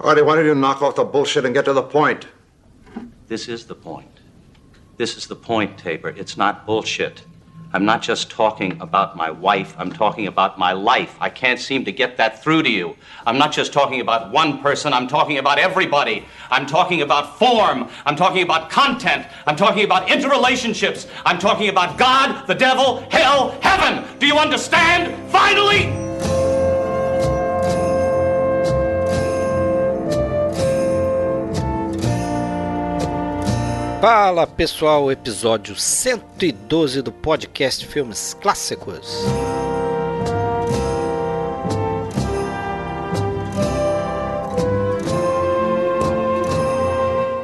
Artie, 0.00 0.22
why 0.22 0.36
don't 0.36 0.44
you 0.44 0.54
knock 0.54 0.80
off 0.80 0.94
the 0.94 1.04
bullshit 1.04 1.44
and 1.44 1.52
get 1.52 1.64
to 1.64 1.72
the 1.72 1.82
point? 1.82 2.28
This 3.26 3.48
is 3.48 3.66
the 3.66 3.74
point. 3.74 4.20
This 4.96 5.16
is 5.16 5.26
the 5.26 5.34
point, 5.36 5.76
Tabor. 5.76 6.10
It's 6.10 6.36
not 6.36 6.66
bullshit. 6.66 7.24
I'm 7.72 7.84
not 7.84 8.00
just 8.00 8.30
talking 8.30 8.80
about 8.80 9.14
my 9.16 9.30
wife, 9.30 9.74
I'm 9.76 9.92
talking 9.92 10.26
about 10.26 10.58
my 10.58 10.72
life. 10.72 11.16
I 11.20 11.28
can't 11.28 11.60
seem 11.60 11.84
to 11.84 11.92
get 11.92 12.16
that 12.16 12.42
through 12.42 12.62
to 12.62 12.70
you. 12.70 12.96
I'm 13.26 13.36
not 13.36 13.52
just 13.52 13.74
talking 13.74 14.00
about 14.00 14.32
one 14.32 14.62
person, 14.62 14.94
I'm 14.94 15.06
talking 15.06 15.36
about 15.36 15.58
everybody. 15.58 16.24
I'm 16.50 16.64
talking 16.64 17.02
about 17.02 17.38
form, 17.38 17.90
I'm 18.06 18.16
talking 18.16 18.42
about 18.42 18.70
content, 18.70 19.26
I'm 19.46 19.56
talking 19.56 19.84
about 19.84 20.08
interrelationships, 20.08 21.10
I'm 21.26 21.38
talking 21.38 21.68
about 21.68 21.98
God, 21.98 22.46
the 22.46 22.54
devil, 22.54 23.06
hell, 23.10 23.50
heaven. 23.60 24.18
Do 24.18 24.26
you 24.26 24.38
understand? 24.38 25.30
Finally! 25.30 26.07
Fala 34.00 34.46
pessoal, 34.46 35.10
episódio 35.10 35.74
112 35.74 37.02
do 37.02 37.10
podcast 37.10 37.84
Filmes 37.84 38.32
Clássicos. 38.40 39.24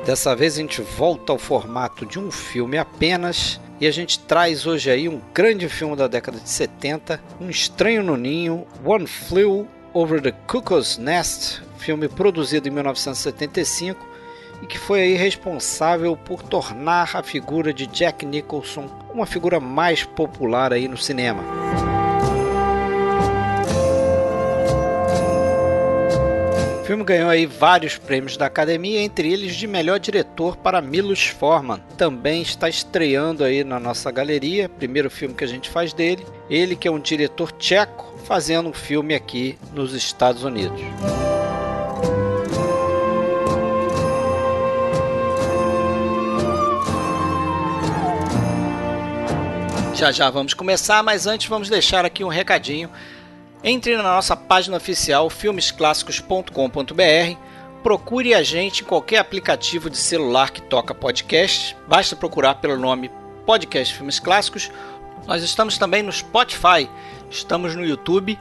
Dessa 0.07 0.37
vez 0.37 0.55
a 0.55 0.61
gente 0.61 0.81
volta 0.81 1.33
ao 1.33 1.41
formato 1.41 2.07
de 2.07 2.21
um 2.21 2.31
filme 2.31 2.79
apenas 2.79 3.61
e 3.81 3.87
a 3.89 3.91
gente 3.91 4.21
traz 4.21 4.65
hoje 4.65 4.93
aí 4.93 5.09
um 5.09 5.21
grande 5.35 5.69
filme 5.69 5.97
da 5.97 6.07
década 6.07 6.39
de 6.39 6.49
70, 6.49 7.21
Um 7.41 7.51
Estranho 7.51 8.05
no 8.05 8.17
Ninho, 8.17 8.65
One 8.85 9.09
Flew 9.09 9.67
Over 9.93 10.23
the 10.23 10.31
Cuckoo's 10.47 10.99
Nest, 10.99 11.61
filme 11.79 12.09
produzido 12.09 12.69
em 12.69 12.71
1975 12.71 14.14
e 14.63 14.67
que 14.67 14.79
foi 14.79 15.01
aí 15.03 15.15
responsável 15.15 16.17
por 16.17 16.43
tornar 16.43 17.17
a 17.17 17.23
figura 17.23 17.73
de 17.73 17.87
Jack 17.87 18.25
Nicholson 18.25 18.89
uma 19.13 19.27
figura 19.27 19.61
mais 19.61 20.03
popular 20.03 20.73
aí 20.73 20.89
no 20.89 20.97
cinema. 20.97 21.43
O 26.85 26.87
filme 26.87 27.03
ganhou 27.03 27.31
aí 27.31 27.47
vários 27.47 27.97
prêmios 27.97 28.37
da 28.37 28.45
Academia, 28.45 29.01
entre 29.01 29.33
eles 29.33 29.57
de 29.57 29.67
melhor 29.67 29.99
diretor 29.99 30.55
para 30.55 30.83
Milos 30.83 31.25
Forman. 31.25 31.81
Também 31.97 32.43
está 32.43 32.69
estreando 32.69 33.43
aí 33.43 33.65
na 33.65 33.81
nossa 33.81 34.11
galeria, 34.11 34.69
primeiro 34.69 35.11
filme 35.11 35.35
que 35.35 35.45
a 35.45 35.49
gente 35.49 35.71
faz 35.71 35.95
dele. 35.95 36.27
Ele 36.51 36.77
que 36.77 36.87
é 36.87 36.91
um 36.91 36.99
diretor 36.99 37.53
tcheco, 37.53 38.13
fazendo 38.27 38.69
um 38.69 38.75
filme 38.75 39.15
aqui 39.15 39.59
nos 39.73 39.95
Estados 39.95 40.45
Unidos. 40.45 40.83
Já 49.95 50.11
já 50.11 50.29
vamos 50.29 50.55
começar, 50.55 51.05
mas 51.05 51.25
antes 51.25 51.47
vamos 51.47 51.69
deixar 51.69 52.05
aqui 52.05 52.25
um 52.25 52.29
recadinho. 52.29 52.91
Entre 53.63 53.97
na 53.97 54.03
nossa 54.03 54.35
página 54.35 54.77
oficial 54.77 55.31
filmesclassicos.com.br, 55.31 57.39
procure 57.81 58.35
a 58.35 58.43
gente 58.43 58.83
em 58.83 58.85
qualquer 58.85 59.19
aplicativo 59.19 59.89
de 59.89 59.97
celular 59.97 60.51
que 60.51 60.61
toca 60.61 60.93
podcast. 60.93 61.77
Basta 61.87 62.17
procurar 62.17 62.57
pelo 62.57 62.77
nome 62.77 63.09
Podcast 63.47 63.95
Filmes 63.95 64.19
Clássicos. 64.19 64.69
Nós 65.29 65.45
estamos 65.45 65.79
também 65.79 66.03
no 66.03 66.11
Spotify, 66.11 66.91
estamos 67.31 67.77
no 67.77 67.87
YouTube 67.87 68.37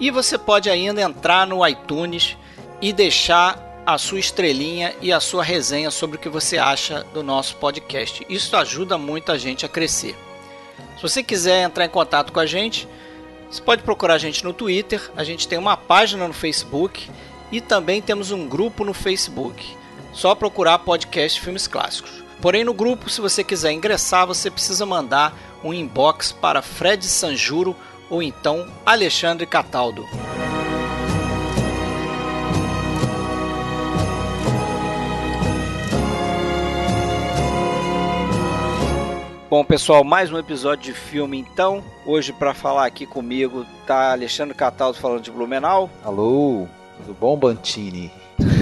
e 0.00 0.10
você 0.10 0.38
pode 0.38 0.70
ainda 0.70 1.02
entrar 1.02 1.46
no 1.46 1.68
iTunes 1.68 2.34
e 2.80 2.94
deixar 2.94 3.82
a 3.84 3.98
sua 3.98 4.20
estrelinha 4.20 4.94
e 5.02 5.12
a 5.12 5.20
sua 5.20 5.44
resenha 5.44 5.90
sobre 5.90 6.16
o 6.16 6.20
que 6.20 6.30
você 6.30 6.56
acha 6.56 7.04
do 7.12 7.22
nosso 7.22 7.56
podcast. 7.56 8.24
Isso 8.26 8.56
ajuda 8.56 8.96
muito 8.96 9.30
a 9.30 9.36
gente 9.36 9.66
a 9.66 9.68
crescer. 9.68 10.16
Se 10.96 11.02
você 11.02 11.22
quiser 11.22 11.62
entrar 11.62 11.84
em 11.84 11.88
contato 11.90 12.32
com 12.32 12.40
a 12.40 12.46
gente, 12.46 12.88
você 13.50 13.60
pode 13.60 13.82
procurar 13.82 14.14
a 14.14 14.18
gente 14.18 14.44
no 14.44 14.52
Twitter, 14.52 15.10
a 15.16 15.22
gente 15.22 15.46
tem 15.46 15.58
uma 15.58 15.76
página 15.76 16.26
no 16.26 16.34
Facebook 16.34 17.10
e 17.52 17.60
também 17.60 18.02
temos 18.02 18.30
um 18.30 18.48
grupo 18.48 18.84
no 18.84 18.94
Facebook. 18.94 19.76
Só 20.12 20.34
procurar 20.34 20.78
podcast 20.80 21.40
Filmes 21.40 21.66
Clássicos. 21.66 22.22
Porém, 22.40 22.64
no 22.64 22.74
grupo, 22.74 23.08
se 23.08 23.20
você 23.20 23.42
quiser 23.42 23.72
ingressar, 23.72 24.26
você 24.26 24.50
precisa 24.50 24.84
mandar 24.84 25.36
um 25.62 25.72
inbox 25.72 26.30
para 26.30 26.62
Fred 26.62 27.04
Sanjuro 27.06 27.74
ou 28.10 28.22
então 28.22 28.70
Alexandre 28.84 29.46
Cataldo. 29.46 30.04
Bom, 39.54 39.64
pessoal, 39.64 40.02
mais 40.02 40.32
um 40.32 40.36
episódio 40.36 40.92
de 40.92 40.92
filme 40.92 41.38
então. 41.38 41.80
Hoje 42.04 42.32
para 42.32 42.52
falar 42.52 42.86
aqui 42.86 43.06
comigo 43.06 43.64
tá 43.86 44.10
Alexandre 44.10 44.52
Cataldo 44.52 44.98
falando 44.98 45.22
de 45.22 45.30
Blumenau. 45.30 45.88
Alô, 46.02 46.66
tudo 46.96 47.14
bom, 47.14 47.36
Bantini? 47.36 48.10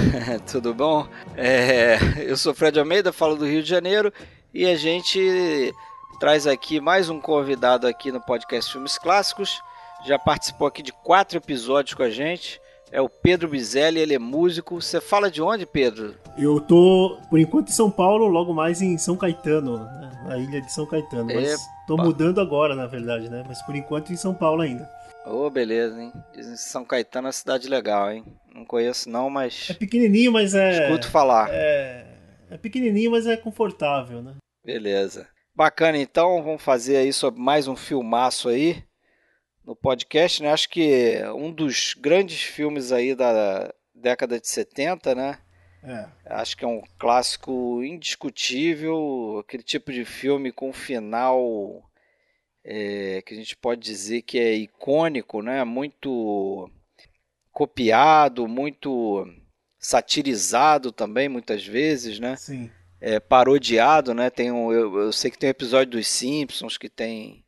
tudo 0.51 0.71
bom? 0.71 1.07
É, 1.35 1.97
eu 2.17 2.37
sou 2.37 2.53
Fred 2.53 2.77
Almeida, 2.77 3.11
falo 3.11 3.35
do 3.35 3.43
Rio 3.43 3.63
de 3.63 3.69
Janeiro 3.69 4.13
e 4.53 4.67
a 4.67 4.75
gente 4.75 5.73
traz 6.19 6.45
aqui 6.45 6.79
mais 6.79 7.09
um 7.09 7.19
convidado 7.19 7.87
aqui 7.87 8.11
no 8.11 8.21
podcast 8.21 8.71
Filmes 8.71 8.99
Clássicos. 8.99 9.63
Já 10.05 10.19
participou 10.19 10.67
aqui 10.67 10.83
de 10.83 10.93
quatro 10.93 11.39
episódios 11.39 11.95
com 11.95 12.03
a 12.03 12.11
gente. 12.11 12.61
É 12.93 13.01
o 13.01 13.09
Pedro 13.09 13.49
Bizelli, 13.49 13.99
ele 13.99 14.13
é 14.13 14.19
músico. 14.19 14.79
Você 14.79 15.01
fala 15.01 15.31
de 15.31 15.41
onde, 15.41 15.65
Pedro? 15.65 16.13
Eu 16.37 16.59
tô, 16.61 17.17
por 17.27 17.39
enquanto, 17.39 17.69
em 17.69 17.71
São 17.71 17.89
Paulo, 17.89 18.27
logo 18.27 18.53
mais 18.53 18.83
em 18.83 18.99
São 18.99 19.17
Caetano, 19.17 19.79
né? 19.79 20.11
na 20.27 20.37
ilha 20.37 20.61
de 20.61 20.71
São 20.71 20.85
Caetano. 20.85 21.25
Mas 21.25 21.53
Epa. 21.53 21.63
tô 21.87 21.97
mudando 21.97 22.39
agora, 22.39 22.75
na 22.75 22.85
verdade, 22.85 23.31
né? 23.31 23.43
Mas 23.47 23.63
por 23.63 23.75
enquanto 23.75 24.13
em 24.13 24.15
São 24.15 24.35
Paulo 24.35 24.61
ainda. 24.61 24.87
Ô, 25.25 25.47
oh, 25.47 25.49
beleza, 25.49 25.99
hein? 25.99 26.13
Dizem 26.35 26.53
que 26.53 26.59
São 26.59 26.85
Caetano 26.85 27.25
é 27.25 27.29
uma 27.29 27.33
cidade 27.33 27.67
legal, 27.67 28.11
hein? 28.11 28.23
Não 28.53 28.63
conheço 28.63 29.09
não, 29.09 29.27
mas... 29.27 29.71
É 29.71 29.73
pequenininho, 29.73 30.31
mas 30.31 30.53
é... 30.53 30.83
Escuto 30.83 31.09
falar. 31.09 31.49
É, 31.51 32.05
é 32.51 32.57
pequenininho, 32.57 33.09
mas 33.09 33.25
é 33.25 33.35
confortável, 33.35 34.21
né? 34.21 34.35
Beleza. 34.63 35.27
Bacana, 35.55 35.97
então, 35.97 36.43
vamos 36.43 36.61
fazer 36.61 36.97
aí 36.97 37.11
sobre 37.11 37.41
mais 37.41 37.67
um 37.67 37.75
filmaço 37.75 38.49
aí 38.49 38.83
no 39.65 39.75
podcast, 39.75 40.41
né? 40.41 40.51
Acho 40.51 40.69
que 40.69 41.21
um 41.35 41.51
dos 41.51 41.93
grandes 41.93 42.41
filmes 42.41 42.91
aí 42.91 43.15
da 43.15 43.73
década 43.93 44.39
de 44.39 44.47
70, 44.47 45.15
né? 45.15 45.39
É. 45.83 46.05
Acho 46.25 46.55
que 46.55 46.63
é 46.63 46.67
um 46.67 46.81
clássico 46.97 47.83
indiscutível, 47.83 49.39
aquele 49.39 49.63
tipo 49.63 49.91
de 49.91 50.05
filme 50.05 50.51
com 50.51 50.71
final 50.71 51.83
é, 52.63 53.21
que 53.25 53.33
a 53.33 53.37
gente 53.37 53.55
pode 53.57 53.81
dizer 53.81 54.21
que 54.21 54.39
é 54.39 54.53
icônico, 54.53 55.41
né? 55.41 55.63
Muito 55.63 56.69
copiado, 57.51 58.47
muito 58.47 59.27
satirizado 59.77 60.91
também 60.91 61.27
muitas 61.27 61.65
vezes, 61.65 62.19
né? 62.19 62.35
Sim. 62.37 62.71
É, 63.01 63.19
parodiado, 63.19 64.13
né? 64.13 64.29
Tem 64.29 64.49
um, 64.49 64.71
eu, 64.71 64.97
eu 64.97 65.11
sei 65.11 65.29
que 65.29 65.37
tem 65.37 65.49
um 65.49 65.51
episódio 65.51 65.91
dos 65.91 66.07
Simpsons 66.07 66.77
que 66.77 66.87
tem 66.87 67.42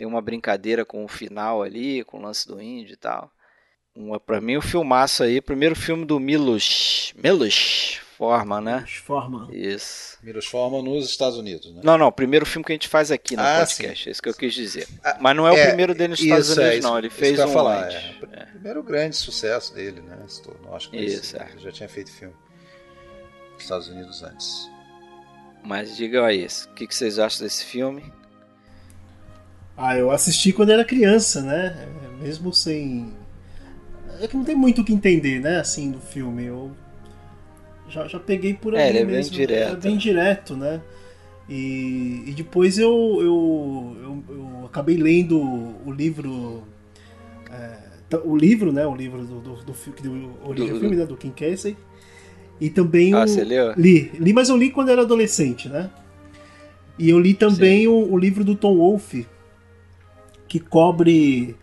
tem 0.00 0.06
uma 0.06 0.22
brincadeira 0.22 0.82
com 0.82 1.04
o 1.04 1.08
final 1.08 1.62
ali, 1.62 2.02
com 2.04 2.16
o 2.16 2.22
lance 2.22 2.48
do 2.48 2.58
índio 2.58 2.94
e 2.94 2.96
tal. 2.96 3.30
Um, 3.94 4.18
pra 4.18 4.40
mim, 4.40 4.56
o 4.56 4.62
filmaço 4.62 5.22
aí, 5.22 5.42
primeiro 5.42 5.76
filme 5.76 6.06
do 6.06 6.18
Milos. 6.18 7.12
Milos 7.22 8.00
Forma, 8.16 8.62
né? 8.62 8.76
Milos 8.76 8.94
Forma. 8.94 9.48
Isso. 9.52 10.16
Milos 10.22 10.46
Forma 10.46 10.80
nos 10.80 11.04
Estados 11.04 11.36
Unidos, 11.36 11.70
né? 11.74 11.82
Não, 11.84 11.98
não, 11.98 12.10
primeiro 12.10 12.46
filme 12.46 12.64
que 12.64 12.72
a 12.72 12.74
gente 12.74 12.88
faz 12.88 13.10
aqui 13.10 13.36
no 13.36 13.42
ah, 13.42 13.58
podcast, 13.58 14.04
sim. 14.04 14.08
é 14.08 14.12
isso 14.12 14.22
que 14.22 14.30
eu 14.30 14.34
quis 14.34 14.54
dizer. 14.54 14.88
Ah, 15.04 15.18
Mas 15.20 15.36
não 15.36 15.46
é, 15.46 15.54
é, 15.54 15.64
o 15.64 15.66
primeiro 15.66 15.94
dele 15.94 16.08
nos 16.08 16.20
Estados 16.20 16.48
Unidos, 16.48 16.76
é, 16.76 16.80
não. 16.80 16.96
Ele 16.96 17.10
fez 17.10 17.38
um 17.38 17.48
falar, 17.48 17.84
antes. 17.84 17.96
É. 18.32 18.46
Primeiro 18.46 18.82
grande 18.82 19.16
sucesso 19.16 19.74
dele, 19.74 20.00
né? 20.00 20.16
Acho 20.72 20.90
que 20.90 20.96
isso, 20.96 21.36
é. 21.36 21.46
ele 21.50 21.60
já 21.60 21.72
tinha 21.72 21.88
feito 21.90 22.10
filme 22.10 22.34
nos 23.52 23.62
Estados 23.62 23.88
Unidos 23.88 24.22
antes. 24.22 24.70
Mas 25.62 25.94
digam 25.94 26.24
aí, 26.24 26.46
o 26.46 26.74
que 26.74 26.86
vocês 26.86 27.18
acham 27.18 27.44
desse 27.44 27.66
filme? 27.66 28.10
Ah, 29.82 29.96
eu 29.96 30.10
assisti 30.10 30.52
quando 30.52 30.68
era 30.68 30.84
criança, 30.84 31.40
né? 31.40 31.88
Mesmo 32.20 32.52
sem. 32.52 33.14
É 34.20 34.28
que 34.28 34.36
não 34.36 34.44
tem 34.44 34.54
muito 34.54 34.82
o 34.82 34.84
que 34.84 34.92
entender, 34.92 35.40
né? 35.40 35.58
Assim, 35.58 35.90
do 35.90 35.98
filme. 35.98 36.44
Eu 36.44 36.70
já, 37.88 38.06
já 38.06 38.20
peguei 38.20 38.52
por 38.52 38.74
é, 38.74 38.88
ali 38.90 38.98
é, 38.98 39.04
mesmo. 39.06 39.34
Bem 39.34 39.46
direto. 39.46 39.72
É 39.72 39.76
bem 39.76 39.96
direto, 39.96 40.54
né? 40.54 40.82
E, 41.48 42.24
e 42.26 42.34
depois 42.36 42.76
eu, 42.76 42.90
eu, 42.90 43.96
eu, 44.02 44.24
eu, 44.36 44.66
acabei 44.66 44.98
lendo 44.98 45.40
o 45.40 45.90
livro. 45.90 46.62
É, 47.50 48.18
o 48.22 48.36
livro, 48.36 48.72
né? 48.72 48.86
O 48.86 48.94
livro 48.94 49.24
do, 49.24 49.40
do, 49.40 49.54
do, 49.64 49.74
deu 50.02 50.30
origem 50.44 50.72
ao 50.72 50.78
filme, 50.78 50.96
né? 50.96 51.06
Do 51.06 51.16
Kim 51.16 51.30
Casey. 51.30 51.74
E 52.60 52.68
também 52.68 53.14
ah, 53.14 53.24
o. 53.24 53.26
Você 53.26 53.44
leu? 53.44 53.72
Li, 53.78 54.12
li, 54.20 54.34
mas 54.34 54.50
eu 54.50 54.58
li 54.58 54.70
quando 54.70 54.90
era 54.90 55.00
adolescente, 55.00 55.70
né? 55.70 55.88
E 56.98 57.08
eu 57.08 57.18
li 57.18 57.32
também 57.32 57.88
o, 57.88 58.12
o 58.12 58.18
livro 58.18 58.44
do 58.44 58.54
Tom 58.54 58.76
Wolfe, 58.76 59.26
que 60.50 60.58
cobre 60.58 61.54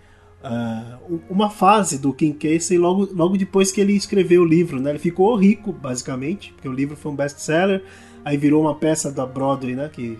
uh, 0.41 1.19
uma 1.29 1.49
fase 1.49 1.97
do 1.97 2.13
King 2.13 2.37
Casey 2.37 2.77
logo, 2.77 3.09
logo 3.13 3.37
depois 3.37 3.69
que 3.69 3.81
ele 3.81 3.91
escreveu 3.91 4.43
o 4.43 4.45
livro, 4.45 4.79
né? 4.79 4.91
Ele 4.91 4.99
ficou 4.99 5.35
rico, 5.35 5.73
basicamente, 5.73 6.53
porque 6.53 6.69
o 6.69 6.71
livro 6.71 6.95
foi 6.95 7.11
um 7.11 7.15
best-seller, 7.15 7.83
aí 8.23 8.37
virou 8.37 8.61
uma 8.61 8.73
peça 8.73 9.11
da 9.11 9.25
Broadway, 9.25 9.75
né? 9.75 9.89
Que 9.91 10.17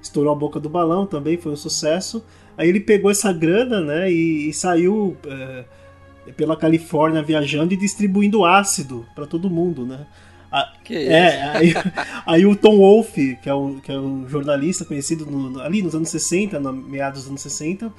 estourou 0.00 0.32
a 0.32 0.36
boca 0.36 0.60
do 0.60 0.68
balão 0.68 1.06
também, 1.06 1.36
foi 1.36 1.50
um 1.50 1.56
sucesso. 1.56 2.24
Aí 2.56 2.68
ele 2.68 2.78
pegou 2.78 3.10
essa 3.10 3.32
grana, 3.32 3.80
né? 3.80 4.12
E, 4.12 4.48
e 4.48 4.52
saiu 4.52 5.16
uh, 5.26 6.32
pela 6.34 6.56
Califórnia 6.56 7.20
viajando 7.20 7.74
e 7.74 7.76
distribuindo 7.76 8.44
ácido 8.44 9.04
para 9.12 9.26
todo 9.26 9.50
mundo, 9.50 9.84
né? 9.84 10.06
Que 10.84 10.96
é, 10.96 11.42
aí, 11.42 11.74
aí, 12.26 12.46
o 12.46 12.56
Tom 12.56 12.78
Wolfe, 12.78 13.38
que 13.42 13.48
é 13.48 13.54
um, 13.54 13.78
que 13.78 13.92
é 13.92 13.98
um 13.98 14.28
jornalista 14.28 14.84
conhecido 14.84 15.26
no, 15.26 15.60
ali 15.60 15.82
nos 15.82 15.94
anos 15.94 16.08
60, 16.08 16.58
no, 16.58 16.72
meados 16.72 17.20
dos 17.20 17.28
anos 17.28 17.42
60, 17.42 17.92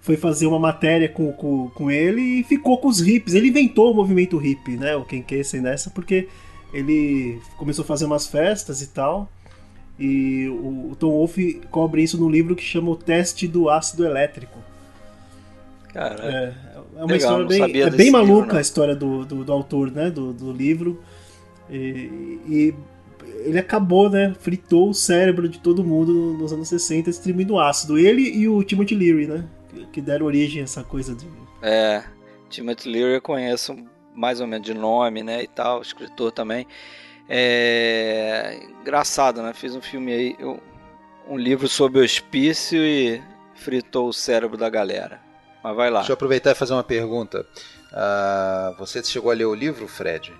foi 0.00 0.16
fazer 0.16 0.46
uma 0.46 0.58
matéria 0.58 1.08
com, 1.08 1.32
com, 1.32 1.68
com 1.70 1.90
ele 1.90 2.20
e 2.20 2.44
ficou 2.44 2.78
com 2.78 2.88
os 2.88 3.00
hippies. 3.00 3.34
Ele 3.34 3.48
inventou 3.48 3.90
o 3.90 3.94
movimento 3.94 4.38
hippie, 4.38 4.76
né? 4.76 4.96
O 4.96 5.04
Ken 5.04 5.22
Casey 5.22 5.60
nessa, 5.60 5.90
porque 5.90 6.28
ele 6.72 7.40
começou 7.56 7.82
a 7.82 7.86
fazer 7.86 8.04
umas 8.04 8.26
festas 8.26 8.80
e 8.80 8.86
tal. 8.88 9.28
E 9.98 10.48
o, 10.48 10.92
o 10.92 10.96
Tom 10.96 11.10
Wolfe 11.10 11.60
cobre 11.70 12.02
isso 12.02 12.16
no 12.16 12.28
livro 12.28 12.54
que 12.54 12.62
chama 12.62 12.90
O 12.90 12.96
Teste 12.96 13.48
do 13.48 13.68
Ácido 13.68 14.04
Elétrico. 14.04 14.58
Cara, 15.92 16.22
é, 16.24 16.54
é 16.96 17.04
uma 17.04 17.12
Legal, 17.12 17.42
história 17.42 17.68
bem, 17.68 17.82
é 17.82 17.90
bem 17.90 18.10
maluca 18.10 18.42
livro, 18.42 18.58
a 18.58 18.60
história 18.60 18.94
do, 18.94 19.24
do, 19.24 19.44
do, 19.44 19.52
autor, 19.52 19.90
né? 19.90 20.10
Do, 20.10 20.32
do 20.32 20.52
livro. 20.52 21.02
E, 21.70 22.40
e, 22.46 22.74
ele 23.44 23.58
acabou, 23.58 24.10
né? 24.10 24.34
Fritou 24.40 24.90
o 24.90 24.94
cérebro 24.94 25.48
de 25.48 25.58
todo 25.58 25.84
mundo 25.84 26.12
nos 26.38 26.52
anos 26.52 26.68
60 26.68 27.10
distribuindo 27.10 27.58
ácido. 27.58 27.98
Ele 27.98 28.22
e 28.22 28.48
o 28.48 28.62
Timothy 28.62 28.94
Leary, 28.94 29.26
né? 29.26 29.44
Que 29.92 30.00
deram 30.00 30.26
origem 30.26 30.60
a 30.60 30.64
essa 30.64 30.82
coisa 30.82 31.14
de. 31.14 31.26
É, 31.62 32.02
Timothy 32.48 32.88
Leary 32.88 33.14
eu 33.14 33.22
conheço 33.22 33.76
mais 34.14 34.40
ou 34.40 34.46
menos 34.46 34.66
de 34.66 34.74
nome, 34.74 35.22
né? 35.22 35.42
E 35.42 35.46
tal, 35.46 35.82
escritor 35.82 36.32
também. 36.32 36.66
É 37.28 38.58
engraçado, 38.80 39.42
né? 39.42 39.52
Fiz 39.52 39.76
um 39.76 39.82
filme 39.82 40.12
aí, 40.12 40.36
um 41.28 41.36
livro 41.36 41.68
sobre 41.68 42.00
o 42.00 42.04
hospício 42.04 42.78
e 42.78 43.22
fritou 43.54 44.08
o 44.08 44.12
cérebro 44.12 44.56
da 44.56 44.70
galera. 44.70 45.20
Mas 45.62 45.76
vai 45.76 45.90
lá. 45.90 46.00
Deixa 46.00 46.12
eu 46.12 46.14
aproveitar 46.14 46.52
e 46.52 46.54
fazer 46.54 46.72
uma 46.72 46.84
pergunta. 46.84 47.46
Uh, 47.92 48.76
você 48.78 49.02
chegou 49.02 49.30
a 49.30 49.34
ler 49.34 49.44
o 49.44 49.54
livro, 49.54 49.86
Fred? 49.86 50.32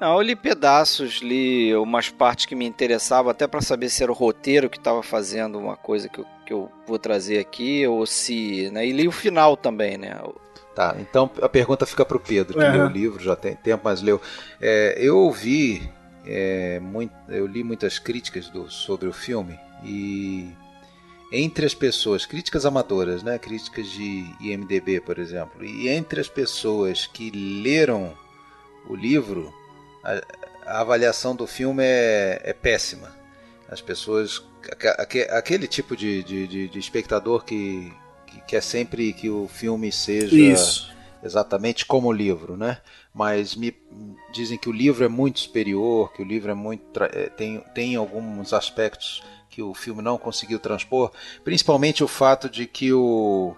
Não, 0.00 0.14
eu 0.14 0.22
li 0.22 0.36
pedaços, 0.36 1.20
li 1.20 1.74
umas 1.74 2.08
partes 2.08 2.46
que 2.46 2.54
me 2.54 2.64
interessavam, 2.64 3.30
até 3.30 3.46
para 3.48 3.60
saber 3.60 3.88
se 3.88 4.02
era 4.02 4.12
o 4.12 4.14
roteiro 4.14 4.70
que 4.70 4.78
estava 4.78 5.02
fazendo 5.02 5.58
uma 5.58 5.76
coisa 5.76 6.08
que 6.08 6.20
eu, 6.20 6.26
que 6.46 6.52
eu 6.52 6.70
vou 6.86 6.98
trazer 6.98 7.38
aqui, 7.38 7.86
ou 7.86 8.06
se. 8.06 8.70
Né, 8.70 8.86
e 8.86 8.92
li 8.92 9.08
o 9.08 9.12
final 9.12 9.56
também, 9.56 9.98
né? 9.98 10.16
Tá, 10.74 10.94
então 11.00 11.28
a 11.42 11.48
pergunta 11.48 11.84
fica 11.84 12.04
para 12.04 12.16
o 12.16 12.20
Pedro, 12.20 12.56
que 12.56 12.64
uhum. 12.64 12.72
leu 12.72 12.86
o 12.86 12.88
livro, 12.88 13.22
já 13.22 13.34
tem 13.34 13.56
tempo, 13.56 13.82
mas 13.84 14.00
leu. 14.00 14.20
É, 14.60 14.96
eu 14.96 15.18
ouvi, 15.18 15.90
é, 16.24 16.78
muito, 16.78 17.12
eu 17.28 17.46
li 17.46 17.64
muitas 17.64 17.98
críticas 17.98 18.48
do, 18.48 18.70
sobre 18.70 19.08
o 19.08 19.12
filme 19.12 19.58
e 19.82 20.52
entre 21.32 21.66
as 21.66 21.74
pessoas, 21.74 22.24
críticas 22.24 22.64
amadoras, 22.64 23.24
né, 23.24 23.38
críticas 23.38 23.88
de 23.90 24.24
IMDB, 24.40 25.00
por 25.00 25.18
exemplo, 25.18 25.64
e 25.64 25.88
entre 25.88 26.20
as 26.20 26.28
pessoas 26.28 27.06
que 27.06 27.30
leram 27.30 28.16
o 28.88 28.94
livro, 28.94 29.52
a, 30.08 30.76
a 30.78 30.80
avaliação 30.80 31.34
do 31.34 31.46
filme 31.46 31.82
é, 31.84 32.40
é, 32.44 32.52
péssima. 32.52 33.14
As 33.68 33.80
pessoas. 33.80 34.42
Aquele 35.30 35.66
tipo 35.66 35.96
de, 35.96 36.22
de, 36.22 36.68
de 36.68 36.78
espectador 36.78 37.44
que, 37.44 37.92
que 38.26 38.40
quer 38.42 38.62
sempre 38.62 39.12
que 39.12 39.30
o 39.30 39.46
filme 39.46 39.90
seja 39.92 40.34
Isso. 40.34 40.92
exatamente 41.22 41.86
como 41.86 42.08
o 42.08 42.12
livro, 42.12 42.56
né? 42.56 42.78
Mas 43.14 43.54
me 43.54 43.74
dizem 44.32 44.58
que 44.58 44.68
o 44.68 44.72
livro 44.72 45.04
é 45.04 45.08
muito 45.08 45.40
superior, 45.40 46.12
que 46.12 46.22
o 46.22 46.24
livro 46.24 46.50
é 46.50 46.54
muito 46.54 47.02
é, 47.04 47.28
tem, 47.28 47.60
tem 47.74 47.96
alguns 47.96 48.52
aspectos 48.52 49.22
que 49.48 49.62
o 49.62 49.72
filme 49.74 50.02
não 50.02 50.18
conseguiu 50.18 50.58
transpor, 50.58 51.10
principalmente 51.44 52.04
o 52.04 52.08
fato 52.08 52.48
de 52.48 52.66
que 52.66 52.92
o, 52.92 53.56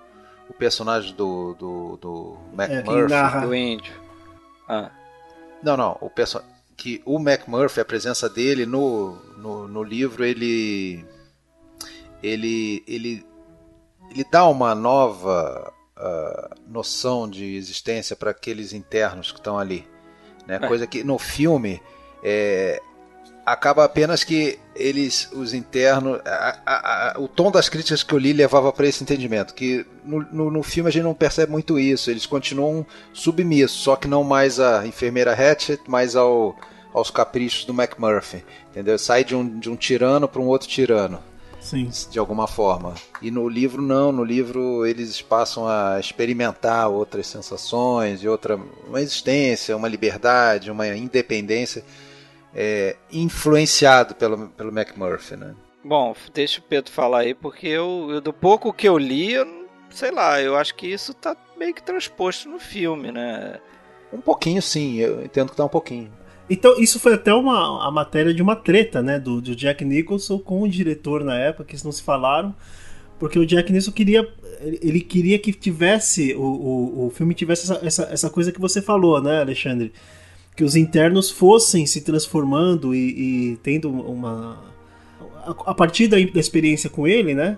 o 0.49 0.53
personagem 0.55 1.15
do, 1.15 1.55
do, 1.55 1.97
do 1.97 2.39
McMurphy, 2.53 3.13
é, 3.13 3.41
do 3.41 3.55
índio, 3.55 3.93
ah. 4.69 4.91
Não, 5.63 5.77
não. 5.77 5.97
O 6.01 6.09
perso 6.09 6.43
que 6.77 7.03
o 7.05 7.19
McMurphy, 7.19 7.81
a 7.81 7.85
presença 7.85 8.29
dele 8.29 8.65
no, 8.65 9.17
no, 9.37 9.69
no 9.69 9.83
livro, 9.83 10.25
ele, 10.25 11.05
ele, 12.23 12.83
ele, 12.87 13.27
ele 14.11 14.25
dá 14.31 14.47
uma 14.47 14.75
nova 14.75 15.73
uh, 15.99 16.55
noção 16.67 17.29
de 17.29 17.55
existência 17.55 18.17
para 18.17 18.31
aqueles 18.31 18.73
internos 18.73 19.31
que 19.31 19.39
estão 19.39 19.59
ali. 19.59 19.87
Né? 20.47 20.59
É. 20.63 20.67
Coisa 20.67 20.87
que 20.87 21.05
no 21.05 21.19
filme 21.19 21.83
é, 22.25 22.81
acaba 23.53 23.85
apenas 23.85 24.23
que 24.23 24.59
eles, 24.77 25.29
os 25.33 25.53
internos, 25.53 26.21
a, 26.25 26.59
a, 26.65 27.13
a, 27.17 27.21
o 27.21 27.27
tom 27.27 27.51
das 27.51 27.69
críticas 27.69 28.03
que 28.03 28.15
eu 28.15 28.19
li 28.19 28.33
levava 28.33 28.73
para 28.73 28.87
esse 28.87 29.03
entendimento, 29.03 29.55
que 29.55 29.85
no, 30.05 30.21
no, 30.33 30.51
no, 30.51 30.63
filme 30.63 30.89
a 30.89 30.93
gente 30.93 31.03
não 31.03 31.15
percebe 31.15 31.51
muito 31.51 31.79
isso, 31.79 32.11
eles 32.11 32.27
continuam 32.27 32.87
submissos, 33.13 33.83
só 33.83 33.97
que 33.97 34.07
não 34.07 34.23
mais 34.23 34.61
a 34.61 34.87
enfermeira 34.87 35.33
Hatchet, 35.33 35.83
mas 35.89 36.15
ao, 36.15 36.57
aos 36.95 37.11
caprichos 37.11 37.65
do 37.65 37.73
McMurphy, 37.73 38.45
entendeu? 38.71 38.99
Sai 38.99 39.25
de 39.25 39.35
um, 39.35 39.59
de 39.59 39.69
um 39.69 39.77
tirano 39.77 40.29
para 40.29 40.41
um 40.41 40.47
outro 40.47 40.69
tirano. 40.69 41.21
Sim. 41.61 41.91
De 42.11 42.19
alguma 42.19 42.47
forma. 42.47 42.95
E 43.21 43.31
no 43.31 43.47
livro 43.47 43.83
não, 43.83 44.11
no 44.11 44.25
livro 44.25 44.87
eles 44.87 45.21
passam 45.21 45.69
a 45.69 46.01
experimentar 46.01 46.89
outras 46.89 47.27
sensações, 47.27 48.23
e 48.23 48.29
outra 48.29 48.59
uma 48.89 49.03
existência, 49.03 49.77
uma 49.77 49.89
liberdade, 49.89 50.71
uma 50.71 50.89
independência 50.89 51.85
é, 52.55 52.97
influenciado 53.13 54.15
pelo, 54.15 54.49
pelo 54.49 54.71
McMurphy, 54.71 55.37
né? 55.37 55.55
Bom, 55.85 56.15
deixa 56.35 56.61
o 56.61 56.63
Pedro 56.63 56.91
falar 56.91 57.21
aí, 57.21 57.35
porque 57.35 57.67
eu, 57.67 58.09
eu, 58.11 58.21
do 58.21 58.33
pouco 58.33 58.73
que 58.73 58.89
eu 58.89 58.99
li, 58.99 59.33
eu, 59.33 59.47
sei 59.91 60.11
lá, 60.11 60.41
eu 60.41 60.57
acho 60.57 60.75
que 60.75 60.87
isso 60.87 61.15
tá 61.15 61.37
meio 61.59 61.75
que 61.75 61.83
transposto 61.83 62.49
no 62.49 62.59
filme, 62.59 63.11
né? 63.11 63.59
Um 64.13 64.21
pouquinho 64.21 64.61
sim, 64.61 64.97
eu 64.97 65.25
entendo 65.25 65.51
que 65.51 65.57
tá 65.57 65.65
um 65.65 65.69
pouquinho. 65.69 66.13
Então, 66.49 66.79
isso 66.81 66.99
foi 66.99 67.15
até 67.15 67.33
uma 67.33 67.87
a 67.87 67.91
matéria 67.91 68.35
de 68.35 68.43
uma 68.43 68.57
treta, 68.57 69.01
né, 69.01 69.21
do, 69.21 69.41
do 69.41 69.55
Jack 69.55 69.85
Nicholson 69.85 70.39
com 70.39 70.63
o 70.63 70.69
diretor 70.69 71.23
na 71.23 71.37
época, 71.37 71.65
que 71.65 71.73
eles 71.73 71.85
não 71.85 71.93
se 71.93 72.03
falaram, 72.03 72.55
porque 73.21 73.39
o 73.39 73.47
Jack 73.47 73.73
Nicholson 73.73 73.93
queria 73.93 74.29
ele 74.61 75.01
queria 75.01 75.39
que 75.39 75.53
tivesse 75.53 76.35
o, 76.35 76.43
o, 76.43 77.07
o 77.07 77.11
filme 77.11 77.35
tivesse 77.35 77.73
essa, 77.73 77.87
essa, 77.87 78.03
essa 78.13 78.31
coisa 78.31 78.53
que 78.53 78.61
você 78.61 78.83
falou, 78.83 79.23
né, 79.23 79.41
Alexandre? 79.41 79.93
Que 80.61 80.65
os 80.65 80.77
internos 80.77 81.31
fossem 81.31 81.87
se 81.87 82.03
transformando 82.03 82.95
e, 82.95 82.99
e 83.53 83.57
tendo 83.63 83.89
uma. 83.89 84.63
A, 85.43 85.71
a 85.71 85.75
partir 85.75 86.07
da, 86.07 86.19
da, 86.19 86.39
experiência 86.39 86.91
com 86.91 87.09
ele, 87.09 87.33
né? 87.33 87.57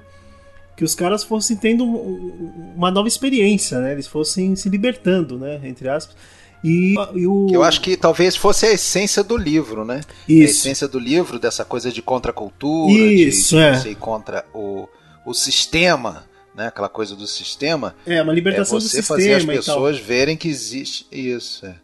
Que 0.77 0.85
os 0.85 0.95
caras 0.95 1.25
fossem 1.25 1.57
tendo 1.57 1.85
uma 1.85 2.93
nova 2.93 3.09
experiência, 3.09 3.81
né? 3.81 3.91
Eles 3.91 4.07
fossem 4.07 4.55
se 4.55 4.69
libertando, 4.69 5.37
né? 5.37 5.61
Entre 5.65 5.89
aspas. 5.89 6.15
E, 6.63 6.95
e 7.17 7.27
o... 7.27 7.49
Eu 7.51 7.65
acho 7.65 7.81
que 7.81 7.97
talvez 7.97 8.37
fosse 8.37 8.67
a 8.67 8.73
essência 8.73 9.25
do 9.25 9.37
livro, 9.37 9.85
né? 9.85 10.03
Isso. 10.29 10.69
A 10.69 10.71
essência 10.71 10.87
do 10.87 11.01
livro, 11.01 11.41
dessa 11.41 11.65
coisa 11.65 11.91
de 11.91 12.01
contracultura, 12.01 12.93
Isso, 12.93 13.57
de, 13.57 13.83
de 13.83 13.91
é. 13.91 13.95
contra 13.97 14.47
o, 14.55 14.87
o 15.27 15.35
sistema, 15.35 16.25
né? 16.55 16.69
Aquela 16.69 16.89
coisa 16.89 17.17
do 17.17 17.27
sistema. 17.27 17.97
É, 18.07 18.23
uma 18.23 18.33
libertação 18.33 18.79
é 18.79 18.81
do 18.81 18.85
sistema. 18.85 19.03
Você 19.03 19.09
fazer 19.09 19.35
as 19.35 19.45
pessoas 19.45 19.99
verem 19.99 20.37
que 20.37 20.47
existe 20.47 21.05
isso. 21.11 21.67
É. 21.67 21.82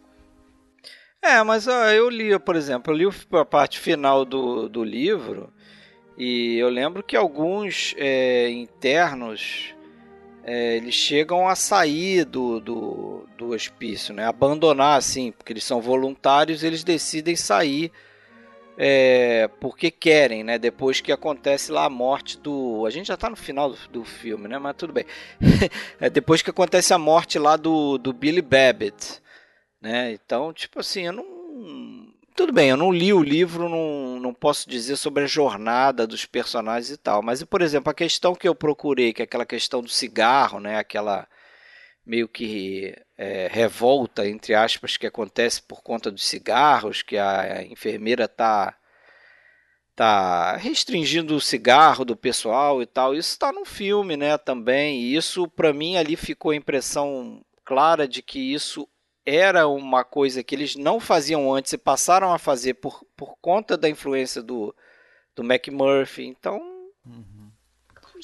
É, 1.21 1.43
mas 1.43 1.67
ó, 1.67 1.85
eu 1.89 2.09
li, 2.09 2.37
por 2.39 2.55
exemplo, 2.55 2.93
eu 2.93 2.97
li 2.97 3.15
a 3.33 3.45
parte 3.45 3.79
final 3.79 4.23
do, 4.23 4.69
do 4.69 4.83
livro 4.83 5.51
e 6.17 6.57
eu 6.57 6.69
lembro 6.69 7.03
que 7.03 7.15
alguns 7.15 7.93
é, 7.97 8.49
internos 8.49 9.75
é, 10.43 10.77
eles 10.77 10.95
chegam 10.95 11.47
a 11.47 11.55
sair 11.55 12.23
do, 12.23 12.59
do, 12.61 13.27
do 13.37 13.49
hospício, 13.49 14.13
né? 14.13 14.25
abandonar 14.25 14.97
assim, 14.97 15.31
porque 15.31 15.51
eles 15.51 15.63
são 15.63 15.81
voluntários, 15.81 16.63
eles 16.63 16.83
decidem 16.83 17.35
sair 17.35 17.91
é, 18.81 19.49
porque 19.59 19.91
querem, 19.91 20.41
né? 20.41 20.57
Depois 20.57 21.01
que 21.01 21.11
acontece 21.11 21.69
lá 21.69 21.83
a 21.83 21.89
morte 21.89 22.37
do. 22.39 22.85
A 22.85 22.89
gente 22.89 23.09
já 23.09 23.17
tá 23.17 23.29
no 23.29 23.35
final 23.35 23.71
do, 23.71 23.77
do 23.89 24.05
filme, 24.05 24.47
né? 24.47 24.57
Mas 24.57 24.77
tudo 24.77 24.93
bem. 24.93 25.03
é, 25.99 26.09
depois 26.09 26.41
que 26.41 26.49
acontece 26.49 26.93
a 26.93 26.97
morte 26.97 27.37
lá 27.37 27.57
do, 27.57 27.97
do 27.97 28.13
Billy 28.13 28.41
Babbitt 28.41 29.21
né? 29.81 30.11
Então, 30.13 30.53
tipo 30.53 30.79
assim, 30.79 31.07
eu 31.07 31.13
não. 31.13 32.13
Tudo 32.35 32.53
bem, 32.53 32.69
eu 32.69 32.77
não 32.77 32.91
li 32.91 33.11
o 33.11 33.21
livro, 33.21 33.67
não, 33.67 34.19
não 34.19 34.33
posso 34.33 34.69
dizer 34.69 34.95
sobre 34.95 35.23
a 35.25 35.27
jornada 35.27 36.07
dos 36.07 36.25
personagens 36.25 36.89
e 36.89 36.97
tal. 36.97 37.21
Mas, 37.21 37.43
por 37.43 37.61
exemplo, 37.61 37.89
a 37.89 37.93
questão 37.93 38.33
que 38.33 38.47
eu 38.47 38.55
procurei, 38.55 39.11
que 39.13 39.21
é 39.21 39.25
aquela 39.25 39.45
questão 39.45 39.81
do 39.81 39.89
cigarro, 39.89 40.59
né? 40.59 40.77
Aquela 40.77 41.27
meio 42.05 42.27
que 42.27 42.95
é, 43.17 43.47
revolta, 43.51 44.27
entre 44.27 44.55
aspas, 44.55 44.97
que 44.97 45.05
acontece 45.05 45.61
por 45.61 45.81
conta 45.83 46.09
dos 46.09 46.23
cigarros, 46.23 47.01
que 47.01 47.17
a 47.17 47.63
enfermeira 47.63 48.27
tá 48.27 48.75
tá 49.95 50.55
restringindo 50.55 51.35
o 51.35 51.41
cigarro 51.41 52.05
do 52.05 52.15
pessoal 52.15 52.81
e 52.81 52.85
tal. 52.85 53.13
Isso 53.13 53.31
está 53.31 53.51
no 53.51 53.65
filme, 53.65 54.15
né, 54.15 54.37
também. 54.37 55.01
E 55.01 55.15
isso 55.15 55.45
para 55.49 55.73
mim 55.73 55.97
ali 55.97 56.15
ficou 56.15 56.51
a 56.51 56.55
impressão 56.55 57.43
clara 57.65 58.07
de 58.07 58.21
que 58.21 58.39
isso 58.53 58.87
era 59.25 59.67
uma 59.67 60.03
coisa 60.03 60.43
que 60.43 60.55
eles 60.55 60.75
não 60.75 60.99
faziam 60.99 61.53
antes 61.53 61.73
e 61.73 61.77
passaram 61.77 62.33
a 62.33 62.39
fazer 62.39 62.75
por, 62.75 63.03
por 63.15 63.35
conta 63.41 63.77
da 63.77 63.89
influência 63.89 64.41
do, 64.41 64.73
do 65.35 65.43
McMurphy. 65.43 66.25
Então, 66.25 66.59
uhum. 67.05 67.51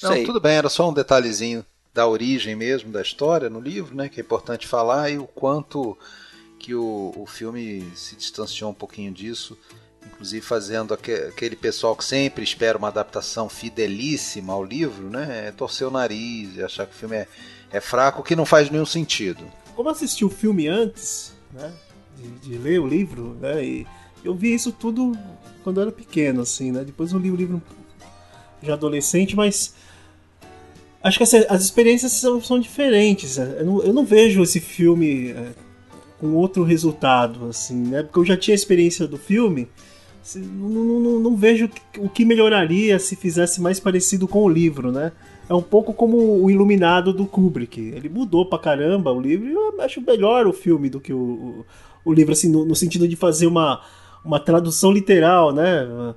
não, 0.01 0.15
não 0.15 0.23
tudo 0.23 0.39
bem, 0.39 0.55
era 0.57 0.69
só 0.69 0.89
um 0.89 0.93
detalhezinho 0.93 1.65
da 1.93 2.07
origem 2.07 2.55
mesmo 2.55 2.91
da 2.91 3.01
história 3.01 3.49
no 3.49 3.59
livro, 3.59 3.95
né, 3.95 4.09
que 4.09 4.19
é 4.19 4.23
importante 4.23 4.67
falar 4.67 5.09
e 5.09 5.17
o 5.17 5.27
quanto 5.27 5.97
que 6.59 6.75
o, 6.75 7.13
o 7.15 7.25
filme 7.25 7.89
se 7.95 8.15
distanciou 8.15 8.71
um 8.71 8.73
pouquinho 8.73 9.13
disso, 9.13 9.57
inclusive 10.05 10.45
fazendo 10.45 10.93
aquele 10.93 11.55
pessoal 11.55 11.95
que 11.95 12.03
sempre 12.03 12.43
espera 12.43 12.77
uma 12.77 12.89
adaptação 12.89 13.47
fidelíssima 13.47 14.51
ao 14.51 14.63
livro, 14.63 15.09
né, 15.09 15.53
torcer 15.55 15.87
o 15.87 15.91
nariz 15.91 16.57
e 16.57 16.63
achar 16.63 16.85
que 16.85 16.93
o 16.93 16.97
filme 16.97 17.15
é, 17.15 17.27
é 17.71 17.79
fraco, 17.79 18.23
que 18.23 18.35
não 18.35 18.45
faz 18.45 18.69
nenhum 18.69 18.85
sentido 18.85 19.45
como 19.75 19.89
assisti 19.89 20.23
o 20.23 20.29
filme 20.29 20.67
antes, 20.67 21.33
né, 21.53 21.71
de, 22.17 22.49
de, 22.49 22.57
ler 22.57 22.79
o 22.79 22.87
livro, 22.87 23.35
né, 23.41 23.63
e 23.63 23.87
eu 24.23 24.33
vi 24.33 24.53
isso 24.53 24.71
tudo 24.71 25.17
quando 25.63 25.77
eu 25.77 25.83
era 25.83 25.91
pequeno, 25.91 26.41
assim, 26.41 26.71
né, 26.71 26.83
depois 26.83 27.11
eu 27.11 27.19
li 27.19 27.29
o 27.29 27.35
livro 27.35 27.61
já 28.63 28.73
adolescente, 28.73 29.35
mas 29.35 29.75
acho 31.03 31.17
que 31.17 31.23
as, 31.23 31.33
as 31.33 31.63
experiências 31.63 32.13
são, 32.13 32.41
são 32.41 32.59
diferentes, 32.59 33.37
né? 33.37 33.57
eu 33.59 33.65
não, 33.65 33.83
eu 33.83 33.93
não, 33.93 34.05
vejo 34.05 34.41
esse 34.41 34.59
filme 34.59 35.31
é, 35.31 35.49
com 36.19 36.33
outro 36.33 36.63
resultado, 36.63 37.47
assim, 37.49 37.75
né, 37.75 38.03
porque 38.03 38.19
eu 38.19 38.25
já 38.25 38.37
tinha 38.37 38.55
experiência 38.55 39.07
do 39.07 39.17
filme, 39.17 39.67
não, 40.35 40.69
não, 40.69 41.19
não, 41.19 41.35
vejo 41.35 41.69
o 41.99 42.09
que 42.09 42.25
melhoraria 42.25 42.97
se 42.97 43.15
fizesse 43.15 43.61
mais 43.61 43.79
parecido 43.79 44.27
com 44.27 44.43
o 44.43 44.49
livro, 44.49 44.91
né? 44.91 45.11
É 45.47 45.53
um 45.53 45.61
pouco 45.61 45.93
como 45.93 46.43
o 46.43 46.49
Iluminado 46.49 47.13
do 47.13 47.25
Kubrick. 47.25 47.79
Ele 47.79 48.09
mudou 48.09 48.45
pra 48.45 48.59
caramba 48.59 49.11
o 49.11 49.19
livro 49.19 49.47
e 49.47 49.53
eu 49.53 49.81
acho 49.81 50.01
melhor 50.01 50.47
o 50.47 50.53
filme 50.53 50.89
do 50.89 50.99
que 50.99 51.13
o, 51.13 51.17
o, 51.17 51.65
o 52.03 52.13
livro, 52.13 52.33
assim, 52.33 52.49
no, 52.49 52.65
no, 52.65 52.75
sentido 52.75 53.07
de 53.07 53.15
fazer 53.15 53.47
uma, 53.47 53.81
uma 54.23 54.39
tradução 54.39 54.91
literal, 54.91 55.53
né? 55.53 56.15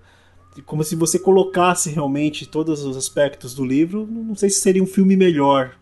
Como 0.66 0.82
se 0.82 0.96
você 0.96 1.18
colocasse 1.18 1.90
realmente 1.90 2.46
todos 2.46 2.82
os 2.82 2.96
aspectos 2.96 3.54
do 3.54 3.64
livro. 3.64 4.06
Não 4.10 4.34
sei 4.34 4.50
se 4.50 4.60
seria 4.60 4.82
um 4.82 4.86
filme 4.86 5.16
melhor. 5.16 5.72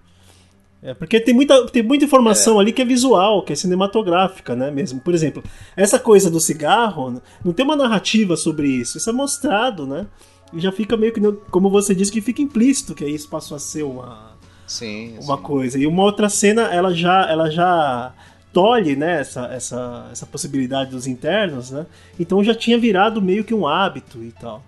É, 0.83 0.93
porque 0.93 1.19
tem 1.19 1.35
muita, 1.35 1.67
tem 1.67 1.83
muita 1.83 2.05
informação 2.05 2.59
é. 2.59 2.61
ali 2.61 2.73
que 2.73 2.83
é 2.83 2.85
visual, 2.85 3.43
que 3.43 3.53
é 3.53 3.57
cinematográfica, 3.57 4.55
né? 4.55 4.71
Mesmo. 4.71 5.01
Por 5.01 5.15
exemplo, 5.15 5.43
essa 5.77 5.99
coisa 5.99 6.31
do 6.31 6.39
cigarro, 6.39 7.23
não 7.45 7.53
tem 7.53 7.65
uma 7.65 7.77
narrativa 7.77 8.37
sobre 8.37 8.69
isso. 8.69 8.99
Isso 8.99 9.09
é 9.09 9.13
mostrado, 9.13 9.87
né? 9.87 10.07
Já 10.57 10.73
fica 10.73 10.97
meio 10.97 11.13
que, 11.13 11.21
como 11.51 11.71
você 11.71 11.95
disse, 11.95 12.13
que 12.13 12.21
fica 12.21 12.43
implícito 12.43 12.95
que 12.95 13.05
isso 13.05 13.29
passou 13.29 13.57
a 13.57 13.61
ser 13.61 13.83
uma, 13.83 14.37
sim, 14.67 15.19
uma 15.21 15.37
sim. 15.37 15.43
coisa. 15.43 15.79
E 15.79 15.87
uma 15.87 16.03
outra 16.03 16.29
cena, 16.29 16.63
ela 16.73 16.95
já, 16.95 17.31
ela 17.31 17.51
já 17.51 18.13
tolhe 18.53 18.97
né, 18.97 19.21
essa, 19.21 19.47
essa, 19.47 20.09
essa 20.11 20.25
possibilidade 20.25 20.91
dos 20.91 21.07
internos, 21.07 21.71
né? 21.71 21.85
Então 22.19 22.43
já 22.43 22.55
tinha 22.55 22.79
virado 22.79 23.21
meio 23.21 23.45
que 23.45 23.53
um 23.53 23.67
hábito 23.67 24.23
e 24.23 24.33
tal. 24.33 24.63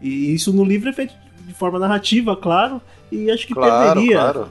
E 0.00 0.34
isso 0.34 0.52
no 0.52 0.64
livro 0.64 0.88
é 0.88 0.92
feito 0.92 1.14
de 1.46 1.54
forma 1.54 1.78
narrativa, 1.78 2.36
claro, 2.36 2.80
e 3.10 3.30
acho 3.30 3.46
que 3.46 3.54
claro, 3.54 3.94
perderia. 3.94 4.16
Claro. 4.16 4.48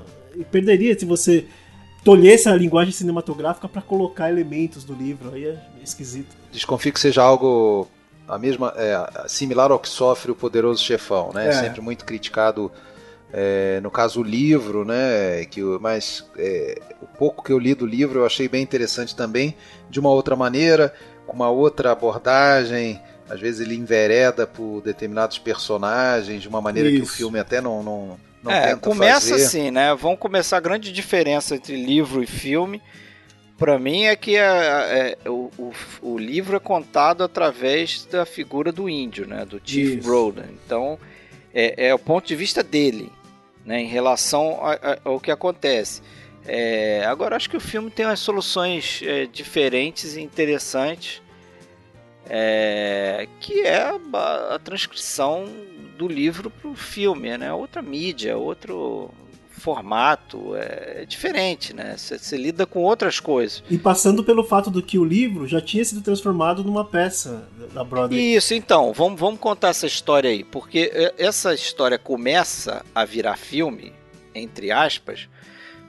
Perderia 0.51 0.97
se 0.97 1.05
você 1.05 1.45
tolhesse 2.03 2.47
a 2.47 2.55
linguagem 2.55 2.93
cinematográfica 2.93 3.67
para 3.67 3.81
colocar 3.81 4.29
elementos 4.29 4.83
do 4.83 4.93
livro. 4.93 5.33
Aí 5.33 5.45
é 5.45 5.57
esquisito. 5.83 6.35
Desconfio 6.51 6.93
que 6.93 6.99
seja 6.99 7.21
algo 7.21 7.87
a 8.29 8.37
mesma 8.37 8.71
é, 8.77 9.27
similar 9.27 9.71
ao 9.71 9.79
que 9.79 9.89
sofre 9.89 10.31
o 10.31 10.35
poderoso 10.35 10.83
chefão, 10.83 11.31
né? 11.33 11.47
É. 11.47 11.51
Sempre 11.51 11.81
muito 11.81 12.05
criticado. 12.05 12.71
É, 13.31 13.79
no 13.81 13.91
caso 13.91 14.21
o 14.21 14.23
livro, 14.23 14.85
né? 14.85 15.45
Que 15.45 15.61
mas 15.81 16.25
é, 16.37 16.79
o 17.01 17.07
pouco 17.07 17.43
que 17.43 17.51
eu 17.51 17.59
li 17.59 17.73
do 17.73 17.85
livro 17.85 18.19
eu 18.19 18.25
achei 18.25 18.47
bem 18.47 18.61
interessante 18.61 19.15
também, 19.15 19.55
de 19.89 19.99
uma 19.99 20.09
outra 20.09 20.35
maneira, 20.35 20.93
com 21.25 21.33
uma 21.33 21.49
outra 21.49 21.91
abordagem. 21.91 23.01
Às 23.29 23.39
vezes 23.39 23.61
ele 23.61 23.75
envereda 23.75 24.47
por 24.47 24.81
determinados 24.81 25.37
personagens 25.37 26.41
de 26.41 26.47
uma 26.47 26.61
maneira 26.61 26.89
Isso. 26.89 26.97
que 26.97 27.03
o 27.03 27.07
filme 27.07 27.39
até 27.39 27.61
não, 27.61 27.83
não, 27.83 28.19
não 28.41 28.51
é, 28.51 28.75
começa 28.75 29.31
fazer. 29.31 29.43
assim, 29.43 29.71
né? 29.71 29.93
Vão 29.95 30.15
começar 30.15 30.57
a 30.57 30.61
grande 30.61 30.91
diferença 30.91 31.55
entre 31.55 31.75
livro 31.75 32.23
e 32.23 32.27
filme 32.27 32.81
para 33.59 33.77
mim 33.77 34.05
é 34.05 34.15
que 34.15 34.37
é, 34.37 35.17
é, 35.23 35.29
o, 35.29 35.51
o, 35.57 35.73
o, 36.01 36.17
livro 36.17 36.55
é 36.55 36.59
contado 36.59 37.23
através 37.23 38.05
da 38.05 38.25
figura 38.25 38.71
do 38.71 38.89
índio, 38.89 39.27
né, 39.27 39.45
do 39.45 39.61
Chief 39.63 40.01
Broden. 40.01 40.45
Então 40.65 40.97
é, 41.53 41.87
é, 41.89 41.93
o 41.93 41.99
ponto 41.99 42.25
de 42.25 42.35
vista 42.37 42.63
dele, 42.63 43.11
né, 43.65 43.81
em 43.81 43.87
relação 43.87 44.65
a, 44.65 44.73
a, 44.73 44.99
ao 45.03 45.19
que 45.19 45.29
acontece. 45.29 46.01
É, 46.45 47.03
agora 47.05 47.35
acho 47.35 47.49
que 47.49 47.57
o 47.57 47.61
filme 47.61 47.91
tem 47.91 48.05
umas 48.05 48.19
soluções 48.19 49.01
é, 49.03 49.25
diferentes 49.25 50.15
e 50.15 50.21
interessantes, 50.21 51.21
é, 52.29 53.27
que 53.41 53.61
é 53.61 53.91
a, 54.13 54.55
a, 54.55 54.59
transcrição 54.59 55.45
do 55.97 56.07
livro 56.07 56.49
para 56.49 56.69
o 56.69 56.75
filme, 56.75 57.37
né, 57.37 57.51
outra 57.51 57.81
mídia, 57.81 58.37
outro 58.37 59.11
formato 59.59 60.55
é, 60.55 61.01
é 61.01 61.05
diferente, 61.05 61.73
né? 61.73 61.95
Você 61.97 62.37
lida 62.37 62.65
com 62.65 62.79
outras 62.79 63.19
coisas. 63.19 63.63
E 63.69 63.77
passando 63.77 64.23
pelo 64.23 64.43
fato 64.43 64.69
do 64.69 64.81
que 64.81 64.97
o 64.97 65.03
livro 65.03 65.47
já 65.47 65.61
tinha 65.61 65.83
sido 65.85 66.01
transformado 66.01 66.63
numa 66.63 66.85
peça 66.85 67.47
da 67.73 67.83
Broadway. 67.83 68.35
Isso, 68.35 68.53
então, 68.53 68.93
vamos, 68.93 69.19
vamos 69.19 69.39
contar 69.39 69.69
essa 69.69 69.85
história 69.85 70.29
aí, 70.29 70.43
porque 70.43 70.91
é, 70.93 71.13
essa 71.17 71.53
história 71.53 71.97
começa 71.97 72.83
a 72.95 73.05
virar 73.05 73.37
filme, 73.37 73.93
entre 74.33 74.71
aspas, 74.71 75.27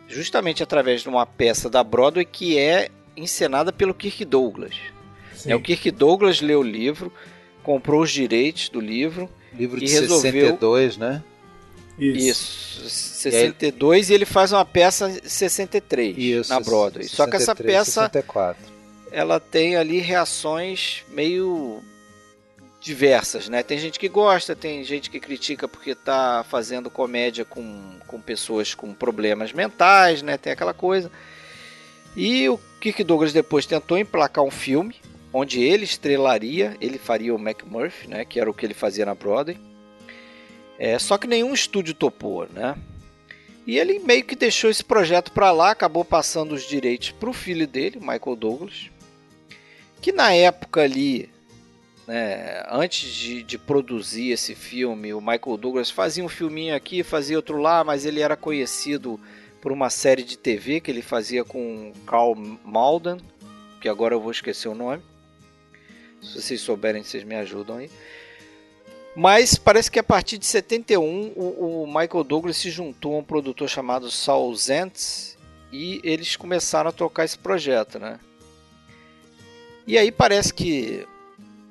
justamente 0.08 0.62
através 0.62 1.02
de 1.02 1.08
uma 1.08 1.24
peça 1.24 1.70
da 1.70 1.82
Broadway 1.84 2.24
que 2.24 2.58
é 2.58 2.88
encenada 3.16 3.72
pelo 3.72 3.94
Kirk 3.94 4.24
Douglas. 4.24 4.74
É, 5.46 5.54
o 5.54 5.60
Kirk 5.60 5.90
Douglas 5.90 6.40
leu 6.40 6.60
o 6.60 6.64
livro, 6.64 7.12
comprou 7.62 8.02
os 8.02 8.10
direitos 8.10 8.68
do 8.68 8.80
livro. 8.80 9.28
Livro 9.52 9.78
de 9.78 9.86
e 9.86 9.88
resolveu... 9.88 10.32
62, 10.32 10.96
né? 10.96 11.22
Isso. 12.00 12.80
Isso. 12.82 13.10
62 13.20 14.08
e, 14.08 14.12
aí... 14.12 14.14
e 14.14 14.14
ele 14.16 14.24
faz 14.24 14.52
uma 14.52 14.64
peça 14.64 15.20
63 15.22 16.16
Isso, 16.16 16.50
na 16.50 16.60
Broadway. 16.60 17.04
63, 17.04 17.10
Só 17.10 17.26
que 17.26 17.36
essa 17.36 17.54
peça 17.54 18.02
64. 18.06 18.62
ela 19.12 19.38
tem 19.38 19.76
ali 19.76 19.98
reações 19.98 21.04
meio 21.08 21.82
diversas, 22.80 23.48
né? 23.48 23.62
Tem 23.62 23.78
gente 23.78 23.98
que 23.98 24.08
gosta, 24.08 24.56
tem 24.56 24.82
gente 24.82 25.10
que 25.10 25.20
critica 25.20 25.68
porque 25.68 25.94
tá 25.94 26.44
fazendo 26.48 26.90
comédia 26.90 27.44
com, 27.44 27.98
com 28.06 28.20
pessoas 28.20 28.74
com 28.74 28.94
problemas 28.94 29.52
mentais, 29.52 30.22
né? 30.22 30.38
Tem 30.38 30.52
aquela 30.52 30.72
coisa. 30.72 31.10
E 32.16 32.48
o 32.48 32.58
Kirk 32.80 33.04
Douglas 33.04 33.32
depois 33.32 33.66
tentou 33.66 33.98
emplacar 33.98 34.42
um 34.42 34.50
filme 34.50 34.96
onde 35.32 35.62
ele 35.62 35.84
estrelaria, 35.84 36.76
ele 36.80 36.98
faria 36.98 37.34
o 37.34 37.38
McMurphy, 37.38 38.08
né? 38.08 38.24
Que 38.24 38.40
era 38.40 38.50
o 38.50 38.54
que 38.54 38.64
ele 38.64 38.74
fazia 38.74 39.04
na 39.04 39.14
Broadway. 39.14 39.58
É, 40.80 40.98
só 40.98 41.18
que 41.18 41.26
nenhum 41.26 41.52
estúdio 41.52 41.92
topou, 41.92 42.48
né? 42.50 42.74
E 43.66 43.78
ele 43.78 43.98
meio 43.98 44.24
que 44.24 44.34
deixou 44.34 44.70
esse 44.70 44.82
projeto 44.82 45.30
para 45.30 45.52
lá, 45.52 45.72
acabou 45.72 46.06
passando 46.06 46.52
os 46.52 46.62
direitos 46.66 47.10
para 47.10 47.28
o 47.28 47.34
filho 47.34 47.66
dele, 47.66 48.00
Michael 48.00 48.34
Douglas, 48.34 48.90
que 50.00 50.10
na 50.10 50.32
época 50.32 50.80
ali, 50.80 51.28
né, 52.06 52.64
antes 52.70 53.12
de, 53.12 53.42
de, 53.42 53.58
produzir 53.58 54.30
esse 54.30 54.54
filme, 54.54 55.12
o 55.12 55.20
Michael 55.20 55.58
Douglas 55.58 55.90
fazia 55.90 56.24
um 56.24 56.30
filminho 56.30 56.74
aqui, 56.74 57.02
fazia 57.02 57.36
outro 57.36 57.58
lá, 57.58 57.84
mas 57.84 58.06
ele 58.06 58.22
era 58.22 58.34
conhecido 58.34 59.20
por 59.60 59.72
uma 59.72 59.90
série 59.90 60.22
de 60.22 60.38
TV 60.38 60.80
que 60.80 60.90
ele 60.90 61.02
fazia 61.02 61.44
com 61.44 61.92
Carl 62.06 62.34
Malden, 62.64 63.18
que 63.82 63.88
agora 63.88 64.14
eu 64.14 64.20
vou 64.20 64.30
esquecer 64.30 64.68
o 64.68 64.74
nome. 64.74 65.02
Se 66.22 66.40
vocês 66.40 66.62
souberem, 66.62 67.02
vocês 67.02 67.22
me 67.22 67.34
ajudam 67.34 67.76
aí. 67.76 67.90
Mas 69.14 69.56
parece 69.56 69.90
que 69.90 69.98
a 69.98 70.04
partir 70.04 70.38
de 70.38 70.46
71 70.46 71.32
o, 71.36 71.82
o 71.82 71.86
Michael 71.86 72.24
Douglas 72.24 72.56
se 72.56 72.70
juntou 72.70 73.14
a 73.14 73.18
um 73.18 73.24
produtor 73.24 73.68
chamado 73.68 74.10
Saul 74.10 74.54
Zentz 74.54 75.36
e 75.72 76.00
eles 76.04 76.36
começaram 76.36 76.90
a 76.90 76.92
tocar 76.92 77.24
esse 77.24 77.38
projeto, 77.38 77.98
né? 77.98 78.18
E 79.86 79.98
aí 79.98 80.12
parece 80.12 80.54
que 80.54 81.06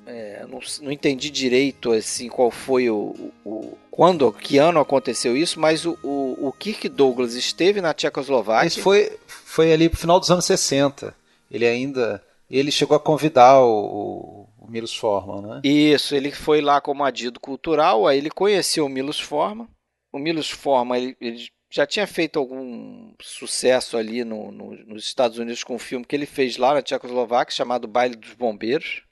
é, 0.06 0.44
não, 0.48 0.60
não, 0.82 0.92
entendi 0.92 1.30
direito 1.30 1.92
assim 1.92 2.28
qual 2.28 2.50
foi 2.50 2.90
o, 2.90 3.32
o, 3.44 3.78
quando, 3.90 4.30
que 4.32 4.58
ano 4.58 4.80
aconteceu 4.80 5.36
isso, 5.36 5.58
mas 5.58 5.86
o, 5.86 5.96
o, 6.02 6.48
o 6.48 6.52
Kirk 6.52 6.88
Douglas 6.88 7.34
esteve 7.34 7.80
na 7.80 7.94
Tchecoslováquia. 7.94 8.68
Isso 8.68 8.82
foi 8.82 9.18
foi 9.26 9.72
ali 9.72 9.88
pro 9.88 9.98
final 9.98 10.20
dos 10.20 10.30
anos 10.30 10.44
60. 10.44 11.14
Ele 11.50 11.66
ainda 11.66 12.22
ele 12.50 12.70
chegou 12.70 12.96
a 12.96 13.00
convidar 13.00 13.60
o, 13.60 14.39
Milos 14.70 14.96
Forman, 14.96 15.42
né? 15.42 15.60
Isso, 15.64 16.14
ele 16.14 16.30
foi 16.30 16.60
lá 16.60 16.80
como 16.80 17.04
adido 17.04 17.40
cultural, 17.40 18.06
aí 18.06 18.18
ele 18.18 18.30
conheceu 18.30 18.86
o 18.86 18.88
Milos 18.88 19.20
Forman. 19.20 19.68
O 20.12 20.18
Milos 20.18 20.50
Forman, 20.50 20.96
ele, 20.96 21.16
ele 21.20 21.48
já 21.70 21.86
tinha 21.86 22.06
feito 22.06 22.38
algum 22.38 23.12
sucesso 23.20 23.96
ali 23.96 24.24
no, 24.24 24.50
no, 24.50 24.76
nos 24.86 25.04
Estados 25.04 25.38
Unidos 25.38 25.62
com 25.64 25.74
um 25.74 25.78
filme 25.78 26.04
que 26.04 26.14
ele 26.14 26.26
fez 26.26 26.56
lá 26.56 26.74
na 26.74 26.82
Tchecoslováquia, 26.82 27.54
chamado 27.54 27.88
Baile 27.88 28.16
dos 28.16 28.34
Bombeiros. 28.34 29.02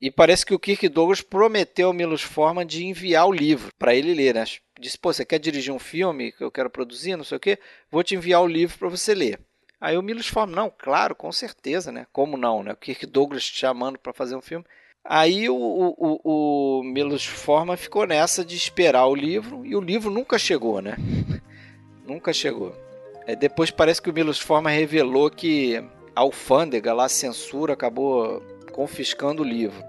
E 0.00 0.10
parece 0.10 0.44
que 0.44 0.54
o 0.54 0.58
Kirk 0.58 0.88
Douglas 0.88 1.20
prometeu 1.20 1.86
ao 1.86 1.92
Milos 1.92 2.22
Forman 2.22 2.66
de 2.66 2.84
enviar 2.84 3.26
o 3.26 3.32
livro 3.32 3.70
para 3.78 3.94
ele 3.94 4.12
ler, 4.14 4.34
né? 4.34 4.44
Disse, 4.80 4.98
pô, 4.98 5.12
você 5.12 5.24
quer 5.24 5.38
dirigir 5.38 5.72
um 5.72 5.78
filme 5.78 6.32
que 6.32 6.42
eu 6.42 6.50
quero 6.50 6.68
produzir, 6.68 7.16
não 7.16 7.22
sei 7.22 7.36
o 7.36 7.40
quê? 7.40 7.56
Vou 7.88 8.02
te 8.02 8.16
enviar 8.16 8.42
o 8.42 8.48
livro 8.48 8.76
para 8.76 8.88
você 8.88 9.14
ler. 9.14 9.38
Aí 9.82 9.98
o 9.98 10.02
Milos 10.02 10.28
Forman, 10.28 10.54
não, 10.54 10.72
claro, 10.78 11.12
com 11.12 11.32
certeza, 11.32 11.90
né? 11.90 12.06
Como 12.12 12.36
não, 12.36 12.62
né? 12.62 12.72
O 12.72 12.76
Kirk 12.76 13.04
Douglas 13.04 13.44
te 13.44 13.58
chamando 13.58 13.98
para 13.98 14.12
fazer 14.12 14.36
um 14.36 14.40
filme. 14.40 14.64
Aí 15.04 15.50
o, 15.50 15.56
o, 15.56 16.20
o 16.22 16.82
Milos 16.84 17.26
Forman 17.26 17.76
ficou 17.76 18.06
nessa 18.06 18.44
de 18.44 18.54
esperar 18.54 19.06
o 19.06 19.14
livro 19.16 19.66
e 19.66 19.74
o 19.74 19.80
livro 19.80 20.08
nunca 20.08 20.38
chegou, 20.38 20.80
né? 20.80 20.96
nunca 22.06 22.32
chegou. 22.32 22.72
É, 23.26 23.34
depois 23.34 23.72
parece 23.72 24.00
que 24.00 24.08
o 24.08 24.12
Milos 24.12 24.38
Forman 24.38 24.72
revelou 24.72 25.28
que 25.28 25.78
a 26.14 26.20
alfândega 26.20 26.92
lá, 26.92 27.06
a 27.06 27.08
censura, 27.08 27.72
acabou 27.72 28.40
confiscando 28.70 29.42
o 29.42 29.44
livro. 29.44 29.82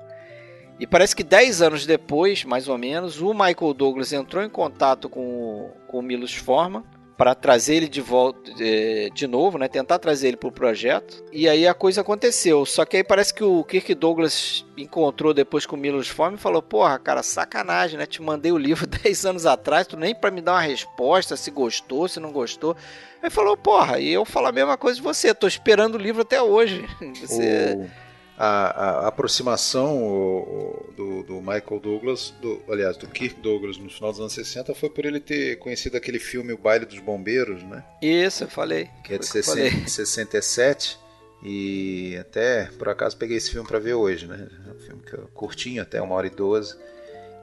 E 0.80 0.88
parece 0.88 1.16
que 1.16 1.24
10 1.24 1.62
anos 1.62 1.86
depois, 1.86 2.44
mais 2.44 2.68
ou 2.68 2.80
menos, 2.80 3.22
o 3.22 3.32
Michael 3.32 3.76
Douglas 3.76 4.12
entrou 4.12 4.44
em 4.44 4.50
contato 4.50 5.08
com 5.08 5.22
o, 5.22 5.72
com 5.86 6.00
o 6.00 6.02
Milos 6.02 6.34
Forman 6.34 6.84
para 7.18 7.36
trazer 7.36 7.76
ele 7.76 7.88
de 7.88 8.02
volta 8.02 8.52
de, 8.54 9.10
de 9.12 9.28
novo, 9.28 9.58
né? 9.58 9.68
Tentar 9.68 10.00
trazer 10.00 10.30
ele 10.30 10.38
para 10.38 10.50
o 10.50 10.52
projeto. 10.52 11.24
E 11.32 11.48
aí 11.48 11.68
a 11.68 11.74
coisa 11.74 12.02
aconteceu. 12.02 12.66
Só 12.66 12.86
que 12.86 12.98
aí 12.98 13.04
parece 13.04 13.34
que 13.34 13.44
o 13.44 13.64
Kirk 13.64 13.94
Douglas 13.94 14.66
encontrou 14.78 15.34
depois 15.34 15.66
com 15.66 15.76
o 15.76 15.80
Milos 15.80 16.08
Forman 16.08 16.38
e 16.38 16.42
falou: 16.42 16.62
Porra, 16.62 16.98
cara, 16.98 17.22
sacanagem, 17.22 17.98
né? 17.98 18.06
Te 18.06 18.22
mandei 18.22 18.52
o 18.52 18.58
livro 18.58 18.86
10 18.88 19.26
anos 19.26 19.46
atrás, 19.46 19.88
tu 19.88 19.98
nem 19.98 20.16
para 20.16 20.32
me 20.32 20.42
dar 20.42 20.54
uma 20.54 20.62
resposta 20.62 21.38
se 21.38 21.52
gostou, 21.52 22.08
se 22.08 22.20
não 22.20 22.32
gostou. 22.32 22.76
Aí 23.22 23.30
falou: 23.30 23.56
Porra, 23.56 24.00
e 24.00 24.10
eu 24.10 24.26
falo 24.26 24.48
a 24.48 24.52
mesma 24.52 24.78
coisa 24.78 24.98
de 24.98 25.04
você, 25.04 25.34
tô 25.34 25.48
esperando 25.48 25.96
o 25.96 26.00
livro 26.00 26.22
até 26.24 26.42
hoje. 26.42 26.86
Você. 27.22 27.78
O 27.78 28.13
a, 28.38 28.46
a 28.46 29.08
aproximação 29.08 30.04
o, 30.04 30.40
o, 30.40 30.94
do, 30.94 31.24
do, 31.24 31.42
Michael 31.42 31.80
Douglas, 31.82 32.34
do, 32.42 32.62
aliás, 32.68 32.98
do 32.98 33.08
Kirk 33.08 33.40
Douglas 33.42 33.78
no 33.78 33.90
final 33.90 34.12
dos 34.12 34.20
anos 34.20 34.34
60 34.34 34.74
foi 34.74 34.90
por 34.90 35.06
ele 35.06 35.20
ter 35.20 35.58
conhecido 35.60 35.98
aquele 35.98 36.20
filme 36.20 36.52
O 36.54 36.58
Baile 36.58 36.86
dos 36.86 37.00
Bombeiros, 37.00 37.62
né? 37.64 37.84
Isso, 38.02 38.44
eu 38.46 38.50
falei. 38.50 38.90
Que 39.04 39.14
é 39.14 39.18
de 39.18 39.26
60, 39.26 39.88
67 39.88 41.00
e 41.44 42.18
até 42.20 42.70
por 42.78 42.90
acaso 42.90 43.18
peguei 43.18 43.38
esse 43.38 43.52
filme 43.52 43.68
para 43.68 43.80
ver 43.80 43.94
hoje, 43.94 44.26
né? 44.26 44.48
É 44.68 44.72
um 44.72 44.80
filme 44.80 45.04
que 45.04 45.14
eu, 45.14 45.28
curtinho, 45.34 45.82
até 45.82 46.02
uma 46.02 46.16
hora 46.16 46.28
e 46.28 46.32
doze 46.32 46.76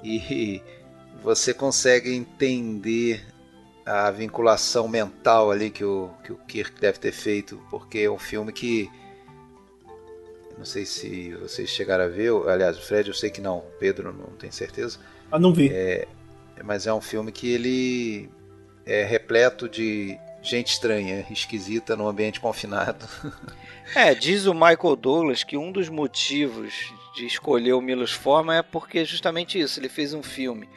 e 0.03 0.63
você 1.23 1.55
consegue 1.55 2.13
entender 2.13 3.25
a 3.85 4.11
vinculação 4.11 4.89
mental 4.89 5.51
ali 5.51 5.71
que 5.71 5.85
o, 5.85 6.11
que 6.25 6.33
o 6.33 6.37
Kirk 6.37 6.81
deve 6.81 6.99
ter 6.99 7.13
feito, 7.13 7.61
porque 7.71 8.01
é 8.01 8.11
um 8.11 8.19
filme 8.19 8.53
que 8.53 8.91
não 10.61 10.67
sei 10.67 10.85
se 10.85 11.35
vocês 11.37 11.71
chegaram 11.71 12.05
a 12.05 12.09
ver, 12.09 12.31
aliás, 12.47 12.77
o 12.77 12.83
Fred 12.83 13.09
eu 13.09 13.15
sei 13.15 13.31
que 13.31 13.41
não, 13.41 13.65
Pedro 13.79 14.13
não 14.13 14.37
tem 14.37 14.51
certeza. 14.51 14.99
Ah, 15.33 15.39
não 15.39 15.55
vi. 15.55 15.71
É, 15.73 16.07
mas 16.63 16.87
é 16.87 16.93
um 16.93 17.01
filme 17.01 17.33
que 17.33 17.51
ele 17.51 18.29
é 18.85 19.03
repleto 19.03 19.71
de 19.71 20.19
gente 20.43 20.73
estranha, 20.73 21.25
esquisita 21.31 21.97
no 21.97 22.07
ambiente 22.07 22.39
confinado. 22.39 23.09
É, 23.93 24.15
diz 24.15 24.47
o 24.47 24.55
Michael 24.55 24.95
Douglas 24.95 25.43
que 25.43 25.57
um 25.57 25.73
dos 25.73 25.89
motivos 25.89 26.95
de 27.17 27.27
escolher 27.27 27.73
o 27.73 27.81
Milos 27.81 28.13
Forman 28.13 28.59
é 28.59 28.63
porque 28.63 29.05
justamente 29.05 29.59
isso, 29.59 29.81
ele 29.81 29.89
fez 29.89 30.15
um 30.15 30.23
filme 30.23 30.69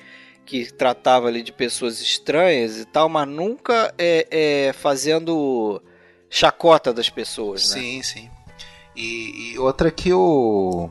que 0.43 0.65
tratava 0.73 1.27
ali 1.27 1.43
de 1.43 1.51
pessoas 1.51 2.01
estranhas 2.01 2.79
e 2.79 2.85
tal, 2.85 3.07
mas 3.07 3.27
nunca 3.27 3.93
é, 3.99 4.25
é 4.31 4.73
fazendo 4.73 5.79
chacota 6.27 6.91
das 6.91 7.07
pessoas, 7.07 7.69
né? 7.69 7.81
Sim, 7.81 8.01
sim. 8.01 8.31
E, 8.95 9.53
e 9.53 9.59
outra 9.59 9.89
que 9.89 10.13
o, 10.13 10.89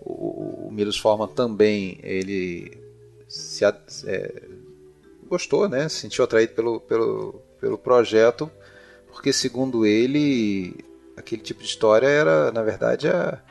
o, 0.00 0.66
o 0.66 0.70
Milos 0.70 0.98
Forman 0.98 1.28
também 1.28 1.98
ele 2.02 2.78
se 3.28 3.64
é, 3.64 4.42
gostou, 5.26 5.68
né? 5.68 5.88
Se 5.88 5.96
sentiu 5.96 6.24
atraído 6.24 6.52
pelo, 6.54 6.80
pelo, 6.80 7.42
pelo 7.60 7.78
projeto, 7.78 8.50
porque 9.10 9.32
segundo 9.32 9.84
ele 9.84 10.74
aquele 11.16 11.42
tipo 11.42 11.60
de 11.60 11.66
história 11.66 12.06
era 12.06 12.52
na 12.52 12.62
verdade 12.62 13.08
a, 13.08 13.42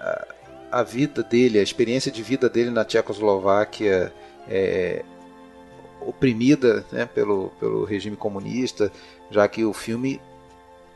a, 0.00 0.34
a 0.72 0.82
vida 0.82 1.22
dele, 1.22 1.58
a 1.58 1.62
experiência 1.62 2.10
de 2.10 2.22
vida 2.22 2.48
dele 2.48 2.70
na 2.70 2.84
Tchecoslováquia 2.84 4.12
é, 4.48 5.04
oprimida 6.00 6.84
né, 6.90 7.06
pelo, 7.06 7.50
pelo 7.60 7.84
regime 7.84 8.16
comunista, 8.16 8.90
já 9.30 9.46
que 9.48 9.64
o 9.64 9.72
filme 9.72 10.20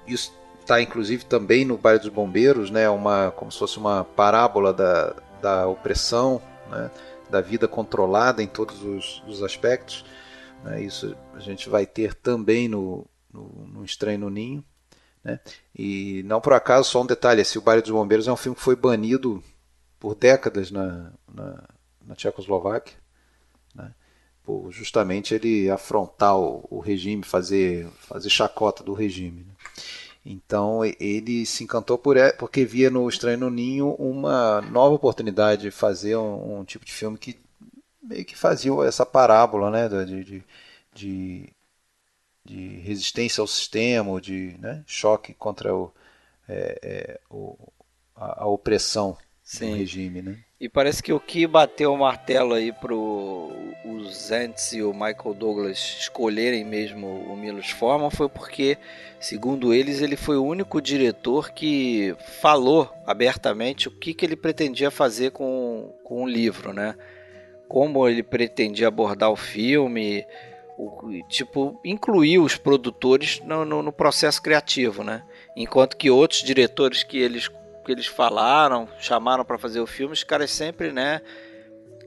isso 0.07 0.33
está 0.69 0.83
inclusive 0.83 1.25
também 1.25 1.65
no 1.65 1.79
Baile 1.79 2.01
dos 2.01 2.11
Bombeiros, 2.11 2.71
né, 2.71 2.91
uma, 2.91 3.31
como 3.31 3.51
se 3.51 3.59
fosse 3.59 3.79
uma 3.79 4.05
parábola 4.05 4.75
da, 4.75 5.17
da 5.41 5.67
opressão, 5.67 6.43
né, 6.71 6.91
da 7.31 7.41
vida 7.41 7.67
controlada 7.67 8.43
em 8.43 8.47
todos 8.47 8.83
os, 8.83 9.23
os 9.27 9.43
aspectos. 9.43 10.05
Né, 10.63 10.83
isso 10.83 11.17
a 11.33 11.41
gente 11.41 11.71
vai 11.71 11.87
ter 11.87 12.13
também 12.13 12.69
no, 12.69 13.07
no, 13.33 13.67
no 13.73 13.85
Estranho 13.85 14.19
no 14.19 14.29
Ninho. 14.29 14.63
Né, 15.25 15.41
e 15.75 16.23
não 16.27 16.39
por 16.39 16.53
acaso, 16.53 16.91
só 16.91 17.01
um 17.03 17.07
detalhe: 17.07 17.41
esse 17.41 17.57
O 17.57 17.63
Baile 17.63 17.81
dos 17.81 17.91
Bombeiros 17.91 18.29
é 18.29 18.33
um 18.33 18.37
filme 18.37 18.55
que 18.55 18.63
foi 18.63 18.77
banido 18.77 19.43
por 19.99 20.15
décadas 20.15 20.71
na, 20.71 21.13
na, 21.33 21.65
na 22.07 22.15
Tchecoslováquia. 22.15 22.95
Né, 23.75 23.95
por 24.45 24.71
justamente 24.71 25.35
ele 25.35 25.71
afrontar 25.71 26.37
o, 26.37 26.79
regime, 26.79 27.23
fazer, 27.23 27.89
fazer 28.01 28.29
chacota 28.29 28.85
do 28.85 28.93
regime. 28.93 29.45
Né. 29.45 29.55
Então 30.31 30.85
ele 30.85 31.47
se 31.47 31.65
encantou 31.65 31.97
por 31.97 32.15
porque 32.39 32.63
via 32.63 32.91
no 32.91 33.09
Estranho 33.09 33.39
no 33.39 33.49
Ninho 33.49 33.95
uma 33.95 34.61
nova 34.61 34.95
oportunidade 34.95 35.63
de 35.63 35.71
fazer 35.71 36.17
um, 36.17 36.59
um 36.59 36.65
tipo 36.67 36.85
de 36.85 36.93
filme 36.93 37.17
que 37.17 37.41
meio 38.03 38.27
que 38.27 38.37
fazia 38.37 38.71
essa 38.87 39.07
parábola 39.07 39.71
né, 39.71 39.89
de, 39.89 40.25
de, 40.25 40.45
de, 40.95 41.49
de 42.45 42.67
resistência 42.81 43.41
ao 43.41 43.47
sistema, 43.47 44.21
de 44.21 44.55
né, 44.59 44.85
choque 44.87 45.33
contra 45.33 45.75
o, 45.75 45.91
é, 46.47 46.79
é, 46.83 47.21
o 47.31 47.57
a, 48.15 48.43
a, 48.43 48.47
opressão 48.47 49.17
Sim. 49.43 49.71
do 49.71 49.77
regime. 49.79 50.21
Né? 50.21 50.45
E 50.61 50.69
parece 50.69 51.01
que 51.01 51.13
o 51.13 51.21
que 51.21 51.47
bateu 51.47 51.93
o 51.93 51.99
martelo 51.99 52.53
aí 52.53 52.73
para 52.73 52.93
os 52.93 54.31
Ents 54.33 54.73
e 54.73 54.83
o 54.83 54.93
Michael 54.93 55.35
Douglas 55.39 55.79
escolherem 56.01 56.65
mesmo 56.65 57.07
o 57.07 57.37
Milos 57.37 57.71
Forman 57.71 58.11
foi 58.11 58.29
porque, 58.29 58.77
segundo 59.21 59.73
eles, 59.73 60.03
ele 60.03 60.17
foi 60.17 60.37
o 60.37 60.45
único 60.45 60.83
diretor 60.83 61.53
que 61.53 62.13
falou 62.41 62.93
abertamente 63.07 63.87
o 63.87 63.91
que, 63.93 64.13
que 64.13 64.27
ele 64.27 64.35
pretendia 64.35 64.91
fazer 64.91 65.31
com, 65.31 65.95
com 66.03 66.25
o 66.25 66.29
livro, 66.29 66.73
né? 66.73 66.97
Como 67.69 68.09
ele 68.09 68.25
pretendia 68.25 68.89
abordar 68.89 69.31
o 69.31 69.37
filme, 69.37 70.27
o, 70.77 71.23
tipo, 71.29 71.79
incluir 71.85 72.41
os 72.41 72.57
produtores 72.57 73.41
no, 73.45 73.65
no, 73.65 73.81
no 73.81 73.93
processo 73.93 74.43
criativo, 74.43 75.05
né? 75.05 75.23
Enquanto 75.57 75.97
que 75.97 76.11
outros 76.11 76.43
diretores 76.43 77.05
que 77.05 77.19
eles 77.19 77.49
que 77.89 77.93
eles 77.93 78.07
falaram, 78.07 78.87
chamaram 79.01 79.43
para 79.47 79.57
fazer 79.57 79.81
o 79.81 79.87
filme, 79.87 80.13
os 80.13 80.23
caras 80.23 80.51
sempre, 80.51 80.93
né, 80.93 81.23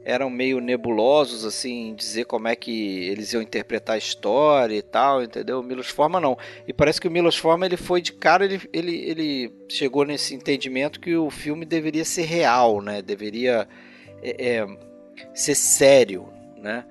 eram 0.06 0.30
meio 0.30 0.60
nebulosos, 0.60 1.44
assim, 1.44 1.96
dizer 1.96 2.26
como 2.26 2.48
é 2.48 2.56
que 2.56 3.08
eles 3.10 3.34
iam 3.34 3.42
interpretar 3.42 3.96
a 3.96 3.98
história 3.98 4.76
e 4.76 4.82
tal, 4.84 5.24
entendeu? 5.24 5.60
O 5.60 5.64
Milos 5.64 5.90
Forma 5.90 6.20
não. 6.20 6.38
E 6.68 6.74
parece 6.74 7.02
que 7.02 7.08
o 7.08 7.12
Milos 7.12 7.36
Forma, 7.36 7.66
ele 7.66 7.78
foi 7.78 8.00
de 8.00 8.14
cara, 8.14 8.46
ele, 8.46 8.62
ele, 8.72 8.96
ele 8.96 9.54
chegou 9.68 10.06
nesse 10.06 10.36
entendimento 10.36 11.00
que 11.00 11.16
o 11.16 11.32
filme 11.32 11.66
deveria 11.66 12.06
ser 12.06 12.26
real, 12.26 12.80
né? 12.80 13.02
Deveria 13.02 13.68
é, 14.22 14.58
é, 14.58 14.68
ser 15.34 15.56
sério, 15.56 16.30
né? 16.58 16.86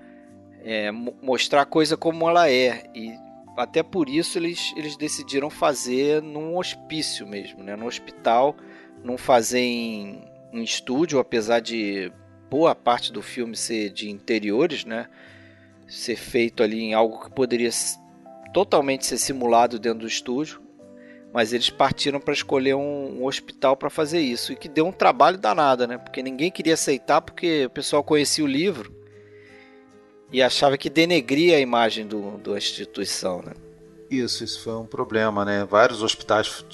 É, 0.65 0.91
mostrar 0.91 1.63
a 1.63 1.67
coisa 1.67 1.97
como 1.97 2.29
ela 2.29 2.51
é. 2.51 2.91
E 2.93 3.13
até 3.57 3.85
por 3.85 4.09
isso 4.09 4.37
eles, 4.37 4.73
eles 4.77 4.97
decidiram 4.97 5.49
fazer 5.49 6.21
num 6.21 6.57
hospício 6.57 7.25
mesmo, 7.25 7.63
né? 7.63 7.77
No 7.77 7.87
hospital 7.87 8.57
não 9.05 9.17
fazer 9.17 9.61
em, 9.61 10.25
em 10.53 10.63
estúdio, 10.63 11.19
apesar 11.19 11.61
de 11.61 12.13
boa 12.51 12.75
parte 12.75 13.13
do 13.13 13.23
filme 13.23 13.57
ser 13.57 13.91
de 13.91 14.11
interiores, 14.11 14.85
né? 14.85 15.09
Ser 15.87 16.17
feito 16.17 16.63
ali 16.63 16.81
em 16.81 16.95
algo 16.95 17.25
que 17.25 17.31
poderia 17.31 17.71
totalmente 18.53 19.07
ser 19.07 19.19
simulado 19.19 19.79
dentro 19.79 20.01
do 20.01 20.07
estúdio, 20.07 20.61
mas 21.33 21.53
eles 21.53 21.71
partiram 21.71 22.21
para 22.21 22.35
escolher 22.35 22.75
um, 22.75 23.21
um 23.21 23.25
hospital 23.25 23.77
para 23.77 23.89
fazer 23.89 24.21
isso 24.21 24.53
e 24.53 24.57
que 24.57 24.69
deu 24.69 24.87
um 24.87 24.93
trabalho 24.93 25.39
danado, 25.39 25.87
né? 25.87 25.97
Porque 25.97 26.23
ninguém 26.23 26.51
queria 26.51 26.75
aceitar 26.75 27.21
porque 27.21 27.67
o 27.67 27.71
pessoal 27.71 28.03
conhecia 28.03 28.45
o 28.45 28.49
livro 28.49 28.95
e 30.33 30.43
achava 30.43 30.77
que 30.77 30.91
denegria 30.91 31.57
a 31.57 31.61
imagem 31.61 32.07
do, 32.07 32.39
da 32.39 32.57
instituição, 32.57 33.43
né? 33.43 33.53
Isso, 34.11 34.43
isso 34.43 34.63
foi 34.63 34.75
um 34.75 34.87
problema, 34.87 35.45
né? 35.45 35.65
Vários 35.65 36.03
hospitais 36.03 36.65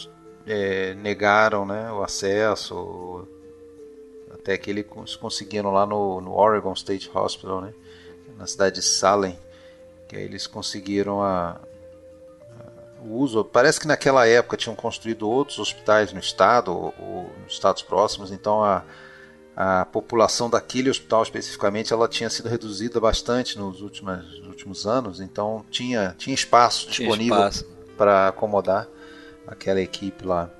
é, 0.47 0.95
negaram 0.95 1.67
né, 1.67 1.91
o 1.91 2.03
acesso, 2.03 3.27
até 4.33 4.57
que 4.57 4.71
eles 4.71 4.87
conseguiram 5.17 5.73
lá 5.73 5.85
no, 5.85 6.21
no 6.21 6.33
Oregon 6.33 6.73
State 6.73 7.11
Hospital, 7.13 7.61
né, 7.63 7.75
na 8.39 8.47
cidade 8.47 8.77
de 8.77 8.83
Salem, 8.83 9.37
que 10.07 10.17
aí 10.17 10.23
eles 10.23 10.47
conseguiram 10.47 11.21
a, 11.21 11.61
a, 12.51 13.03
o 13.03 13.17
uso. 13.17 13.45
Parece 13.45 13.81
que 13.81 13.89
naquela 13.89 14.27
época 14.27 14.57
tinham 14.57 14.77
construído 14.77 15.29
outros 15.29 15.59
hospitais 15.59 16.13
no 16.13 16.21
estado 16.21 16.73
ou, 16.73 16.95
ou 16.99 17.33
nos 17.43 17.55
estados 17.55 17.83
próximos, 17.83 18.31
então 18.31 18.63
a, 18.63 18.85
a 19.57 19.85
população 19.87 20.49
daquele 20.49 20.91
hospital 20.91 21.25
especificamente 21.25 21.93
ela 21.93 22.07
tinha 22.07 22.31
sido 22.31 22.49
reduzida 22.49 23.01
bastante 23.01 23.59
nos 23.59 23.81
últimos, 23.81 24.39
nos 24.39 24.47
últimos 24.47 24.87
anos, 24.87 25.19
então 25.19 25.65
tinha, 25.71 26.15
tinha 26.17 26.35
espaço 26.35 26.89
Tinha 26.89 27.09
disponível 27.09 27.51
para 27.97 28.29
acomodar 28.29 28.87
aquela 29.47 29.81
equipe 29.81 30.25
lá. 30.25 30.51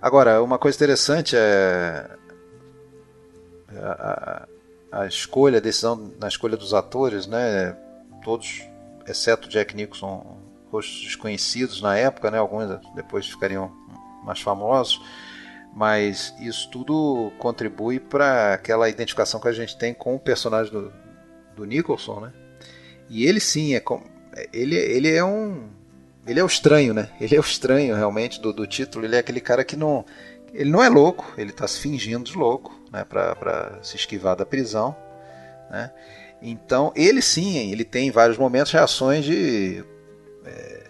Agora, 0.00 0.42
uma 0.42 0.58
coisa 0.58 0.76
interessante 0.76 1.36
é 1.36 2.08
a, 3.76 4.46
a, 4.92 5.00
a 5.02 5.06
escolha, 5.06 5.58
a 5.58 5.60
decisão 5.60 6.12
na 6.20 6.28
escolha 6.28 6.56
dos 6.56 6.72
atores, 6.72 7.26
né? 7.26 7.76
Todos, 8.22 8.62
exceto 9.06 9.48
Jack 9.48 9.74
Nicholson, 9.74 10.38
rostos 10.70 11.00
desconhecidos 11.02 11.80
na 11.80 11.96
época, 11.96 12.30
né? 12.30 12.38
Alguns 12.38 12.80
depois 12.94 13.26
ficariam 13.26 13.72
mais 14.24 14.40
famosos, 14.40 15.00
mas 15.74 16.34
isso 16.40 16.70
tudo 16.70 17.32
contribui 17.38 17.98
para 17.98 18.54
aquela 18.54 18.88
identificação 18.88 19.40
que 19.40 19.48
a 19.48 19.52
gente 19.52 19.76
tem 19.76 19.94
com 19.94 20.14
o 20.14 20.20
personagem 20.20 20.72
do, 20.72 20.92
do 21.56 21.64
Nicholson, 21.64 22.20
né? 22.20 22.32
E 23.08 23.24
ele 23.24 23.40
sim 23.40 23.74
é 23.74 23.80
com, 23.80 24.02
ele, 24.52 24.76
ele 24.76 25.10
é 25.12 25.24
um 25.24 25.70
ele 26.28 26.38
é 26.38 26.44
o 26.44 26.46
estranho, 26.46 26.92
né? 26.92 27.08
Ele 27.18 27.34
é 27.34 27.38
o 27.38 27.42
estranho 27.42 27.96
realmente 27.96 28.40
do, 28.40 28.52
do 28.52 28.66
título. 28.66 29.04
Ele 29.04 29.16
é 29.16 29.18
aquele 29.18 29.40
cara 29.40 29.64
que 29.64 29.76
não 29.76 30.04
ele 30.52 30.70
não 30.70 30.82
é 30.82 30.88
louco, 30.88 31.34
ele 31.36 31.50
está 31.50 31.66
se 31.66 31.78
fingindo 31.80 32.24
de 32.24 32.36
louco, 32.36 32.78
né? 32.92 33.04
Para 33.04 33.78
se 33.82 33.96
esquivar 33.96 34.36
da 34.36 34.46
prisão, 34.46 34.94
né? 35.70 35.90
Então 36.42 36.92
ele 36.94 37.22
sim, 37.22 37.70
ele 37.72 37.84
tem 37.84 38.08
em 38.08 38.10
vários 38.10 38.38
momentos 38.38 38.72
reações 38.72 39.24
de 39.24 39.84
é, 40.44 40.82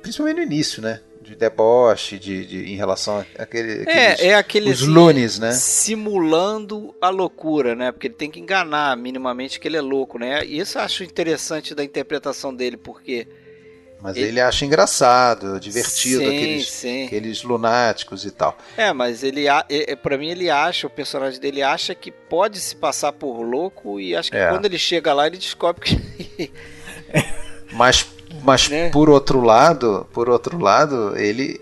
principalmente 0.00 0.36
no 0.36 0.42
início, 0.42 0.80
né? 0.80 1.00
De 1.20 1.34
deboche, 1.36 2.18
de, 2.18 2.46
de 2.46 2.72
em 2.72 2.76
relação 2.76 3.18
àquele, 3.38 3.82
àqueles, 3.82 3.86
É, 3.86 4.28
é 4.28 4.34
aquele 4.34 4.70
os 4.70 4.82
assim, 4.82 4.90
lunes, 4.90 5.38
né? 5.38 5.52
simulando 5.52 6.94
a 7.00 7.10
loucura, 7.10 7.74
né? 7.74 7.92
Porque 7.92 8.06
ele 8.06 8.14
tem 8.14 8.30
que 8.30 8.40
enganar 8.40 8.96
minimamente 8.96 9.60
que 9.60 9.68
ele 9.68 9.76
é 9.76 9.80
louco, 9.82 10.18
né? 10.18 10.44
E 10.44 10.58
isso 10.58 10.78
eu 10.78 10.82
acho 10.82 11.04
interessante 11.04 11.74
da 11.74 11.84
interpretação 11.84 12.54
dele, 12.54 12.76
porque 12.76 13.28
Mas 14.00 14.16
ele- 14.16 14.28
ele 14.28 14.40
acha 14.40 14.64
engraçado, 14.64 15.58
divertido, 15.58 16.20
Sim, 16.20 16.28
aqueles, 16.36 16.70
sim. 16.70 17.06
aqueles 17.06 17.42
lunáticos 17.42 18.24
e 18.24 18.30
tal. 18.30 18.56
é, 18.76 18.92
mas 18.92 19.22
ele 19.24 19.46
para 20.02 20.16
mim 20.16 20.28
ele 20.28 20.48
acha, 20.48 20.86
o 20.86 20.90
personagem 20.90 21.40
dele 21.40 21.62
acha 21.62 21.94
que 21.96 22.12
pode 22.12 22.60
se 22.60 22.76
passar 22.76 23.12
por 23.12 23.40
louco 23.42 23.98
e 23.98 24.14
acho 24.14 24.30
que 24.30 24.36
É. 24.36 24.48
quando 24.50 24.66
ele 24.66 24.78
chega 24.78 25.12
lá 25.12 25.26
ele 25.26 25.36
descobre 25.36 25.80
que 25.84 26.50
Mas, 27.72 28.06
mas 28.42 28.68
Né? 28.68 28.88
por 28.90 29.10
outro 29.10 29.40
lado, 29.40 30.06
por 30.12 30.28
outro 30.28 30.58
lado, 30.58 31.16
ele 31.16 31.60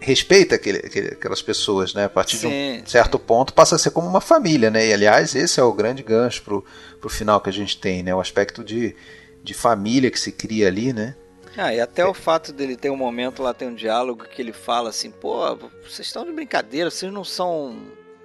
respeita 0.00 0.54
aquele, 0.54 0.78
aquelas 0.78 1.42
pessoas, 1.42 1.92
né? 1.92 2.04
A 2.04 2.08
partir 2.08 2.36
de 2.36 2.42
Sim, 2.42 2.82
um 2.82 2.86
certo 2.86 3.18
ponto 3.18 3.52
passa 3.52 3.74
a 3.74 3.78
ser 3.78 3.90
como 3.90 4.06
uma 4.06 4.20
família, 4.20 4.70
né? 4.70 4.86
E 4.86 4.92
aliás, 4.92 5.34
esse 5.34 5.58
é 5.58 5.62
o 5.62 5.72
grande 5.72 6.02
gancho 6.02 6.42
pro, 6.42 6.64
pro 7.00 7.08
final 7.10 7.40
que 7.40 7.48
a 7.50 7.52
gente 7.52 7.78
tem, 7.78 8.02
né? 8.02 8.14
O 8.14 8.20
aspecto 8.20 8.62
de, 8.62 8.94
de 9.42 9.54
família 9.54 10.10
que 10.10 10.20
se 10.20 10.30
cria 10.30 10.68
ali, 10.68 10.92
né? 10.92 11.16
Ah, 11.60 11.74
e 11.74 11.80
até 11.80 12.06
o 12.06 12.14
fato 12.14 12.52
dele 12.52 12.76
ter 12.76 12.88
um 12.88 12.96
momento 12.96 13.42
lá, 13.42 13.52
tem 13.52 13.66
um 13.66 13.74
diálogo 13.74 14.26
que 14.28 14.40
ele 14.40 14.52
fala 14.52 14.90
assim, 14.90 15.10
pô, 15.10 15.56
vocês 15.82 16.06
estão 16.06 16.24
de 16.24 16.30
brincadeira, 16.30 16.88
vocês 16.88 17.12
não 17.12 17.24
são 17.24 17.76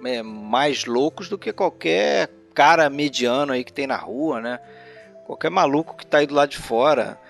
é, 0.04 0.22
mais 0.22 0.84
loucos 0.84 1.28
do 1.28 1.36
que 1.36 1.52
qualquer 1.52 2.30
cara 2.54 2.88
mediano 2.88 3.52
aí 3.52 3.64
que 3.64 3.72
tem 3.72 3.88
na 3.88 3.96
rua, 3.96 4.40
né? 4.40 4.60
Qualquer 5.26 5.50
maluco 5.50 5.96
que 5.96 6.06
tá 6.06 6.18
aí 6.18 6.28
do 6.28 6.34
lado 6.34 6.50
de 6.50 6.58
fora. 6.58 7.20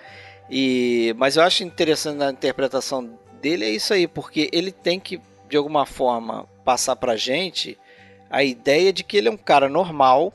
E, 0.51 1.15
mas 1.17 1.37
eu 1.37 1.43
acho 1.43 1.65
interessante 1.65 2.19
na 2.19 2.31
interpretação 2.31 3.19
dele 3.41 3.65
é 3.65 3.71
isso 3.71 3.95
aí, 3.95 4.07
porque 4.07 4.51
ele 4.53 4.73
tem 4.73 5.01
que, 5.01 5.19
de 5.49 5.57
alguma 5.57 5.87
forma, 5.87 6.47
passar 6.67 6.97
pra 6.97 7.17
gente 7.17 7.79
a 8.29 8.45
ideia 8.45 8.93
de 8.93 9.03
que 9.05 9.17
ele 9.17 9.29
é 9.29 9.33
um 9.33 9.39
cara 9.39 9.71
normal, 9.71 10.35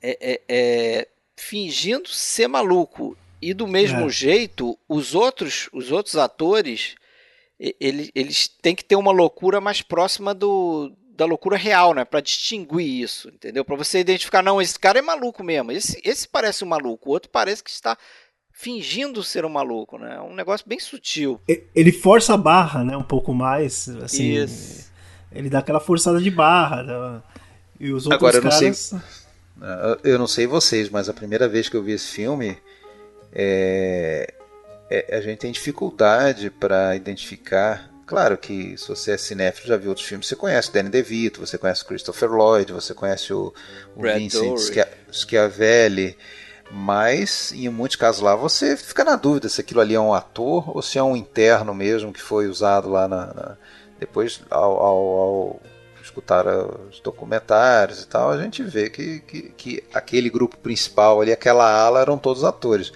é, 0.00 0.16
é- 0.20 0.40
é, 0.48 1.08
fingindo 1.34 2.08
ser 2.08 2.46
maluco. 2.46 3.16
E 3.50 3.54
do 3.54 3.66
mesmo 3.66 4.06
É. 4.06 4.08
jeito, 4.08 4.78
os 4.88 5.14
outros, 5.14 5.68
os 5.72 5.90
outros 5.92 6.16
atores, 6.16 6.94
e- 7.60 7.76
ele- 7.80 8.10
eles 8.14 8.48
têm 8.48 8.74
que 8.74 8.84
ter 8.84 8.96
uma 8.96 9.12
loucura 9.12 9.60
mais 9.60 9.82
próxima 9.82 10.34
do, 10.34 10.92
da 11.16 11.24
loucura 11.24 11.56
real, 11.56 11.94
né? 11.94 12.04
Pra 12.04 12.20
distinguir 12.20 13.02
isso, 13.02 13.28
entendeu? 13.28 13.64
Pra 13.64 13.76
você 13.76 14.00
identificar, 14.00 14.42
não, 14.42 14.60
esse 14.60 14.78
cara 14.78 14.98
é 14.98 15.02
maluco 15.02 15.44
mesmo. 15.44 15.70
Esse, 15.72 16.00
esse 16.04 16.26
parece 16.26 16.64
um 16.64 16.68
maluco, 16.68 17.08
o 17.08 17.12
outro 17.12 17.30
parece 17.30 17.62
que 17.62 17.70
está 17.70 17.96
fingindo 18.52 19.22
ser 19.22 19.44
um 19.44 19.48
maluco, 19.48 19.98
né? 19.98 20.16
É 20.16 20.20
um 20.20 20.34
negócio 20.34 20.66
bem 20.68 20.78
sutil. 20.78 21.40
Ele 21.74 21.92
força 21.92 22.34
a 22.34 22.36
barra, 22.36 22.82
né? 22.84 22.96
Um 22.96 23.02
pouco 23.02 23.34
mais. 23.34 23.88
Assim, 24.02 24.32
Isso. 24.32 24.90
Ele 25.32 25.50
dá 25.50 25.58
aquela 25.58 25.80
forçada 25.80 26.20
de 26.20 26.30
barra. 26.30 26.82
né? 26.84 27.22
E 27.80 27.90
os 27.92 28.06
outros 28.06 28.14
Agora, 28.14 28.36
eu 28.36 28.42
não 28.42 28.50
sei- 28.52 28.68
caras. 28.68 28.94
Ah, 29.60 29.98
Eu 30.04 30.18
não 30.18 30.26
sei 30.26 30.46
vocês, 30.46 30.88
mas 30.88 31.08
a 31.08 31.12
primeira 31.12 31.48
vez 31.48 31.68
que 31.68 31.76
eu 31.76 31.82
vi 31.82 31.92
esse 31.92 32.08
filme, 32.08 32.56
é, 33.34 34.32
é- 34.90 35.16
a 35.16 35.20
gente 35.20 35.38
tem 35.38 35.52
dificuldade 35.52 36.50
para 36.50 36.94
identificar. 36.96 37.90
Claro 38.06 38.36
que 38.36 38.76
se 38.76 38.86
você 38.88 39.12
é 39.12 39.16
cinéfilo 39.16 39.68
já 39.68 39.76
viu 39.78 39.88
outros 39.88 40.06
filmes, 40.06 40.26
você 40.26 40.36
conhece 40.36 40.68
o 40.68 40.72
Danny 40.72 40.90
DeVito, 40.90 41.40
você 41.40 41.56
conhece 41.56 41.82
o 41.82 41.86
Christopher 41.86 42.30
Lloyd, 42.30 42.72
você 42.72 42.92
conhece 42.92 43.32
o, 43.32 43.52
o 43.96 44.02
Vincent. 44.18 44.40
Schia- 44.58 44.88
Schiavelli, 45.10 46.16
mas 46.70 47.52
em 47.52 47.68
muitos 47.70 47.96
casos 47.96 48.20
lá 48.20 48.34
você 48.36 48.76
fica 48.76 49.04
na 49.04 49.16
dúvida 49.16 49.48
se 49.48 49.60
aquilo 49.60 49.80
ali 49.80 49.94
é 49.94 50.00
um 50.00 50.12
ator 50.12 50.74
ou 50.76 50.82
se 50.82 50.98
é 50.98 51.02
um 51.02 51.16
interno 51.16 51.74
mesmo 51.74 52.12
que 52.12 52.20
foi 52.20 52.46
usado 52.46 52.88
lá 52.90 53.08
na, 53.08 53.26
na- 53.32 53.56
depois 53.98 54.40
ao, 54.50 54.72
ao- 54.78 55.18
ao 55.18 55.60
escutar 56.02 56.46
os 56.46 57.00
documentários 57.00 58.02
e 58.02 58.06
tal, 58.06 58.30
a 58.30 58.36
gente 58.36 58.62
vê 58.62 58.90
que, 58.90 59.20
que, 59.20 59.42
que 59.56 59.84
aquele 59.94 60.28
grupo 60.28 60.58
principal 60.58 61.18
ali, 61.22 61.32
aquela 61.32 61.64
ala, 61.82 62.02
eram 62.02 62.18
todos 62.18 62.44
atores. 62.44 62.92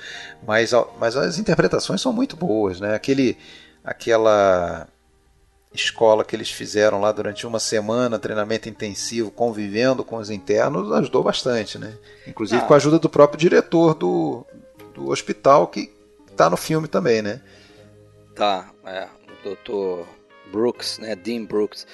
Mas, 0.47 0.73
mas 0.99 1.17
as 1.17 1.39
interpretações 1.39 2.01
são 2.01 2.13
muito 2.13 2.37
boas, 2.37 2.81
né? 2.81 2.95
Aquele, 2.95 3.37
aquela 3.85 4.87
escola 5.75 6.25
que 6.25 6.35
eles 6.35 6.51
fizeram 6.51 7.01
lá 7.01 7.13
durante 7.13 7.47
uma 7.47 7.59
semana, 7.61 8.19
treinamento 8.19 8.69
intensivo, 8.69 9.31
convivendo 9.31 10.03
com 10.05 10.17
os 10.17 10.31
internos, 10.31 10.91
ajudou 10.93 11.23
bastante, 11.23 11.79
né? 11.79 11.97
Inclusive 12.27 12.63
Ah. 12.63 12.65
com 12.65 12.73
a 12.73 12.77
ajuda 12.77 12.99
do 12.99 13.09
próprio 13.09 13.39
diretor 13.39 13.95
do, 13.95 14.47
do 14.95 15.11
hospital, 15.11 15.67
que 15.67 15.93
está 16.31 16.49
no 16.49 16.57
filme 16.57 16.89
também, 16.89 17.21
né? 17.21 17.41
Tá, 18.35 18.71
é, 18.87 19.09
o 19.45 19.55
Dr. 19.55 20.07
Brooks, 20.51 20.99
né, 20.99 21.15
Dean 21.15 21.45
Brooks. 21.45 21.87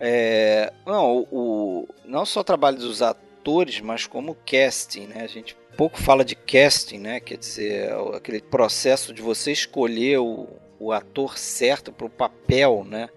É, 0.00 0.72
não, 0.84 1.18
o, 1.18 1.28
o- 1.30 1.88
não 2.04 2.26
só 2.26 2.40
o 2.40 2.44
trabalho 2.44 2.78
dos 2.78 3.00
atores, 3.00 3.80
mas 3.80 4.06
como 4.06 4.36
casting, 4.44 5.06
né? 5.06 5.22
A 5.22 5.26
gente 5.28 5.56
pouco 5.76 6.00
fala 6.00 6.24
de 6.24 6.34
casting, 6.34 6.98
né? 6.98 7.20
Quer 7.20 7.36
dizer, 7.38 7.92
aquele 8.14 8.40
processo 8.40 9.12
de 9.12 9.20
você 9.22 9.52
escolher 9.52 10.18
o, 10.18 10.46
o 10.78 10.92
ator 10.92 11.38
certo 11.38 11.92
para 11.92 12.06
o 12.06 12.10
papel, 12.10 12.84
né? 12.88 13.08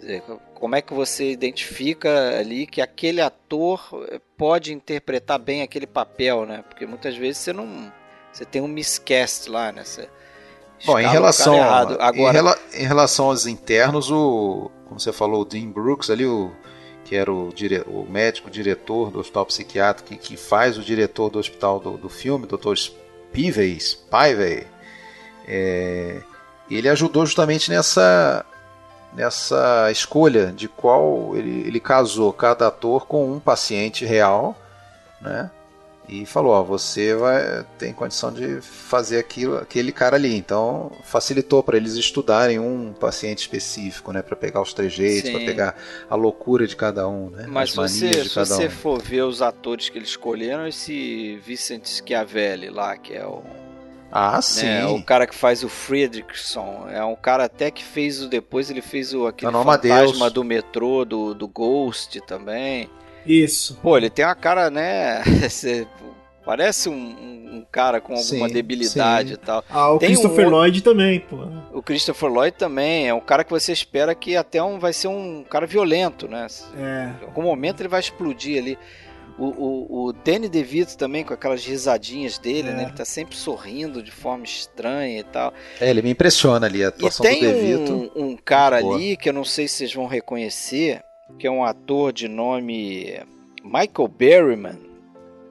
Dizer, 0.00 0.22
Como 0.54 0.74
é 0.76 0.82
que 0.82 0.92
você 0.94 1.30
identifica 1.30 2.38
ali 2.38 2.66
que 2.66 2.80
aquele 2.80 3.20
ator 3.20 3.80
eh, 4.10 4.20
pode 4.36 4.72
interpretar 4.72 5.38
bem 5.38 5.62
aquele 5.62 5.86
papel, 5.86 6.44
né? 6.46 6.62
Porque 6.68 6.86
muitas 6.86 7.16
vezes 7.16 7.38
você 7.38 7.52
não, 7.52 7.92
você 8.32 8.44
tem 8.44 8.60
um 8.62 8.68
miscast 8.68 9.48
lá, 9.50 9.72
né? 9.72 9.84
Você 9.84 10.08
Bom, 10.84 10.98
em 11.00 11.06
relação, 11.06 11.54
errado. 11.54 11.94
em, 11.94 12.02
Agora, 12.02 12.32
rela- 12.32 12.58
em 12.74 12.86
relação 12.86 13.26
aos 13.26 13.46
internos, 13.46 14.10
o, 14.10 14.70
como 14.86 15.00
você 15.00 15.10
falou, 15.12 15.40
o 15.40 15.44
Dean 15.44 15.70
Brooks 15.70 16.10
ali, 16.10 16.26
o, 16.26 16.52
que 17.06 17.14
era 17.14 17.32
o, 17.32 17.52
dire, 17.54 17.84
o 17.86 18.04
médico 18.04 18.50
diretor 18.50 19.10
do 19.10 19.20
hospital 19.20 19.46
psiquiátrico, 19.46 20.16
que, 20.16 20.36
faz 20.36 20.76
o 20.76 20.82
diretor 20.82 21.30
do 21.30 21.38
hospital 21.38 21.78
do, 21.78 21.96
do 21.96 22.08
filme, 22.08 22.46
Dr. 22.46 22.74
Spivey, 22.76 23.78
Spivey, 23.78 24.66
é, 25.46 26.20
ele 26.68 26.88
ajudou 26.88 27.24
justamente 27.24 27.70
nessa 27.70 28.44
nessa 29.12 29.90
escolha 29.90 30.52
de 30.52 30.68
qual 30.68 31.34
ele, 31.34 31.66
ele 31.66 31.80
casou 31.80 32.32
cada 32.34 32.66
ator 32.66 33.06
com 33.06 33.32
um 33.32 33.40
paciente 33.40 34.04
real, 34.04 34.54
né? 35.22 35.50
E 36.08 36.24
falou, 36.24 36.52
ó, 36.52 36.62
você 36.62 37.14
vai 37.16 37.64
tem 37.78 37.92
condição 37.92 38.32
de 38.32 38.60
fazer 38.60 39.18
aquilo, 39.18 39.56
aquele 39.58 39.90
cara 39.90 40.16
ali. 40.16 40.36
Então 40.36 40.92
facilitou 41.02 41.62
para 41.62 41.76
eles 41.76 41.94
estudarem 41.94 42.58
um 42.60 42.92
paciente 42.92 43.40
específico, 43.40 44.12
né, 44.12 44.22
para 44.22 44.36
pegar 44.36 44.62
os 44.62 44.72
trejeitos, 44.72 45.30
para 45.30 45.40
pegar 45.40 45.74
a 46.08 46.14
loucura 46.14 46.66
de 46.66 46.76
cada 46.76 47.08
um, 47.08 47.30
né, 47.30 47.46
Mas 47.48 47.70
as 47.70 47.70
se 47.70 47.76
manias 47.76 47.98
você, 47.98 48.22
de 48.22 48.28
se 48.28 48.34
cada 48.34 48.46
você 48.46 48.66
um. 48.66 48.70
for 48.70 49.02
ver 49.02 49.22
os 49.22 49.42
atores 49.42 49.88
que 49.88 49.98
eles 49.98 50.10
escolheram, 50.10 50.66
esse 50.66 51.36
Vincent 51.44 51.84
Schiavelli 51.86 52.70
lá, 52.70 52.96
que 52.96 53.12
é 53.14 53.26
o, 53.26 53.42
Ah, 54.10 54.40
sim. 54.40 54.64
né, 54.64 54.86
o 54.86 55.02
cara 55.02 55.26
que 55.26 55.34
faz 55.34 55.64
o 55.64 55.68
Friedrichson, 55.68 56.86
é 56.88 57.04
um 57.04 57.16
cara 57.16 57.44
até 57.44 57.70
que 57.70 57.82
fez 57.84 58.22
o 58.22 58.28
depois 58.28 58.70
ele 58.70 58.80
fez 58.82 59.12
o 59.12 59.26
aquele 59.26 59.50
fantasma 59.52 60.30
do 60.30 60.44
metrô, 60.44 61.04
do, 61.04 61.34
do 61.34 61.48
Ghost 61.48 62.20
também. 62.22 62.88
Isso. 63.26 63.78
Pô, 63.82 63.96
ele 63.96 64.08
tem 64.10 64.24
uma 64.24 64.34
cara, 64.34 64.70
né? 64.70 65.22
parece 66.44 66.88
um, 66.88 66.94
um- 66.94 67.36
um 67.56 67.64
cara 67.72 68.00
com 68.00 68.12
alguma 68.14 68.48
Sim, 68.48 68.54
debilidade 68.54 69.28
sim. 69.30 69.34
e 69.34 69.36
tal. 69.38 69.64
Ah, 69.70 69.90
o 69.92 69.98
Tem 69.98 70.08
um 70.10 70.12
Christopher 70.12 70.44
outro- 70.44 70.50
Lloyd 70.58 70.82
também, 70.82 71.20
pô. 71.20 71.36
O 71.72 71.82
Christopher 71.82 72.28
Lloyd 72.30 72.56
também 72.56 73.08
é 73.08 73.14
um 73.14 73.20
cara 73.20 73.42
que 73.44 73.50
você 73.50 73.72
espera 73.72 74.14
que 74.14 74.36
até 74.36 74.62
um 74.62 74.78
vai 74.78 74.92
ser 74.92 75.08
um 75.08 75.42
cara 75.48 75.66
violento, 75.66 76.28
né? 76.28 76.46
É. 76.78 77.10
Em 77.22 77.24
algum 77.26 77.42
momento 77.42 77.80
ele 77.80 77.88
vai 77.88 78.00
explodir 78.00 78.58
ali. 78.60 78.78
O, 79.38 79.44
o, 79.46 80.04
o 80.08 80.12
Danny 80.12 80.48
DeVito 80.48 80.96
também, 80.96 81.22
com 81.24 81.34
aquelas 81.34 81.64
risadinhas 81.64 82.38
dele, 82.38 82.68
É. 82.68 82.72
né? 82.72 82.82
Ele 82.84 82.92
tá 82.92 83.04
sempre 83.04 83.36
sorrindo 83.36 84.02
de 84.02 84.10
forma 84.10 84.44
estranha 84.44 85.18
e 85.20 85.24
tal. 85.24 85.52
É, 85.80 85.90
ele 85.90 86.00
me 86.02 86.10
impressiona 86.10 86.66
ali, 86.66 86.82
a 86.82 86.86
E 86.86 86.88
atuação 86.88 87.24
do 87.24 87.28
tem 87.28 87.40
DeVito. 87.40 87.92
um, 88.16 88.28
um 88.28 88.36
cara 88.36 88.80
Boa. 88.80 88.96
ali 88.96 89.16
que 89.16 89.28
eu 89.28 89.32
não 89.34 89.44
sei 89.44 89.66
se 89.68 89.74
vocês 89.76 89.92
vão 89.94 90.06
reconhecer, 90.06 91.02
que 91.38 91.46
é 91.46 91.50
um 91.50 91.64
ator 91.64 92.12
de 92.12 92.28
nome 92.28 93.20
Michael 93.64 94.08
Berryman. 94.08 94.78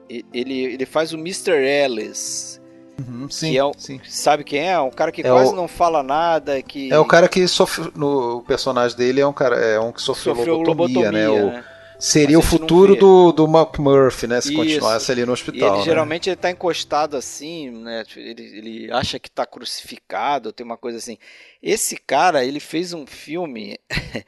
E- 0.08 0.24
Ele, 0.32 0.64
ele 0.64 0.86
faz 0.86 1.12
o 1.12 1.16
Mr. 1.18 1.52
Ellis. 1.52 2.60
Uhum, 2.98 3.28
sim, 3.28 3.50
que 3.52 3.58
é 3.58 3.64
o- 3.64 3.72
sim. 3.76 4.00
Sabe 4.08 4.42
quem 4.42 4.68
é? 4.70 4.80
Um 4.80 4.90
cara 4.90 5.12
que 5.12 5.20
É 5.20 5.24
quase 5.30 5.52
o- 5.52 5.56
não 5.56 5.68
fala 5.68 6.02
nada, 6.02 6.62
que 6.62 6.90
É 6.92 6.98
o 6.98 7.04
cara 7.04 7.28
que 7.28 7.46
sofreu. 7.46 7.92
No, 7.94 8.38
o 8.38 8.42
personagem 8.42 8.96
dele 8.96 9.20
é 9.20 9.26
um 9.26 9.32
cara 9.34 9.56
é 9.56 9.78
um 9.78 9.92
que 9.92 10.00
sofreu, 10.00 10.34
sofreu 10.34 10.58
lobotomia, 10.60 11.12
né? 11.12 11.28
O- 11.28 11.46
né? 11.50 11.64
seria 11.98 12.38
o 12.38 12.40
Mas 12.42 12.46
a 12.46 12.50
gente 12.50 12.60
não 12.60 12.68
futuro 12.68 12.96
do, 12.96 13.32
do 13.32 13.44
McMurphy, 13.46 14.26
né? 14.26 14.40
Se 14.40 14.48
Isso. 14.48 14.56
continuasse 14.56 15.12
ali 15.12 15.24
no 15.26 15.32
E 15.32 15.34
hospital. 15.34 15.68
ele 15.70 15.78
né? 15.78 15.84
geralmente 15.84 16.28
ele 16.30 16.36
tá 16.36 16.50
encostado 16.50 17.16
assim, 17.18 17.70
né? 17.70 18.02
Ele, 18.16 18.42
ele 18.42 18.92
acha 18.92 19.18
que 19.18 19.30
tá 19.30 19.44
crucificado, 19.44 20.52
tem 20.52 20.64
uma 20.64 20.76
coisa 20.78 20.96
assim. 20.98 21.18
Esse 21.62 21.96
cara, 21.98 22.44
ele 22.44 22.60
fez 22.60 22.92
um 22.94 23.06
filme 23.06 23.78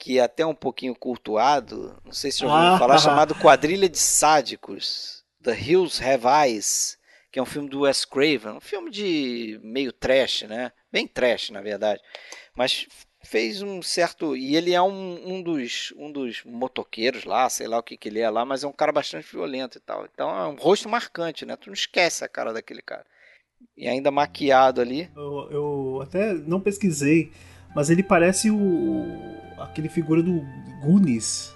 que 0.00 0.18
é 0.18 0.22
até 0.22 0.44
um 0.46 0.54
pouquinho 0.54 0.94
cultuado, 0.94 1.94
não 2.04 2.12
sei 2.12 2.32
se 2.32 2.40
já 2.40 2.46
ouviram 2.46 2.74
Ah, 2.74 2.78
falar, 2.78 2.94
ah. 2.94 2.98
chamado 2.98 3.34
Quadrilha 3.34 3.88
de 3.88 3.98
Sádicos, 3.98 5.22
The 5.42 5.52
Hills 5.52 6.02
Have 6.02 6.24
Eyes, 6.26 6.98
que 7.30 7.38
é 7.38 7.42
um 7.42 7.46
filme 7.46 7.68
do 7.68 7.82
Wes 7.82 8.04
Craven, 8.06 8.56
um 8.56 8.60
filme 8.60 8.90
de 8.90 9.60
meio 9.62 9.92
trash, 9.92 10.42
né? 10.42 10.72
Bem 10.90 11.06
trash, 11.06 11.50
na 11.50 11.60
verdade. 11.60 12.00
Mas 12.56 12.88
fez 13.22 13.62
um 13.62 13.82
certo. 13.82 14.34
E 14.34 14.56
ele 14.56 14.72
é 14.74 14.82
um, 14.82 15.34
um, 15.34 15.42
dos, 15.42 15.92
um 15.96 16.10
dos 16.10 16.42
motoqueiros 16.44 17.24
lá, 17.24 17.48
sei 17.48 17.68
lá 17.68 17.78
o 17.78 17.82
que, 17.82 17.96
que 17.96 18.08
ele 18.08 18.20
é 18.20 18.28
lá, 18.28 18.44
mas 18.44 18.64
é 18.64 18.66
um 18.66 18.72
cara 18.72 18.90
bastante 18.90 19.30
violento 19.30 19.78
e 19.78 19.80
tal. 19.80 20.08
Então 20.12 20.30
é 20.30 20.48
um 20.48 20.56
rosto 20.56 20.88
marcante, 20.88 21.44
né? 21.44 21.56
Tu 21.56 21.66
não 21.68 21.74
esquece 21.74 22.24
a 22.24 22.28
cara 22.28 22.52
daquele 22.52 22.82
cara. 22.82 23.04
E 23.76 23.86
ainda 23.86 24.10
maquiado 24.10 24.80
ali. 24.80 25.10
Eu, 25.14 25.48
eu 25.50 26.00
até 26.02 26.32
não 26.32 26.60
pesquisei, 26.60 27.30
mas 27.74 27.90
ele 27.90 28.02
parece 28.02 28.50
o. 28.50 29.06
aquele 29.58 29.88
figura 29.88 30.22
do 30.22 30.44
Goonies. 30.82 31.52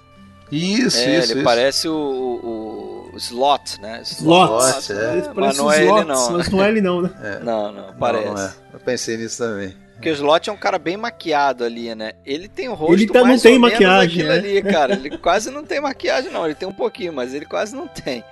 Isso, 0.52 0.98
é, 0.98 1.18
isso, 1.18 1.32
ele 1.32 1.40
isso. 1.40 1.42
parece 1.44 1.88
o, 1.88 1.94
o, 1.94 3.10
o 3.14 3.16
Slot, 3.16 3.80
né? 3.80 4.02
Slot. 4.04 4.72
Slot, 4.86 4.92
é. 4.92 5.12
Ele 5.18 5.28
mas 5.34 5.56
não 5.56 5.72
é 5.72 5.76
ele 5.78 5.86
Slot, 5.86 6.06
não. 6.06 6.32
mas 6.32 6.48
não 6.50 6.64
é 6.64 6.68
ele 6.68 6.80
não, 6.80 7.02
né? 7.02 7.10
Não, 7.42 7.72
não, 7.72 7.86
Não, 7.88 7.94
parece. 7.94 8.26
não 8.28 8.38
é. 8.38 8.52
Eu 8.74 8.80
pensei 8.80 9.16
nisso 9.16 9.38
também. 9.38 9.74
Porque 9.94 10.10
o 10.10 10.12
Slot 10.12 10.50
é 10.50 10.52
um 10.52 10.56
cara 10.56 10.78
bem 10.78 10.96
maquiado 10.96 11.64
ali, 11.64 11.94
né? 11.94 12.12
Ele 12.26 12.46
tem 12.48 12.68
o 12.68 12.74
rosto 12.74 12.94
Ele 12.94 13.06
tá- 13.06 13.20
não 13.20 13.28
mais 13.28 13.42
tem 13.42 13.54
ou 13.54 13.60
menos 13.60 13.72
maquiagem, 13.74 14.24
né? 14.24 14.32
ali, 14.34 14.62
cara. 14.62 14.92
Ele 14.94 15.16
quase 15.18 15.50
não 15.50 15.64
tem 15.64 15.80
maquiagem, 15.80 16.30
não. 16.30 16.44
Ele 16.44 16.54
tem 16.54 16.68
um 16.68 16.72
pouquinho, 16.72 17.12
mas 17.12 17.32
ele 17.32 17.46
quase 17.46 17.74
não 17.74 17.88
tem. 17.88 18.22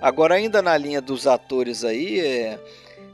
Agora, 0.00 0.34
ainda 0.36 0.62
na 0.62 0.76
linha 0.78 1.00
dos 1.00 1.26
atores 1.26 1.84
aí, 1.84 2.20
é, 2.20 2.58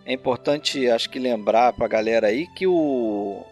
é 0.04 0.12
importante, 0.12 0.88
acho 0.88 1.10
que 1.10 1.18
lembrar 1.18 1.72
pra 1.72 1.88
galera 1.88 2.28
aí 2.28 2.46
que 2.46 2.64
o... 2.66 3.42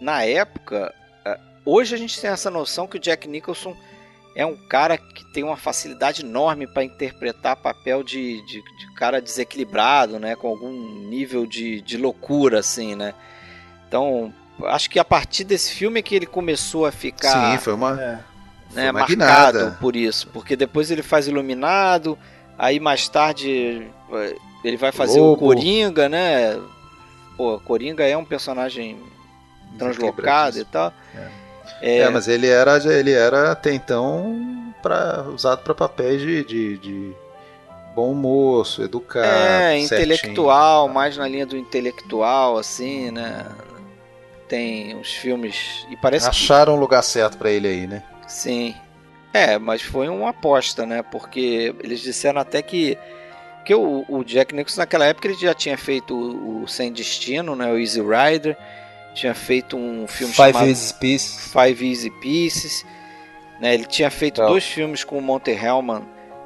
Na 0.00 0.24
época, 0.24 0.94
é, 1.24 1.38
hoje 1.64 1.94
a 1.94 1.98
gente 1.98 2.20
tem 2.20 2.30
essa 2.30 2.50
noção 2.50 2.86
que 2.86 2.96
o 2.96 3.00
Jack 3.00 3.28
Nicholson 3.28 3.76
é 4.34 4.46
um 4.46 4.56
cara 4.56 4.96
que 4.96 5.24
tem 5.32 5.42
uma 5.42 5.56
facilidade 5.56 6.24
enorme 6.24 6.66
para 6.66 6.84
interpretar 6.84 7.56
papel 7.56 8.04
de, 8.04 8.40
de, 8.46 8.62
de 8.62 8.94
cara 8.94 9.20
desequilibrado, 9.20 10.18
né? 10.20 10.36
Com 10.36 10.46
algum 10.46 10.70
nível 11.08 11.44
de, 11.44 11.80
de 11.80 11.96
loucura, 11.96 12.60
assim, 12.60 12.94
né? 12.94 13.14
Então, 13.88 14.32
acho 14.66 14.88
que 14.90 14.98
a 14.98 15.04
partir 15.04 15.42
desse 15.42 15.72
filme 15.72 15.98
é 15.98 16.02
que 16.02 16.14
ele 16.14 16.26
começou 16.26 16.86
a 16.86 16.92
ficar 16.92 17.52
Sim, 17.52 17.58
foi 17.58 17.72
uma. 17.72 18.00
É. 18.00 18.06
né, 18.06 18.22
foi 18.72 18.82
uma 18.84 18.92
marcado 18.92 19.08
guinada. 19.58 19.76
por 19.80 19.96
isso. 19.96 20.28
Porque 20.28 20.54
depois 20.54 20.90
ele 20.90 21.02
faz 21.02 21.26
Iluminado, 21.26 22.16
aí 22.56 22.78
mais 22.78 23.08
tarde 23.08 23.88
eh, 24.12 24.36
ele 24.62 24.76
vai 24.76 24.92
fazer 24.92 25.18
o 25.18 25.30
Lobo. 25.30 25.46
Coringa, 25.46 26.08
né? 26.08 26.60
Pô, 27.36 27.58
Coringa 27.60 28.06
é 28.06 28.16
um 28.16 28.24
personagem 28.24 28.98
translocado 29.76 30.58
e 30.58 30.64
tal. 30.64 30.92
É. 31.14 31.48
É, 31.80 32.08
mas 32.08 32.26
ele 32.26 32.48
era, 32.48 32.76
ele 32.92 33.12
era 33.12 33.52
até 33.52 33.72
então 33.72 34.74
pra, 34.82 35.24
usado 35.28 35.62
para 35.62 35.74
papéis 35.74 36.20
de, 36.20 36.44
de, 36.44 36.78
de 36.78 37.12
bom 37.94 38.14
moço, 38.14 38.82
educado. 38.82 39.26
é 39.26 39.80
certinho. 39.80 40.14
intelectual, 40.14 40.88
mais 40.88 41.16
na 41.16 41.28
linha 41.28 41.46
do 41.46 41.56
intelectual, 41.56 42.58
assim, 42.58 43.10
né? 43.10 43.46
Tem 44.48 44.96
os 44.98 45.12
filmes. 45.12 45.86
E 45.90 45.96
parece 45.96 46.30
que. 46.30 46.36
Acharam 46.36 46.74
o 46.74 46.80
lugar 46.80 47.02
certo 47.02 47.36
pra 47.36 47.50
ele 47.50 47.68
aí, 47.68 47.86
né? 47.86 48.02
Sim. 48.26 48.74
É, 49.32 49.58
mas 49.58 49.82
foi 49.82 50.08
uma 50.08 50.30
aposta, 50.30 50.86
né? 50.86 51.02
Porque 51.02 51.74
eles 51.82 52.00
disseram 52.00 52.40
até 52.40 52.62
que. 52.62 52.96
Que 53.64 53.74
o, 53.74 54.04
o 54.08 54.24
Jack 54.24 54.54
Nicholson 54.54 54.80
naquela 54.80 55.04
época 55.04 55.28
ele 55.28 55.36
já 55.36 55.52
tinha 55.52 55.76
feito 55.76 56.14
o, 56.14 56.62
o 56.62 56.68
Sem 56.68 56.90
Destino, 56.90 57.54
né? 57.54 57.70
O 57.70 57.76
Easy 57.76 58.00
Rider. 58.00 58.56
Tinha 59.14 59.34
feito 59.34 59.76
um 59.76 60.06
filme 60.06 60.32
Five 60.32 60.52
chamado 60.52 60.68
Easy 60.68 60.94
Pieces. 60.94 61.52
Five 61.52 61.88
Easy 61.90 62.10
Pieces. 62.10 62.86
Né? 63.60 63.74
Ele 63.74 63.84
tinha 63.84 64.10
feito 64.10 64.40
É. 64.42 64.46
dois 64.46 64.64
filmes 64.64 65.02
com 65.04 65.18
o 65.18 65.22
Monte 65.22 65.50
Hellman. 65.50 66.02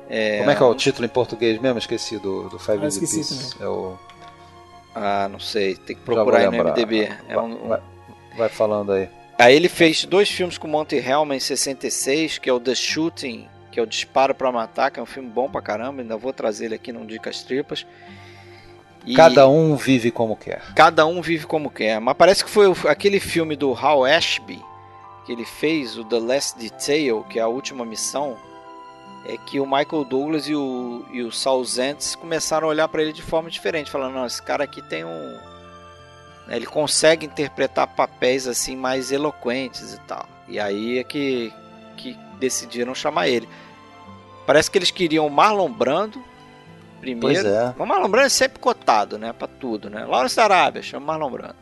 É, 0.09 0.38
Como 0.38 0.51
é 0.51 0.55
que 0.55 0.62
é 0.62 0.66
o 0.66 0.75
título 0.75 1.05
em 1.05 1.09
português 1.09 1.61
mesmo? 1.61 1.79
Esqueci 1.79 2.18
do, 2.18 2.48
do 2.48 2.59
Five 2.59 2.79
Ah, 2.83 2.85
Easy 2.85 3.01
Pieces. 3.01 3.57
É 3.61 3.66
o... 3.66 3.98
Ah, 4.94 5.29
não 5.31 5.38
sei. 5.40 5.75
Tem 5.77 5.96
que 5.96 6.03
procurar 6.03 6.38
aí 6.38 6.46
no. 6.46 6.64
MDB. 6.64 7.09
É 7.29 7.38
um- 7.38 7.64
um- 7.64 7.68
Vai, 7.68 7.81
vai 8.37 8.48
falando 8.48 8.92
aí. 8.92 9.09
Aí 9.38 9.55
ele 9.57 9.68
fez 9.68 10.05
dois 10.05 10.31
filmes 10.31 10.57
com 10.59 10.68
o 10.68 10.70
Monte 10.70 10.96
Hellman 10.96 11.37
em 11.37 11.40
66, 11.40 12.38
que 12.38 12.48
é 12.48 12.53
o 12.53 12.61
The 12.61 12.75
Shooting, 12.75 13.48
que 13.70 13.81
é 13.81 13.83
o 13.83 13.87
Disparo 13.87 14.35
pra 14.35 14.53
Matar, 14.53 14.90
que 14.90 15.01
é 15.01 15.03
um 15.03 15.07
filme 15.07 15.29
bom 15.29 15.48
pra 15.51 15.62
caramba, 15.62 16.03
ainda 16.03 16.16
vou 16.16 16.33
trazer 16.33 16.66
ele 16.66 16.75
aqui 16.75 16.92
no 16.92 17.05
Dicas 17.07 17.42
Tripas. 17.42 17.87
E 19.05 19.15
Cada 19.15 19.49
um 19.49 19.77
vive 19.77 20.11
como 20.11 20.37
quer. 20.37 20.62
cada 20.75 21.05
um 21.07 21.21
vive 21.21 21.47
como 21.47 21.71
quer. 21.71 22.01
Mas 22.01 22.17
parece 22.17 22.45
que 22.45 22.51
foi 22.51 22.73
aquele 22.88 23.19
filme 23.19 23.57
do 23.57 23.75
Hal 23.75 24.05
Ashby 24.05 24.62
que 25.25 25.33
ele 25.33 25.45
fez, 25.45 25.97
o 25.97 26.05
The 26.05 26.19
Last 26.19 26.59
Detail, 26.59 27.25
que 27.29 27.38
é 27.38 27.43
a 27.43 27.49
última 27.49 27.85
missão, 27.85 28.37
é 29.25 29.37
que 29.37 29.61
o 29.61 29.65
Michael 29.65 30.05
Douglas 30.05 30.49
e 30.49 30.55
o, 30.55 31.05
e 31.12 31.23
o 31.23 31.31
Saul 31.31 31.65
Zentz 31.65 32.17
começaram 32.17 32.67
a 32.67 32.71
olhar 32.71 32.88
pra 32.88 33.03
ele 33.03 33.12
de 33.12 33.23
forma 33.23 33.49
diferente, 33.49 33.91
falando, 33.91 34.15
não, 34.15 34.27
esse 34.27 34.43
cara 34.43 34.65
aqui 34.65 34.83
tem 34.83 35.05
um... 35.05 35.38
né, 36.49 36.57
Ele 36.57 36.67
consegue 36.67 37.25
interpretar 37.25 37.87
papéis 37.87 38.49
assim 38.49 38.75
mais 38.75 39.12
eloquentes 39.12 39.95
e 39.95 40.01
tal. 40.01 40.27
E 40.49 40.59
aí 40.59 40.99
é 40.99 41.05
que, 41.05 41.53
que 41.97 42.19
decidiram 42.41 42.95
chamar 42.95 43.29
ele. 43.29 43.49
Parece 44.45 44.69
que 44.69 44.77
eles 44.77 44.91
queriam 44.91 45.25
o 45.27 45.31
Marlon 45.31 45.71
Brando 45.71 46.21
primeiro. 47.03 47.43
Pois 47.43 47.45
é. 47.55 47.75
O 47.79 47.85
Marlon 47.85 48.09
Brando 48.09 48.27
é 48.27 48.31
sempre 48.31 48.59
cotado, 48.61 49.19
né? 49.19 49.35
Pra 49.35 49.47
tudo, 49.47 49.91
né? 49.91 50.05
Lawrence 50.07 50.37
da 50.37 50.45
Arábia, 50.45 50.83
chama 50.83 51.07
Marlon 51.07 51.31
Brando. 51.31 51.57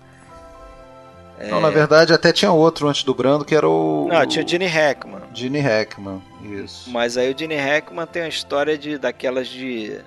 Não, 1.48 1.58
na 1.58 1.70
verdade 1.70 2.12
até 2.12 2.34
tinha 2.34 2.52
outro 2.52 2.86
antes 2.86 3.02
do 3.02 3.14
Brando 3.14 3.46
que 3.46 3.54
era 3.54 3.66
o. 3.66 4.06
Não, 4.10 4.26
tinha 4.26 4.44
o 4.44 4.48
Gene 4.48 4.66
Hackman. 4.66 5.22
Gene 5.32 5.58
Hackman. 5.58 6.22
Isso. 6.42 6.90
Mas 6.90 7.16
aí 7.16 7.32
o 7.32 7.38
Gene 7.38 7.56
Hackman 7.56 8.06
tem 8.06 8.22
uma 8.22 8.28
história 8.28 8.76
de 8.76 8.98
daquelas 8.98 9.48
de, 9.48 9.98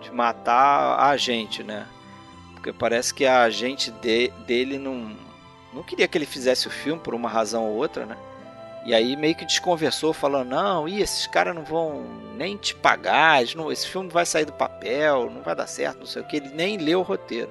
de 0.00 0.12
matar 0.12 1.00
a 1.00 1.08
agente, 1.08 1.64
né? 1.64 1.84
Porque 2.54 2.72
parece 2.72 3.12
que 3.12 3.26
a 3.26 3.42
agente 3.42 3.90
de- 3.90 4.32
dele 4.46 4.78
não, 4.78 5.16
não 5.74 5.82
queria 5.82 6.06
que 6.06 6.16
ele 6.16 6.26
fizesse 6.26 6.68
o 6.68 6.70
filme 6.70 7.00
por 7.00 7.12
uma 7.12 7.28
razão 7.28 7.64
ou 7.64 7.74
outra, 7.74 8.06
né? 8.06 8.16
E 8.86 8.94
aí 8.94 9.16
meio 9.16 9.34
que 9.34 9.44
desconversou, 9.44 10.12
falando, 10.12 10.50
não, 10.50 10.86
ih, 10.88 11.02
esses 11.02 11.26
caras 11.26 11.54
não 11.54 11.64
vão 11.64 12.04
nem 12.36 12.56
te 12.56 12.72
pagar, 12.74 13.42
não- 13.56 13.72
esse 13.72 13.86
filme 13.88 14.06
não 14.06 14.14
vai 14.14 14.24
sair 14.24 14.44
do 14.44 14.52
papel, 14.52 15.28
não 15.28 15.42
vai 15.42 15.56
dar 15.56 15.66
certo, 15.66 15.98
não 15.98 16.06
sei 16.06 16.22
o 16.22 16.24
que, 16.24 16.36
ele 16.36 16.50
nem 16.50 16.76
leu 16.78 17.00
o 17.00 17.02
roteiro. 17.02 17.50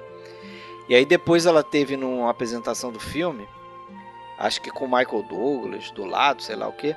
E 0.88 0.94
aí 0.94 1.04
depois 1.04 1.44
ela 1.44 1.62
teve 1.62 1.94
numa 1.96 2.30
apresentação 2.30 2.90
do 2.90 2.98
filme, 2.98 3.46
acho 4.38 4.62
que 4.62 4.70
com 4.70 4.86
o 4.86 4.88
Michael 4.88 5.24
Douglas 5.28 5.90
do 5.90 6.06
lado, 6.06 6.42
sei 6.42 6.56
lá 6.56 6.68
o 6.68 6.72
que. 6.72 6.96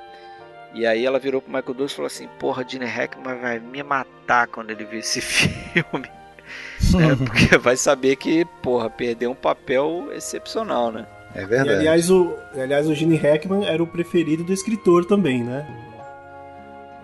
E 0.72 0.86
aí 0.86 1.04
ela 1.04 1.18
virou 1.18 1.42
pro 1.42 1.50
Michael 1.50 1.64
Douglas 1.74 1.92
e 1.92 1.96
falou 1.96 2.06
assim: 2.06 2.28
Porra, 2.38 2.64
Gene 2.66 2.86
Hackman 2.86 3.40
vai 3.40 3.58
me 3.58 3.82
matar 3.82 4.46
quando 4.46 4.70
ele 4.70 4.84
ver 4.84 4.98
esse 4.98 5.20
filme. 5.20 6.08
É, 6.08 7.16
porque 7.26 7.58
vai 7.58 7.76
saber 7.76 8.14
que, 8.16 8.44
porra, 8.62 8.88
perdeu 8.88 9.32
um 9.32 9.34
papel 9.34 10.08
excepcional, 10.12 10.92
né? 10.92 11.06
É 11.34 11.42
E 11.42 11.46
verdade. 11.46 11.78
aliás 11.78 12.10
o, 12.10 12.34
e, 12.54 12.60
aliás, 12.60 12.88
o 12.88 12.94
Gene 12.94 13.16
Hackman 13.16 13.64
era 13.66 13.82
o 13.82 13.86
preferido 13.86 14.42
do 14.44 14.52
escritor 14.52 15.04
também, 15.04 15.44
né? 15.44 15.66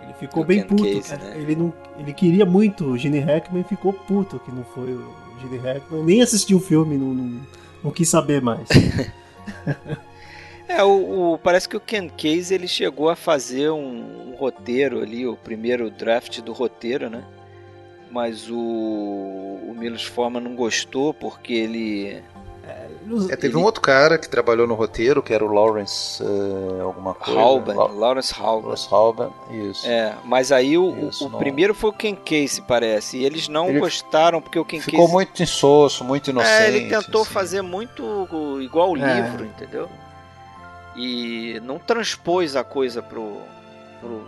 Ele 0.02 0.14
ficou 0.14 0.42
Do 0.42 0.46
bem 0.48 0.60
Ken 0.62 0.68
puto. 0.68 0.82
Casey, 0.84 1.18
né? 1.18 1.32
Ele, 1.36 1.56
não, 1.56 1.72
ele 1.98 2.12
queria 2.12 2.44
muito 2.44 2.84
o 2.86 2.98
Gene 2.98 3.20
Hackman 3.20 3.60
e 3.62 3.68
ficou 3.68 3.92
puto 3.92 4.38
que 4.40 4.50
não 4.50 4.64
foi 4.64 4.92
o 4.92 5.14
Gene 5.40 5.58
Hackman. 5.58 6.02
Nem 6.04 6.22
assistiu 6.22 6.58
o 6.58 6.60
filme, 6.60 6.96
não, 6.96 7.14
não, 7.14 7.40
não 7.84 7.90
quis 7.90 8.08
saber 8.08 8.40
mais. 8.42 8.68
É, 10.68 10.82
o, 10.82 11.34
o- 11.34 11.38
parece 11.38 11.68
que 11.68 11.76
o 11.76 11.80
Ken 11.80 12.08
Case 12.08 12.52
ele 12.52 12.66
chegou 12.66 13.08
a 13.08 13.14
fazer 13.14 13.70
um, 13.70 14.32
um 14.32 14.34
roteiro 14.36 15.00
ali, 15.00 15.24
o 15.24 15.36
primeiro 15.36 15.88
draft 15.90 16.40
do 16.40 16.52
roteiro, 16.52 17.08
né? 17.08 17.22
mas 18.10 18.50
o, 18.50 18.56
o 18.56 19.74
Milos 19.78 20.04
Forman 20.04 20.40
não 20.40 20.56
gostou 20.56 21.14
porque 21.14 21.52
ele 21.52 22.20
É, 23.30 23.36
teve 23.36 23.56
um 23.56 23.62
outro 23.62 23.80
cara 23.80 24.18
que 24.18 24.28
trabalhou 24.28 24.66
no 24.66 24.74
roteiro, 24.74 25.22
que 25.22 25.32
era 25.32 25.44
o 25.44 25.52
Lawrence 25.52 26.22
eh, 26.22 26.80
alguma 26.82 27.14
coisa. 27.14 27.38
Halban, 27.40 27.74
La- 27.74 27.86
Lawrence 27.86 28.34
Halban. 28.36 28.62
Lawrence 28.68 28.88
Halban, 28.90 29.30
isso. 29.50 29.86
É, 29.86 30.14
mas 30.24 30.50
aí 30.52 30.76
o, 30.76 30.84
o- 30.90 31.08
Isso, 31.08 31.26
o 31.26 31.28
não- 31.28 31.38
primeiro 31.38 31.74
foi 31.74 31.90
o 31.90 31.92
Ken 31.92 32.14
Casey, 32.16 32.62
parece. 32.66 33.18
E 33.18 33.24
eles 33.24 33.48
não 33.48 33.68
Ele 33.68 33.80
gostaram 33.80 34.40
porque 34.40 34.58
o 34.58 34.64
Ken 34.64 34.80
Ficou 34.80 35.00
Casey. 35.00 35.12
muito 35.14 35.42
insosso, 35.42 36.04
muito 36.04 36.30
inocente. 36.30 36.50
É, 36.52 36.68
ele 36.68 36.88
tentou 36.88 37.22
assim. 37.22 37.30
fazer 37.32 37.62
muito 37.62 38.26
igual 38.60 38.90
o 38.92 38.96
É. 38.96 39.20
livro, 39.20 39.44
entendeu? 39.44 39.88
E 40.96 41.60
não 41.64 41.78
transpôs 41.78 42.56
a 42.56 42.64
coisa 42.64 43.02
pro, 43.02 43.36
pro 44.00 44.24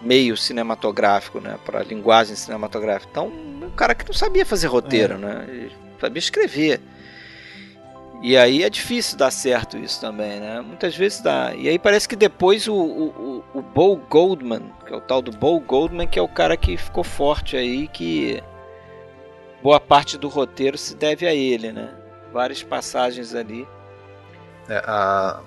meio 0.00 0.36
cinematográfico, 0.36 1.40
né? 1.40 1.58
Pra 1.66 1.82
linguagem 1.82 2.34
cinematográfica. 2.34 3.10
Então, 3.10 3.26
um 3.26 3.70
cara 3.76 3.94
que 3.94 4.06
não 4.06 4.14
sabia 4.14 4.46
fazer 4.46 4.68
roteiro, 4.68 5.14
É. 5.14 5.18
né? 5.18 5.44
Ele 5.48 5.72
sabia 6.00 6.18
escrever. 6.18 6.80
E 8.20 8.36
aí 8.36 8.64
é 8.64 8.70
difícil 8.70 9.16
dar 9.16 9.30
certo 9.30 9.76
isso 9.78 10.00
também, 10.00 10.40
né? 10.40 10.60
Muitas 10.60 10.96
vezes 10.96 11.20
dá. 11.20 11.54
E 11.54 11.68
aí 11.68 11.78
parece 11.78 12.08
que 12.08 12.16
depois 12.16 12.66
o, 12.66 12.74
o, 12.74 13.44
o, 13.54 13.62
Bo 13.62 13.96
Goldman, 13.96 14.72
que 14.84 14.92
é 14.92 14.96
o 14.96 15.00
tal 15.00 15.22
do 15.22 15.30
Bo 15.30 15.60
Goldman, 15.60 16.08
que 16.08 16.18
é 16.18 16.22
o 16.22 16.28
cara 16.28 16.56
que 16.56 16.76
ficou 16.76 17.04
forte 17.04 17.56
aí, 17.56 17.86
que 17.86 18.42
boa 19.62 19.78
parte 19.78 20.18
do 20.18 20.28
roteiro 20.28 20.76
se 20.76 20.96
deve 20.96 21.26
a 21.28 21.34
ele, 21.34 21.70
né? 21.70 21.94
Várias 22.32 22.62
passagens 22.62 23.34
ali. 23.36 23.66
É, 24.68 24.82
a- 24.84 25.40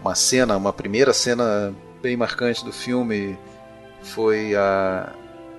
uma 0.00 0.14
cena, 0.14 0.56
uma 0.56 0.72
primeira 0.72 1.12
cena 1.12 1.72
bem 2.02 2.16
marcante 2.16 2.64
do 2.64 2.72
filme 2.72 3.38
foi 4.02 4.56
a 4.56 5.12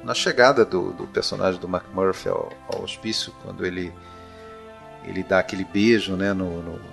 na 0.03 0.15
chegada 0.15 0.65
do, 0.65 0.91
do 0.93 1.05
personagem 1.05 1.59
do 1.61 1.67
McMurphy 1.67 2.27
ao, 2.27 2.51
ao 2.67 2.81
hospício, 2.83 3.31
quando 3.43 3.63
ele 3.63 3.93
ele 5.05 5.23
dá 5.23 5.39
aquele 5.39 5.63
beijo, 5.65 6.15
né, 6.15 6.33
no, 6.33 6.61
no, 6.61 6.71
no- 6.73 6.91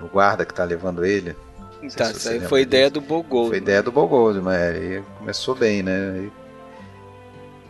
no 0.00 0.08
guarda 0.08 0.44
que 0.44 0.52
está 0.52 0.64
levando 0.64 1.04
ele. 1.04 1.36
se 1.88 2.02
isso 2.12 2.28
aí 2.28 2.40
foi 2.40 2.62
ideia 2.62 2.90
disso. 2.90 3.00
do 3.00 3.06
Bo 3.06 3.22
Goldman. 3.22 3.48
Foi 3.50 3.58
ideia 3.58 3.82
do 3.82 3.92
Bob 3.92 4.08
Goldman, 4.10 4.54
é, 4.54 5.02
começou 5.18 5.54
bem, 5.54 5.82
né? 5.82 6.28
E 6.28 6.32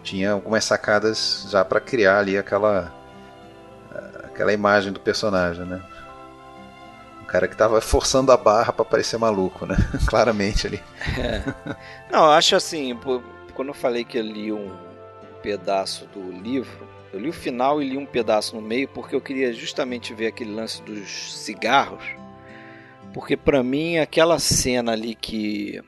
tinha 0.03 0.33
algumas 0.33 0.65
sacadas 0.65 1.47
já 1.51 1.65
para 1.65 1.81
criar 1.81 2.19
ali 2.19 2.37
aquela 2.37 2.93
aquela 4.25 4.53
imagem 4.53 4.93
do 4.93 4.99
personagem, 5.01 5.65
né? 5.65 5.81
Um 7.23 7.25
cara 7.25 7.49
que 7.49 7.57
tava 7.57 7.81
forçando 7.81 8.31
a 8.33 8.37
barra 8.37 8.73
para 8.73 8.85
parecer 8.85 9.17
maluco, 9.17 9.65
né? 9.65 9.77
Claramente 10.07 10.67
ali. 10.67 10.83
Não, 12.11 12.25
eu 12.25 12.31
acho 12.33 12.57
assim, 12.57 12.99
quando 13.55 13.69
eu 13.69 13.75
falei 13.75 14.05
que 14.05 14.19
eu 14.19 14.23
li 14.23 14.53
um 14.53 14.73
pedaço 15.43 16.07
do 16.07 16.31
livro, 16.33 16.87
eu 17.15 17.21
li 17.21 17.29
o 17.29 17.33
final 17.33 17.81
e 17.81 17.89
li 17.89 17.97
um 17.97 18.05
pedaço 18.05 18.57
no 18.57 18.61
meio 18.61 18.89
porque 18.89 19.15
eu 19.15 19.21
queria 19.21 19.53
justamente 19.53 20.13
ver 20.13 20.27
aquele 20.27 20.53
lance 20.53 20.83
dos 20.83 21.33
cigarros. 21.33 22.05
Porque 23.13 23.37
pra 23.37 23.63
mim 23.63 23.99
aquela 23.99 24.41
cena 24.41 24.93
ali 24.93 25.15
que 25.15 25.81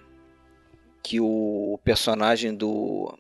que 1.03 1.21
o 1.21 1.81
personagem 1.85 2.55
do 2.55 3.13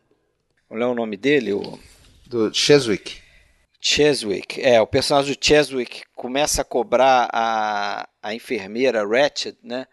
qual 0.69 0.81
é 0.81 0.87
o 0.87 0.95
nome 0.95 1.17
dele? 1.17 1.53
O 1.53 1.79
Do 2.27 2.55
Cheswick. 2.55 3.21
Cheswick, 3.81 4.61
é, 4.63 4.81
o 4.81 4.87
personagem 4.87 5.35
do 5.35 5.45
Cheswick 5.45 6.05
começa 6.15 6.63
a 6.63 6.65
cobrar 6.65 7.29
a, 7.33 8.09
a 8.23 8.35
enfermeira 8.35 9.07
Ratched, 9.07 9.57
né? 9.63 9.87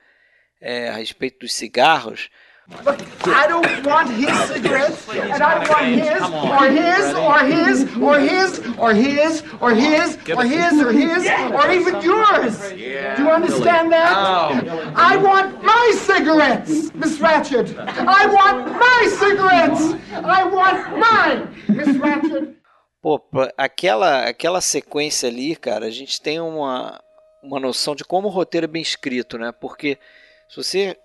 é, 0.63 0.88
a 0.88 0.93
respeito 0.93 1.39
dos 1.39 1.54
cigarros. 1.54 2.30
I 2.69 3.45
don't 3.47 3.86
want 3.86 4.10
his 4.12 4.34
cigarettes, 4.47 5.10
and 5.10 5.43
I 5.43 5.67
want 5.67 5.86
his, 5.99 6.23
or 6.32 6.69
his, 6.69 7.13
or 7.17 7.39
his, 7.39 7.97
or 7.97 8.19
his, 8.19 8.62
or 8.80 8.93
his, 8.93 9.43
or 9.60 9.73
his, 9.76 10.23
or 10.32 10.45
his, 10.45 10.82
or 10.82 10.91
his, 10.93 11.28
or 11.52 11.71
even 11.71 12.02
yours. 12.02 12.69
Do 12.69 13.23
you 13.23 13.30
understand 13.30 13.91
that? 13.91 14.63
I 14.95 15.17
want 15.17 15.62
my 15.62 15.93
cigarettes, 15.97 16.93
Miss 16.95 17.19
Ratchet. 17.19 17.78
I 17.78 18.28
want 18.28 18.71
my 18.71 19.08
cigarettes. 19.10 19.95
I 20.23 20.43
want 20.45 20.97
mine, 20.97 21.49
Miss 21.67 21.97
Ratchet. 21.97 22.56
Pô, 23.02 23.21
aquela, 23.58 24.30
aquela 24.30 24.62
sequência 24.62 25.28
ali, 25.28 25.58
cara, 25.58 25.88
a 25.88 25.91
gente 25.91 26.21
tem 26.21 26.39
uma, 26.39 27.04
uma 27.43 27.60
noção 27.60 27.93
de 27.93 28.06
como 28.06 28.30
o 28.30 28.32
roteiro 28.32 28.63
é 28.63 28.67
bem 28.67 28.82
escrito, 28.82 29.38
né? 29.38 29.52
Porque 29.52 29.99
se 30.47 30.56
você 30.56 30.97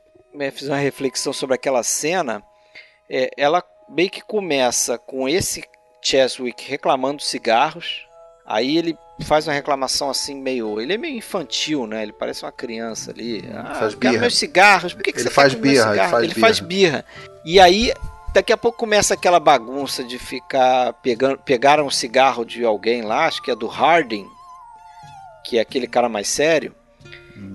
fizer 0.53 0.73
uma 0.73 0.79
reflexão 0.79 1.33
sobre 1.33 1.55
aquela 1.55 1.83
cena, 1.83 2.43
é, 3.09 3.31
ela 3.37 3.63
meio 3.89 4.11
que 4.11 4.23
começa 4.23 4.99
com 4.99 5.29
esse 5.29 5.65
Cheswick 6.03 6.69
reclamando 6.69 7.23
cigarros, 7.23 8.07
aí 8.47 8.77
ele 8.77 8.97
faz 9.25 9.47
uma 9.47 9.55
reclamação 9.55 10.11
assim 10.11 10.41
meio... 10.41 10.81
Ele 10.81 10.95
é 10.95 10.99
meio 10.99 11.17
infantil, 11.17 11.87
né? 11.87 12.03
Ele 12.03 12.13
parece 12.13 12.45
uma 12.45 12.53
criança 12.53 13.11
ali. 13.11 13.45
Ah, 13.53 13.75
faz 13.75 13.93
eu 13.93 13.99
quero 13.99 14.13
birra. 14.13 14.21
meus 14.21 14.39
cigarros, 14.39 14.95
por 14.95 15.03
que, 15.03 15.13
que 15.13 15.19
Ele 15.19 15.29
você 15.29 15.35
faz 15.35 15.55
birra, 15.55 15.91
ele 15.97 16.09
faz 16.09 16.25
ele 16.25 16.35
faz 16.35 16.61
birra. 16.61 17.05
E 17.45 17.59
aí 17.59 17.93
daqui 18.33 18.53
a 18.53 18.57
pouco 18.57 18.79
começa 18.79 19.15
aquela 19.15 19.41
bagunça 19.41 20.05
de 20.05 20.19
ficar 20.19 20.93
pegando 20.95 21.39
pegaram 21.39 21.87
um 21.87 21.91
cigarro 21.91 22.45
de 22.45 22.65
alguém 22.65 23.03
lá, 23.03 23.27
acho 23.27 23.43
que 23.43 23.51
é 23.51 23.57
do 23.57 23.67
Harding, 23.67 24.27
que 25.45 25.59
é 25.59 25.61
aquele 25.61 25.87
cara 25.87 26.09
mais 26.09 26.29
sério, 26.29 26.75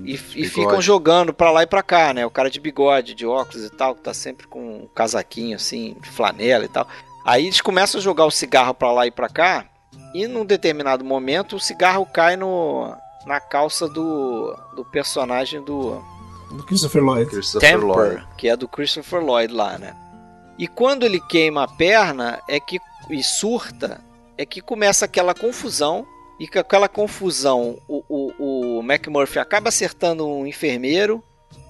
e, 0.03 0.13
e 0.13 0.17
bigode. 0.17 0.49
ficam 0.49 0.81
jogando 0.81 1.33
pra 1.33 1.51
lá 1.51 1.63
e 1.63 1.67
pra 1.67 1.83
cá, 1.83 2.13
né? 2.13 2.25
O 2.25 2.31
cara 2.31 2.49
de 2.49 2.59
bigode, 2.59 3.13
de 3.13 3.25
óculos 3.25 3.65
e 3.65 3.69
tal, 3.69 3.95
que 3.95 4.01
tá 4.01 4.13
sempre 4.13 4.47
com 4.47 4.83
um 4.83 4.87
casaquinho 4.93 5.55
assim, 5.55 5.95
de 6.01 6.09
flanela 6.09 6.65
e 6.65 6.67
tal. 6.67 6.87
Aí 7.25 7.45
eles 7.45 7.61
começam 7.61 7.99
a 7.99 8.03
jogar 8.03 8.25
o 8.25 8.31
cigarro 8.31 8.73
pra 8.73 8.91
lá 8.91 9.07
e 9.07 9.11
pra 9.11 9.29
cá, 9.29 9.65
e 10.13 10.27
num 10.27 10.45
determinado 10.45 11.03
momento 11.05 11.55
o 11.55 11.59
cigarro 11.59 12.05
cai 12.05 12.35
no 12.35 12.93
na 13.25 13.39
calça 13.39 13.87
do, 13.87 14.53
do 14.75 14.83
personagem 14.83 15.63
do 15.63 16.03
Do 16.51 16.63
Christopher 16.65 17.01
Lloyd. 17.01 17.29
Christopher 17.29 17.79
Lloyd. 17.79 18.09
Temper, 18.09 18.27
que 18.37 18.49
é 18.49 18.57
do 18.57 18.67
Christopher 18.67 19.23
Lloyd 19.23 19.53
lá, 19.53 19.77
né? 19.77 19.95
E 20.57 20.67
quando 20.67 21.03
ele 21.03 21.19
queima 21.21 21.63
a 21.63 21.67
perna 21.67 22.41
é 22.47 22.59
que 22.59 22.79
e 23.09 23.23
surta, 23.23 24.01
é 24.37 24.45
que 24.45 24.61
começa 24.61 25.05
aquela 25.05 25.33
confusão 25.33 26.05
e 26.39 26.47
com 26.47 26.59
aquela 26.59 26.89
confusão 26.89 27.77
o, 27.87 28.03
o, 28.09 28.77
o 28.77 28.83
McMurphy 28.83 29.39
acaba 29.39 29.69
acertando 29.69 30.27
um 30.27 30.45
enfermeiro 30.45 31.23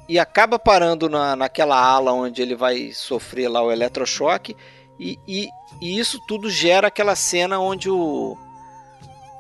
e 0.08 0.20
acaba 0.20 0.58
parando 0.58 1.10
na, 1.10 1.36
naquela 1.36 1.78
ala 1.78 2.14
onde 2.14 2.42
ele 2.42 2.56
vai 2.56 2.92
sofrer 2.92 3.48
lá 3.50 3.62
o 3.62 3.72
eletrochoque 3.72 4.56
e, 5.00 5.18
e, 5.28 5.48
e 5.82 6.00
isso 6.00 6.20
tudo 6.28 6.50
gera 6.50 6.88
aquela 6.88 7.16
cena 7.16 7.60
onde 7.60 7.90
o, 7.90 8.38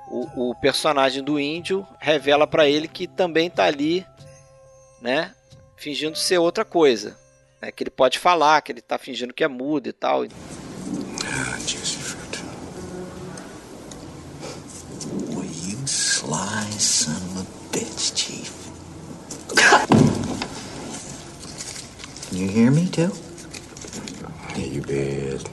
o, 0.09 0.49
o 0.49 0.55
personagem 0.55 1.23
do 1.23 1.39
índio 1.39 1.85
revela 1.99 2.45
para 2.45 2.67
ele 2.67 2.87
que 2.87 3.07
também 3.07 3.49
tá 3.49 3.65
ali, 3.65 4.05
né? 5.01 5.33
fingindo 5.83 6.17
ser 6.17 6.37
outra 6.37 6.63
coisa. 6.63 7.17
Né? 7.61 7.71
Que 7.71 7.83
ele 7.83 7.89
pode 7.89 8.17
falar, 8.17 8.61
que 8.61 8.71
ele 8.71 8.81
tá 8.81 8.97
fingindo 8.97 9.33
que 9.33 9.43
é 9.43 9.47
mudo 9.47 9.89
e 9.89 9.93
tal. 9.93 10.23
Juicy 11.67 11.97
fruit. 11.97 12.43
Well, 15.29 15.45
you 15.45 15.85
sly 16.33 16.69
son 16.79 17.15
of 17.15 17.41
a 17.41 17.45
bitch, 17.71 18.15
Chief. 18.15 18.49
You 22.31 22.47
hear 22.47 22.71
me 22.71 22.87
too? 22.87 23.11
Yeah, 24.55 24.65
you 24.65 24.81
bet. 24.81 25.47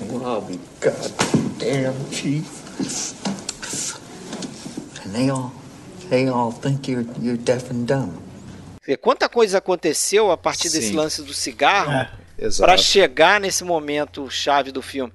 Well, 0.00 0.26
I'll 0.26 0.40
be 0.42 0.58
goddamn, 0.80 1.94
Chief. 2.10 2.46
And 5.04 5.14
they 5.14 5.30
all, 5.30 5.52
they 6.10 6.28
all 6.28 6.52
think 6.52 6.86
you're 6.86 7.06
you're 7.20 7.36
deaf 7.38 7.70
and 7.70 7.86
dumb. 7.86 8.12
Quanta 9.00 9.28
coisa 9.28 9.58
aconteceu 9.58 10.30
a 10.32 10.36
partir 10.36 10.68
desse 10.68 10.88
Sim. 10.88 10.96
lance 10.96 11.22
do 11.22 11.32
cigarro 11.32 11.92
É, 11.92 12.48
para 12.58 12.76
chegar 12.76 13.38
nesse 13.40 13.62
momento 13.62 14.28
chave 14.28 14.72
do 14.72 14.82
filme. 14.82 15.12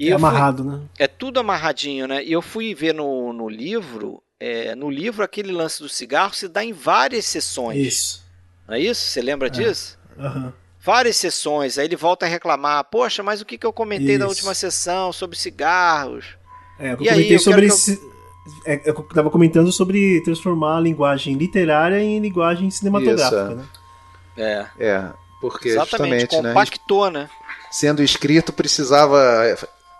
E 0.00 0.08
é 0.08 0.14
eu 0.14 0.18
fui- 0.18 0.28
amarrado, 0.28 0.64
né? 0.64 0.80
é 0.98 1.06
tudo 1.06 1.38
amarradinho, 1.38 2.08
né? 2.08 2.24
E 2.24 2.32
eu 2.32 2.40
fui 2.40 2.74
ver 2.74 2.94
no, 2.94 3.32
no 3.34 3.48
livro, 3.48 4.22
é, 4.40 4.74
no 4.74 4.88
livro 4.90 5.22
aquele 5.22 5.52
lance 5.52 5.82
do 5.82 5.88
cigarro 5.90 6.32
se 6.34 6.48
dá 6.48 6.64
em 6.64 6.72
várias 6.72 7.26
sessões. 7.26 7.76
Isso. 7.86 8.24
Não 8.66 8.74
é 8.76 8.80
isso? 8.80 9.00
Você 9.04 9.20
lembra 9.20 9.50
disso? 9.50 9.98
Aham. 10.18 10.52
Várias 10.82 11.18
sessões. 11.18 11.76
Aí 11.76 11.84
ele 11.84 11.96
volta 11.96 12.24
a 12.24 12.28
reclamar: 12.28 12.82
Poxa, 12.84 13.22
mas 13.22 13.42
o 13.42 13.44
que, 13.44 13.58
que 13.58 13.66
eu 13.66 13.72
comentei 13.74 14.16
na 14.16 14.24
Isso. 14.24 14.34
última 14.34 14.54
sessão 14.54 15.12
sobre 15.12 15.36
cigarros? 15.36 16.24
É, 16.78 16.92
eu 16.92 16.96
E 17.02 17.08
aí, 17.10 17.14
comentei 17.16 17.36
eu 17.36 17.40
sobre 17.40 17.66
esse. 17.66 18.00
é, 18.64 18.80
eu 18.88 18.94
tava 18.94 19.28
comentando 19.28 19.70
sobre 19.70 20.22
transformar 20.22 20.78
a 20.78 20.80
linguagem 20.80 21.34
literária 21.34 22.00
em 22.02 22.18
linguagem 22.20 22.70
cinematográfica, 22.70 23.48
Isso, 23.48 23.54
né? 23.56 23.64
É, 24.38 24.66
É, 24.78 25.12
porque 25.42 25.68
exatamente. 25.68 26.20
justamente, 26.22 26.42
né? 26.42 26.48
compactou, 26.54 27.10
né? 27.10 27.28
Sendo 27.70 28.02
escrito 28.02 28.50
precisava 28.50 29.18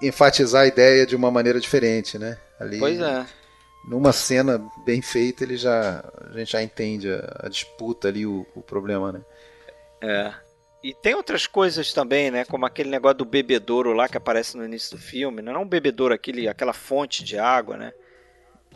enfatizar 0.02 0.62
a 0.62 0.66
ideia 0.66 1.06
de 1.06 1.14
uma 1.14 1.30
maneira 1.30 1.60
diferente, 1.60 2.18
né? 2.18 2.38
Ali, 2.58 2.78
Pois 2.78 3.00
é. 3.00 3.26
Numa 3.88 4.12
cena 4.12 4.62
bem 4.84 5.00
feita, 5.00 5.42
ele 5.42 5.56
já 5.56 6.04
a 6.30 6.38
gente 6.38 6.52
já 6.52 6.62
entende 6.62 7.10
a, 7.10 7.46
a 7.46 7.48
disputa 7.48 8.08
ali, 8.08 8.26
o, 8.26 8.46
o 8.54 8.60
problema, 8.60 9.12
né? 9.12 9.20
É. 10.02 10.32
E 10.82 10.94
tem 10.94 11.14
outras 11.14 11.46
coisas 11.46 11.92
também, 11.92 12.30
né? 12.30 12.44
Como 12.44 12.64
aquele 12.64 12.88
negócio 12.88 13.18
do 13.18 13.24
bebedouro 13.24 13.92
lá 13.92 14.08
que 14.08 14.16
aparece 14.16 14.56
no 14.56 14.64
início 14.64 14.96
do 14.96 15.02
filme. 15.02 15.42
Não 15.42 15.52
é 15.52 15.58
um 15.58 15.68
bebedouro, 15.68 16.14
aquele, 16.14 16.48
aquela 16.48 16.72
fonte 16.72 17.22
de 17.22 17.38
água, 17.38 17.76
né? 17.76 17.92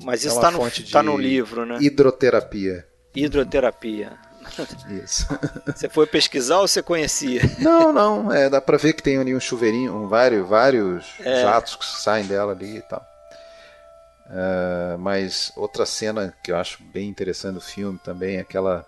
Mas 0.03 0.25
isso 0.25 0.35
uma 0.35 0.43
tá 0.43 0.51
no, 0.51 0.70
tá 0.91 1.03
no 1.03 1.16
livro, 1.16 1.64
né? 1.64 1.79
Hidroterapia. 1.81 2.87
Hidroterapia. 3.14 4.18
Isso. 4.88 5.26
Você 5.66 5.88
foi 5.88 6.07
pesquisar 6.07 6.61
ou 6.61 6.68
você 6.68 6.82
conhecia? 6.82 7.40
Não, 7.59 7.92
não, 7.92 8.32
é, 8.32 8.48
dá 8.48 8.61
pra 8.61 8.76
ver 8.76 8.92
que 8.92 9.02
tem 9.02 9.18
ali 9.18 9.34
um 9.34 9.40
chuveirinho, 9.40 9.94
um, 9.94 10.09
vários, 10.09 10.48
vários 10.48 11.07
É. 11.20 11.42
jatos 11.42 11.76
que 11.76 11.84
saem 11.84 12.26
dela 12.26 12.52
ali 12.52 12.78
e 12.78 12.82
tal. 12.82 13.05
É, 14.30 14.96
mas 14.98 15.52
outra 15.57 15.84
cena 15.84 16.34
que 16.42 16.50
eu 16.50 16.57
acho 16.57 16.82
bem 16.84 17.09
interessante 17.09 17.55
do 17.55 17.61
filme 17.61 17.98
também 18.02 18.36
é 18.36 18.40
aquela 18.40 18.86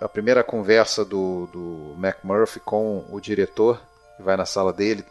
a 0.00 0.08
primeira 0.08 0.44
conversa 0.44 1.02
do, 1.04 1.46
do 1.46 1.96
McMurphy 1.98 2.60
com 2.60 3.06
o 3.10 3.18
diretor 3.18 3.80
que 4.18 4.22
vai 4.22 4.36
na 4.36 4.44
sala 4.44 4.70
dele 4.70 5.02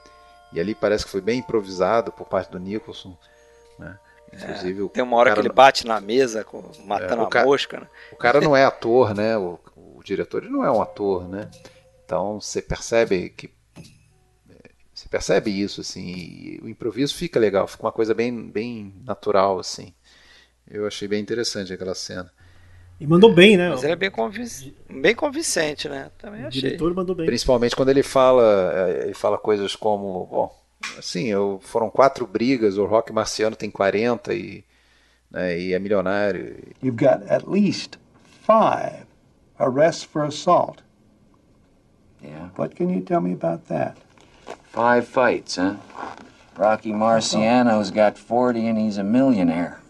e 0.54 0.60
ali 0.60 0.76
parece 0.76 1.04
que 1.06 1.10
foi 1.12 1.22
bem 1.22 1.40
improvisado 1.40 2.12
por 2.12 2.28
parte 2.28 2.52
do 2.52 2.60
Nicholson, 2.60 3.18
né? 3.80 3.98
Inclusive 4.34 4.82
o 4.84 4.90
Tem 4.90 5.04
uma 5.04 5.18
hora 5.18 5.30
cara 5.30 5.36
que 5.36 5.42
ele 5.42 5.48
não- 5.50 5.56
bate 5.56 5.86
na 5.86 6.00
mesa, 6.00 6.44
com- 6.44 6.64
matando 6.86 7.22
É, 7.22 7.26
o 7.26 7.28
a 7.28 7.30
ca- 7.30 7.44
mosca, 7.46 7.80
né? 7.82 7.88
o 8.12 8.16
cara 8.16 8.40
não 8.42 8.56
é 8.56 8.64
ator, 8.64 9.14
né? 9.14 9.38
O, 9.38 9.60
o 9.76 10.02
diretor 10.04 10.44
ele 10.44 10.52
não 10.52 10.64
é 10.64 10.72
um 10.72 10.82
ator, 10.82 11.28
né? 11.28 11.50
Então 12.06 12.40
você 12.40 12.62
percebe 12.62 13.30
que 13.30 13.50
é, 14.50 14.70
você 14.94 15.08
percebe 15.10 15.50
isso 15.52 15.82
assim, 15.82 16.08
e 16.08 16.60
o 16.64 16.70
improviso 16.70 17.16
fica 17.16 17.40
legal, 17.40 17.68
fica 17.68 17.84
uma 17.84 17.92
coisa 17.92 18.14
bem 18.14 18.50
bem 18.50 18.94
natural 19.06 19.60
assim. 19.60 19.94
Eu 20.70 20.88
achei 20.88 21.08
bem 21.08 21.22
interessante 21.22 21.74
aquela 21.74 21.94
cena. 21.96 22.32
E 23.00 23.08
mandou 23.08 23.34
bem, 23.34 23.58
né? 23.58 23.70
Mas 23.70 23.84
ele 23.84 23.94
é 23.94 23.96
bem, 23.96 24.12
convic... 24.12 24.76
bem 24.90 25.16
convincente, 25.16 25.90
né? 25.90 26.12
Também 26.20 26.44
O 26.44 26.48
achei. 26.48 26.62
diretor 26.62 26.94
mandou 26.94 27.16
bem. 27.16 27.26
Principalmente 27.26 27.76
quando 27.76 27.90
ele 27.90 28.04
fala, 28.04 28.72
é, 28.90 29.04
ele 29.06 29.14
fala 29.16 29.38
coisas 29.40 29.76
como, 29.76 30.28
bom, 30.28 30.61
assim, 30.98 31.28
eu, 31.28 31.60
foram 31.64 31.90
quatro 31.90 32.26
brigas, 32.26 32.78
o 32.78 32.86
Rock 32.86 33.12
Marciano 33.12 33.56
tem 33.56 33.70
40 33.70 34.34
e, 34.34 34.64
né, 35.30 35.60
e 35.60 35.74
é 35.74 35.80
milionário. 35.80 36.58
You've 36.84 36.98
got 36.98 37.24
at 37.30 37.50
least 37.50 37.98
five 38.46 39.06
arrests 39.60 40.04
for 40.04 40.24
assault. 40.24 40.84
Yeah. 42.24 42.52
What 42.56 42.76
can 42.76 42.90
you 42.90 43.02
tell 43.02 43.22
me 43.22 43.34
about 43.34 43.68
that? 43.68 43.98
Five 44.72 45.08
fights, 45.08 45.56
huh? 45.56 45.76
Rocky 46.58 46.94
Marciano's 46.94 47.92
got 47.92 48.18
40 48.18 48.68
and 48.68 48.78
he's 48.78 48.98
a 48.98 49.04
millionaire. 49.04 49.81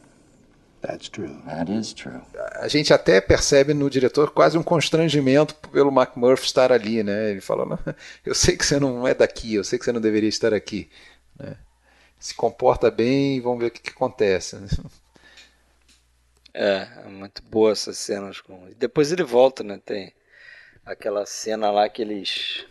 That's 0.82 1.10
true. 1.10 1.42
That 1.46 1.72
is 1.72 1.94
true. 1.94 2.22
A 2.56 2.68
gente 2.68 2.92
até 2.94 3.22
percebe 3.22 3.74
no 3.74 3.90
diretor 3.90 4.32
quase 4.32 4.58
um 4.58 4.64
constrangimento 4.64 5.54
pelo 5.70 5.92
McMurphy 5.92 6.46
estar 6.46 6.72
ali, 6.72 7.04
né? 7.04 7.32
Ele 7.32 7.42
fala, 7.42 7.66
"Não, 7.66 7.80
eu 8.26 8.34
sei 8.34 8.58
que 8.58 8.66
você 8.66 8.80
não 8.80 9.08
é 9.08 9.14
daqui, 9.14 9.54
eu 9.56 9.64
sei 9.64 9.78
que 9.78 9.86
você 9.86 9.92
não 9.92 10.02
deveria 10.02 10.30
estar 10.30 10.54
aqui. 10.54 10.90
né? 11.40 11.56
Se 12.20 12.34
comporta 12.36 12.90
bem 12.92 13.38
e 13.38 13.40
vamos 13.40 13.60
ver 13.60 13.68
o 13.68 13.72
que, 13.72 13.82
que 13.82 13.90
acontece. 13.92 14.58
É, 16.54 16.88
é 17.06 17.08
muito 17.08 17.42
boa 17.44 17.72
essas 17.72 17.98
cenas. 17.98 18.42
Com... 18.42 18.68
Depois 18.78 19.12
ele 19.12 19.24
volta, 19.24 19.64
né? 19.64 19.80
Tem 19.84 20.14
aquela 20.86 21.26
cena 21.26 21.72
lá 21.72 21.88
que 21.90 22.02
eles. 22.02 22.66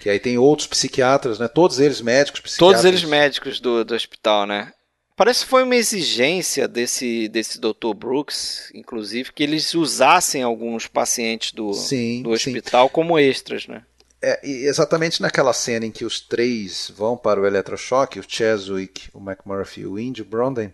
Que 0.00 0.10
aí 0.10 0.20
tem 0.20 0.38
outros 0.38 0.68
psiquiatras, 0.68 1.38
né? 1.38 1.48
Todos 1.48 1.80
eles 1.80 2.00
médicos, 2.00 2.40
psiquiatras. 2.40 2.82
Todos 2.82 2.84
eles 2.84 3.04
médicos 3.04 3.60
do, 3.60 3.84
do 3.84 3.94
hospital, 3.94 4.46
né? 4.46 4.72
Parece 5.16 5.44
que 5.44 5.50
foi 5.50 5.62
uma 5.62 5.74
exigência 5.74 6.68
desse, 6.68 7.26
desse 7.28 7.58
Dr. 7.58 7.94
Brooks, 7.96 8.70
inclusive, 8.74 9.32
que 9.32 9.42
eles 9.42 9.72
usassem 9.74 10.42
alguns 10.42 10.86
pacientes 10.86 11.52
do, 11.52 11.72
Sim, 11.72 12.22
do 12.22 12.36
sim. 12.36 12.50
hospital 12.50 12.90
como 12.90 13.18
extras, 13.18 13.66
né? 13.66 13.82
É, 14.20 14.40
exatamente 14.46 15.22
naquela 15.22 15.52
cena 15.54 15.86
em 15.86 15.90
que 15.90 16.04
os 16.04 16.20
três 16.20 16.92
vão 16.94 17.16
para 17.16 17.40
o 17.40 17.46
eletrochoque, 17.46 18.20
o 18.20 18.24
Cheswick, 18.26 19.08
o 19.14 19.18
McMurphy 19.18 19.82
e 19.82 19.86
o 19.86 19.98
Indy 19.98 20.22
Bronden, 20.22 20.72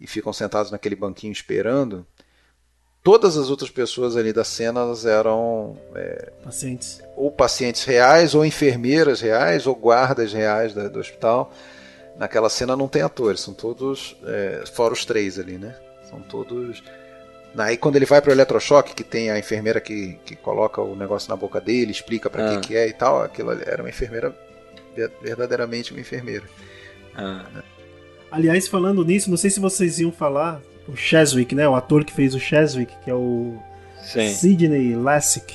e 0.00 0.06
ficam 0.06 0.32
sentados 0.32 0.70
naquele 0.72 0.96
banquinho 0.96 1.32
esperando, 1.32 2.04
todas 3.04 3.36
as 3.36 3.50
outras 3.50 3.70
pessoas 3.70 4.16
ali 4.16 4.32
da 4.32 4.44
cena 4.44 4.80
eram 5.04 5.76
é, 5.94 6.32
Pacientes. 6.42 7.00
ou 7.16 7.30
pacientes 7.30 7.84
reais, 7.84 8.34
ou 8.34 8.44
enfermeiras 8.44 9.20
reais, 9.20 9.64
ou 9.66 9.76
guardas 9.76 10.32
reais 10.32 10.74
da- 10.74 10.88
do 10.88 10.98
hospital. 10.98 11.52
Naquela 12.18 12.48
cena 12.48 12.74
não 12.76 12.88
tem 12.88 13.02
atores, 13.02 13.40
são 13.40 13.52
todos, 13.52 14.16
é, 14.24 14.64
fora 14.72 14.94
os 14.94 15.04
três 15.04 15.38
ali, 15.38 15.58
né? 15.58 15.74
São 16.08 16.20
todos. 16.20 16.82
Aí 17.58 17.76
quando 17.76 17.96
ele 17.96 18.06
vai 18.06 18.20
para 18.22 18.30
o 18.30 18.32
eletrochoque, 18.32 18.94
que 18.94 19.04
tem 19.04 19.30
a 19.30 19.38
enfermeira 19.38 19.80
que, 19.80 20.18
que 20.24 20.34
coloca 20.36 20.80
o 20.80 20.94
negócio 20.96 21.28
na 21.30 21.36
boca 21.36 21.60
dele, 21.60 21.90
explica 21.90 22.28
para 22.30 22.52
Ah. 22.52 22.56
que, 22.60 22.68
que 22.68 22.76
é 22.76 22.88
e 22.88 22.92
tal, 22.92 23.22
aquilo 23.22 23.50
ali 23.50 23.62
era 23.66 23.82
uma 23.82 23.88
enfermeira, 23.88 24.34
ver- 24.94 25.12
verdadeiramente 25.22 25.92
uma 25.92 26.00
enfermeira. 26.00 26.44
Aliás, 28.30 28.68
falando 28.68 29.04
nisso, 29.04 29.30
não 29.30 29.36
sei 29.36 29.50
se 29.50 29.60
vocês 29.60 29.98
iam 29.98 30.12
falar, 30.12 30.60
o 30.88 30.96
Cheswick, 30.96 31.54
né? 31.54 31.68
O 31.68 31.74
ator 31.74 32.04
que 32.04 32.12
fez 32.12 32.34
o 32.34 32.40
Cheswick, 32.40 32.92
que 33.04 33.10
é 33.10 33.14
o 33.14 33.56
Sim. 34.02 34.28
Sidney 34.28 34.94
Lassick, 34.94 35.54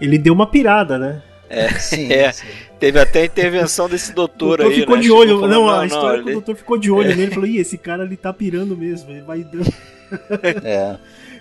ele 0.00 0.16
deu 0.18 0.32
uma 0.32 0.46
pirada, 0.50 0.98
né? 0.98 1.22
É, 1.50 1.70
Sim, 1.78 2.12
é. 2.12 2.30
sim. 2.32 2.46
Teve 2.78 3.00
até 3.00 3.24
intervenção 3.24 3.88
desse 3.88 4.12
O 4.12 4.14
doutor, 4.14 4.58
doutor 4.58 4.72
aí, 4.72 4.80
ficou 4.80 4.96
né? 4.96 5.02
de 5.02 5.10
olho. 5.10 5.40
falando, 5.40 5.50
não, 5.52 5.70
a 5.70 5.86
história 5.86 6.18
é 6.20 6.22
que 6.22 6.28
ele- 6.28 6.30
o 6.36 6.40
doutor 6.40 6.56
ficou 6.56 6.78
de 6.78 6.90
olho 6.90 7.08
nele 7.16 7.30
e 7.30 7.34
falou: 7.34 7.46
Ih, 7.48 7.58
esse 7.58 7.78
cara 7.78 8.02
ali 8.02 8.16
tá 8.16 8.32
pirando 8.32 8.76
mesmo. 8.76 9.10
Ele 9.10 9.22
vai 9.22 9.42
dando. 9.42 9.72
É, 10.64 10.96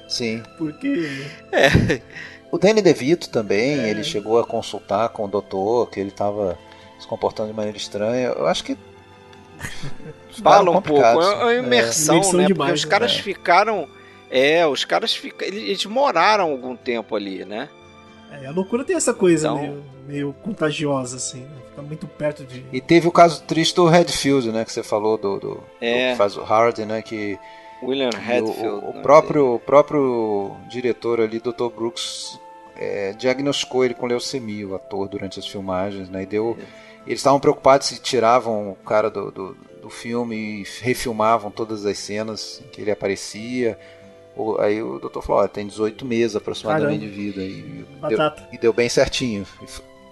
sim. 0.07 0.41
Porque. 0.57 1.09
O 2.51 2.57
Danny 2.57 2.81
DeVito 2.81 3.29
também, 3.29 3.73
ele 3.89 4.03
chegou 4.03 4.39
a 4.39 4.45
consultar 4.45 5.09
com 5.09 5.25
o 5.25 5.27
doutor, 5.27 5.89
que 5.89 5.99
ele 5.99 6.09
estava 6.09 6.57
se 6.99 7.07
comportando 7.07 7.49
de 7.49 7.55
maneira 7.55 7.77
estranha. 7.77 8.27
Eu 8.29 8.47
acho 8.47 8.63
que. 8.63 8.77
Fala 10.43 10.69
um 10.69 10.73
pouco, 10.81 10.87
complicado, 10.89 11.21
é 11.21 11.35
uma 11.43 11.53
é. 11.53 11.57
imersão, 11.59 12.15
Imersão 12.15 12.39
né? 12.39 12.45
demais, 12.45 12.69
Porque 12.71 12.73
os 12.73 12.83
né? 12.85 12.89
caras 12.91 13.11
É. 13.11 13.21
ficaram. 13.21 13.87
É, 14.29 14.67
os 14.67 14.83
caras 14.85 15.15
ficaram. 15.15 15.53
Eles 15.53 15.85
moraram 15.85 16.51
algum 16.51 16.75
tempo 16.75 17.15
ali, 17.15 17.43
né? 17.45 17.69
É, 18.31 18.45
a 18.45 18.51
loucura 18.51 18.83
tem 18.83 18.95
essa 18.95 19.13
coisa 19.13 19.47
Então- 19.47 19.61
meio, 19.61 19.83
meio 20.07 20.33
contagiosa, 20.43 21.17
assim. 21.17 21.41
Né? 21.41 21.49
Fica 21.69 21.81
muito 21.81 22.07
perto 22.07 22.43
de. 22.43 22.65
E 22.71 22.81
teve 22.81 23.07
o 23.07 23.11
caso 23.11 23.41
triste 23.43 23.75
do 23.75 23.85
Redfield, 23.87 24.51
né? 24.51 24.65
Que 24.65 24.71
você 24.71 24.83
falou 24.83 25.17
do, 25.17 25.39
do, 25.39 25.63
É. 25.81 26.07
do 26.09 26.11
que 26.11 26.17
faz 26.17 26.35
o 26.37 26.41
Hardy, 26.41 26.85
né? 26.85 27.01
Que 27.01 27.37
William 27.83 28.09
Redfield. 28.09 28.67
o, 28.67 28.89
o 28.89 28.93
né? 28.93 29.01
próprio, 29.01 29.55
o 29.55 29.59
próprio 29.59 30.55
diretor 30.69 31.21
ali, 31.21 31.39
Dr. 31.39 31.69
Brooks, 31.75 32.39
é, 32.75 33.13
diagnosticou 33.13 33.85
ele 33.85 33.93
com 33.93 34.05
leucemia, 34.07 34.67
o 34.67 34.75
ator, 34.75 35.07
durante 35.07 35.39
as 35.39 35.47
filmagens, 35.47 36.09
né? 36.09 36.23
E 36.23 36.25
deu. 36.25 36.57
Eles 37.05 37.19
estavam 37.19 37.39
preocupados 37.39 37.87
se 37.87 38.01
tiravam 38.01 38.71
o 38.71 38.75
cara 38.75 39.09
do, 39.09 39.31
do, 39.31 39.57
do 39.81 39.89
filme 39.89 40.35
e 40.35 40.63
refilmavam 40.81 41.49
todas 41.49 41.85
as 41.85 41.97
cenas 41.97 42.61
em 42.65 42.69
que 42.69 42.81
ele 42.81 42.91
aparecia. 42.91 43.79
O- 44.37 44.57
Aí 44.61 44.81
o 44.83 44.99
doutor 44.99 45.21
falou, 45.23 45.41
ó, 45.43 45.47
tem 45.47 45.65
18 45.67 46.05
meses 46.05 46.35
aproximadamente 46.35 46.99
Caramba. 46.99 47.15
de 47.15 47.21
vida. 47.21 47.41
E 47.43 47.89
deu, 48.09 48.19
e 48.53 48.57
deu 48.57 48.73
bem 48.73 48.87
certinho. 48.89 49.45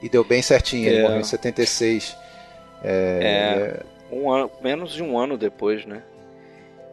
E 0.02 0.10
deu 0.10 0.24
bem 0.24 0.42
certinho, 0.42 0.88
ele 0.88 0.98
É. 0.98 1.02
morreu 1.04 1.20
em 1.20 1.24
76. 1.24 2.16
É, 2.84 3.84
um 4.12 4.32
ano, 4.32 4.52
menos 4.62 4.92
de 4.94 5.02
um 5.04 5.18
ano 5.18 5.38
depois, 5.38 5.86
né? 5.86 6.02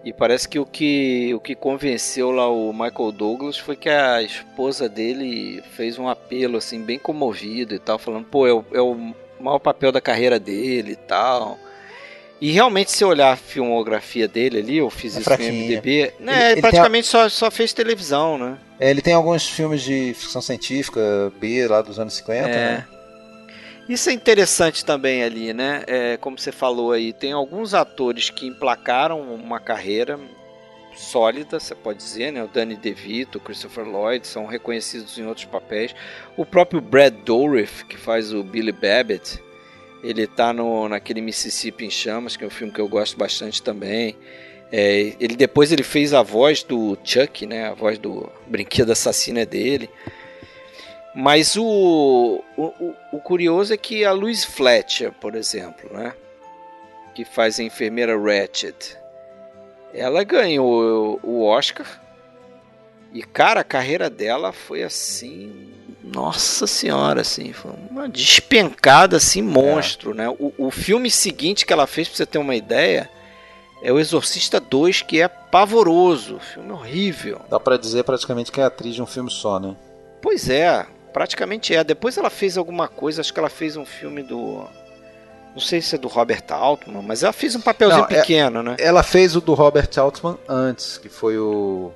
E 0.04 0.12
parece 0.12 0.48
que 0.48 0.58
o 0.58 0.66
que 0.66 1.32
o 1.34 1.38
que 1.38 1.54
convenceu 1.54 2.32
lá 2.32 2.48
o 2.50 2.72
Michael 2.72 3.12
Douglas 3.12 3.56
foi 3.56 3.76
que 3.76 3.88
a 3.88 4.20
esposa 4.20 4.88
dele 4.88 5.62
fez 5.76 5.96
um 5.98 6.08
apelo 6.08 6.56
assim 6.56 6.80
bem 6.82 6.98
comovido 6.98 7.72
e 7.74 7.78
tal, 7.78 7.98
falando, 7.98 8.24
pô, 8.26 8.46
é 8.46 8.52
o, 8.52 8.64
é 8.72 8.80
o 8.80 9.14
maior 9.38 9.60
papel 9.60 9.92
da 9.92 10.00
carreira 10.00 10.40
dele 10.40 10.92
e 10.92 10.96
tal. 10.96 11.56
E 12.44 12.50
realmente, 12.50 12.90
se 12.90 13.04
olhar 13.04 13.32
a 13.32 13.36
filmografia 13.36 14.26
dele 14.26 14.58
ali, 14.58 14.76
eu 14.78 14.90
fiz 14.90 15.16
É 15.16 15.20
isso 15.20 15.30
no 15.30 15.36
fraquinha. 15.36 15.52
MDB, 15.52 16.12
né, 16.18 16.32
Ele- 16.32 16.42
ele, 16.42 16.52
ele 16.54 16.60
praticamente 16.60 17.06
só, 17.06 17.28
só 17.28 17.50
fez 17.52 17.72
televisão, 17.72 18.36
né? 18.36 18.58
É, 18.80 18.90
ele 18.90 19.00
tem 19.00 19.14
alguns 19.14 19.48
filmes 19.48 19.80
de 19.80 20.12
ficção 20.18 20.42
científica 20.42 21.00
B 21.38 21.68
lá 21.68 21.80
dos 21.82 22.00
anos 22.00 22.14
50, 22.14 22.48
É. 22.48 22.52
né? 22.78 22.86
Isso 23.88 24.10
é 24.10 24.12
interessante 24.12 24.84
também 24.84 25.22
ali, 25.22 25.52
né? 25.52 25.84
É, 25.86 26.16
como 26.16 26.36
você 26.36 26.50
falou 26.50 26.90
aí, 26.90 27.12
tem 27.12 27.30
alguns 27.32 27.74
atores 27.74 28.28
que 28.28 28.44
emplacaram 28.46 29.20
uma 29.20 29.60
carreira 29.60 30.18
sólida, 30.96 31.60
você 31.60 31.74
pode 31.76 31.98
dizer, 31.98 32.32
né? 32.32 32.42
O 32.42 32.48
Danny 32.48 32.74
DeVito, 32.76 33.38
o 33.38 33.40
Christopher 33.40 33.84
Lloyd 33.84 34.26
são 34.26 34.46
reconhecidos 34.46 35.16
em 35.16 35.26
outros 35.26 35.46
papéis. 35.46 35.94
O 36.36 36.44
próprio 36.44 36.80
Brad 36.80 37.14
Dourif, 37.24 37.84
que 37.84 37.96
faz 37.96 38.32
o 38.32 38.42
Billy 38.42 38.72
Babbitt, 38.72 39.38
ele 40.02 40.26
tá 40.26 40.52
no, 40.52 40.88
naquele 40.88 41.20
Mississippi 41.20 41.84
em 41.86 41.90
Chamas, 41.90 42.36
que 42.36 42.44
é 42.44 42.46
um 42.46 42.50
filme 42.50 42.72
que 42.72 42.80
eu 42.80 42.88
gosto 42.88 43.16
bastante 43.16 43.62
também. 43.62 44.16
É, 44.70 45.14
ele 45.20 45.36
depois 45.36 45.70
ele 45.70 45.82
fez 45.82 46.14
a 46.14 46.22
voz 46.22 46.62
do 46.62 46.96
Chuck, 47.04 47.46
né? 47.46 47.68
A 47.68 47.74
voz 47.74 47.98
do 47.98 48.28
brinquedo 48.46 48.90
assassino 48.92 49.38
é 49.38 49.46
dele. 49.46 49.88
Mas 51.14 51.56
o, 51.56 52.42
o, 52.56 52.94
o- 53.12 53.20
curioso 53.20 53.74
é 53.74 53.76
que 53.76 54.02
a 54.02 54.12
Louise 54.12 54.46
Fletcher, 54.46 55.12
por 55.12 55.34
exemplo, 55.34 55.90
né? 55.92 56.14
Que 57.14 57.22
faz 57.24 57.60
a 57.60 57.62
enfermeira 57.62 58.18
Ratchet, 58.18 58.96
ela 59.92 60.24
ganhou 60.24 61.20
o 61.22 61.44
Oscar. 61.44 62.00
E, 63.12 63.22
cara, 63.22 63.60
a 63.60 63.64
carreira 63.64 64.08
dela 64.08 64.52
foi 64.52 64.82
assim. 64.82 65.70
Nossa 66.12 66.66
senhora, 66.66 67.20
assim, 67.20 67.52
foi 67.52 67.72
uma 67.90 68.08
despencada 68.08 69.16
assim, 69.16 69.42
monstro, 69.42 70.12
é. 70.12 70.14
né? 70.14 70.28
O, 70.28 70.52
o 70.58 70.70
filme 70.70 71.10
seguinte 71.10 71.64
que 71.64 71.72
ela 71.72 71.86
fez, 71.86 72.08
pra 72.08 72.16
você 72.16 72.26
ter 72.26 72.38
uma 72.38 72.54
ideia, 72.54 73.08
é 73.82 73.92
o 73.92 73.98
Exorcista 73.98 74.60
2, 74.60 75.02
que 75.02 75.20
é 75.20 75.28
pavoroso, 75.28 76.38
filme 76.38 76.72
horrível. 76.72 77.40
Dá 77.50 77.58
para 77.58 77.76
dizer 77.76 78.04
praticamente 78.04 78.52
que 78.52 78.60
é 78.60 78.64
atriz 78.64 78.94
de 78.94 79.02
um 79.02 79.06
filme 79.06 79.30
só, 79.30 79.58
né? 79.58 79.74
Pois 80.20 80.48
é, 80.48 80.86
praticamente 81.12 81.74
é. 81.74 81.82
Depois 81.82 82.16
ela 82.16 82.30
fez 82.30 82.56
alguma 82.56 82.86
coisa, 82.88 83.20
acho 83.20 83.32
que 83.32 83.40
ela 83.40 83.50
fez 83.50 83.76
um 83.76 83.84
filme 83.84 84.22
do 84.22 84.64
não 85.54 85.60
sei 85.60 85.82
se 85.82 85.94
é 85.94 85.98
do 85.98 86.08
Robert 86.08 86.44
Altman, 86.48 87.02
mas 87.02 87.22
ela 87.22 87.32
fez 87.32 87.54
um 87.54 87.60
papelzinho 87.60 88.00
Não, 88.00 88.06
é- 88.06 88.20
pequeno, 88.20 88.60
é, 88.60 88.62
né? 88.62 88.76
Ela 88.78 89.02
fez 89.02 89.36
o 89.36 89.40
do 89.40 89.52
Robert 89.54 89.90
Altman 89.98 90.38
antes, 90.48 90.96
que 90.96 91.08
foi 91.08 91.36
o, 91.38 91.92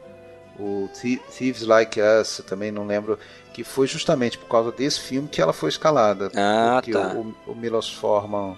o 0.58 0.88
Thieves 1.36 1.62
Like 1.62 1.98
Us, 2.00 2.42
também 2.46 2.70
não 2.70 2.86
lembro, 2.86 3.18
que 3.56 3.64
foi 3.64 3.86
justamente 3.86 4.36
por 4.36 4.48
causa 4.48 4.70
desse 4.70 5.00
filme 5.00 5.26
que 5.26 5.40
ela 5.40 5.54
foi 5.54 5.70
escalada. 5.70 6.30
Ah, 6.36 6.74
porque 6.74 6.92
tá. 6.92 7.14
o, 7.14 7.34
o 7.46 7.54
Milos 7.54 7.88
Forman, 7.88 8.54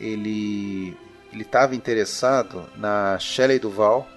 ele 0.00 0.96
ele 1.30 1.42
estava 1.42 1.74
interessado 1.74 2.64
na 2.74 3.18
Shelley 3.18 3.58
Duval 3.58 4.08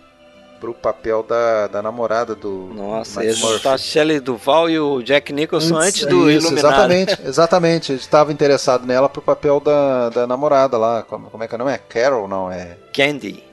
pro 0.62 0.74
papel 0.74 1.24
da, 1.24 1.68
da 1.68 1.82
namorada 1.82 2.34
do 2.34 2.72
Nossa, 2.74 3.22
do 3.22 3.60
tá 3.60 3.74
a 3.74 3.78
Shelley 3.78 4.22
Duval 4.22 4.70
e 4.70 4.80
o 4.80 5.02
Jack 5.04 5.34
Nicholson 5.34 5.76
antes, 5.76 6.04
antes 6.04 6.06
do 6.06 6.32
isso, 6.32 6.54
Exatamente, 6.54 7.22
exatamente. 7.26 7.92
Ele 7.92 8.00
estava 8.00 8.32
interessado 8.32 8.88
nela 8.88 9.10
pro 9.10 9.22
papel 9.22 9.60
da, 9.60 10.08
da 10.08 10.26
namorada 10.26 10.78
lá. 10.78 11.04
Como, 11.04 11.30
como 11.30 11.44
é 11.44 11.50
que 11.50 11.54
é 11.54 11.58
o 11.58 11.60
nome? 11.60 11.74
É 11.74 11.78
Carol, 11.78 12.30
não? 12.30 12.50
É... 12.50 12.78
Candy. 12.94 13.44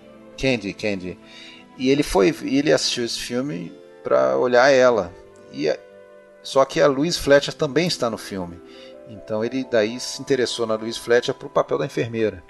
Candy, 0.40 0.72
Candy. 0.72 1.18
E 1.76 1.90
ele 1.90 2.05
foi, 2.05 2.32
ele 2.44 2.72
assistiu 2.72 3.05
esse 3.05 3.18
filme 3.18 3.72
para 4.05 4.36
olhar 4.38 4.70
ela. 4.70 5.12
E 5.52 5.68
só 6.45 6.64
que 6.64 6.80
a 6.80 6.86
Louise 6.86 7.18
Fletcher 7.18 7.55
também 7.55 7.88
está 7.88 8.09
no 8.09 8.18
filme. 8.18 8.61
Então 9.09 9.45
ele 9.45 9.64
daí 9.64 9.99
se 9.99 10.22
interessou 10.22 10.66
na 10.66 10.76
Louise 10.76 11.01
Fletcher 11.01 11.34
pro 11.34 11.49
papel 11.51 11.78
da 11.78 11.86
enfermeira. 11.86 12.45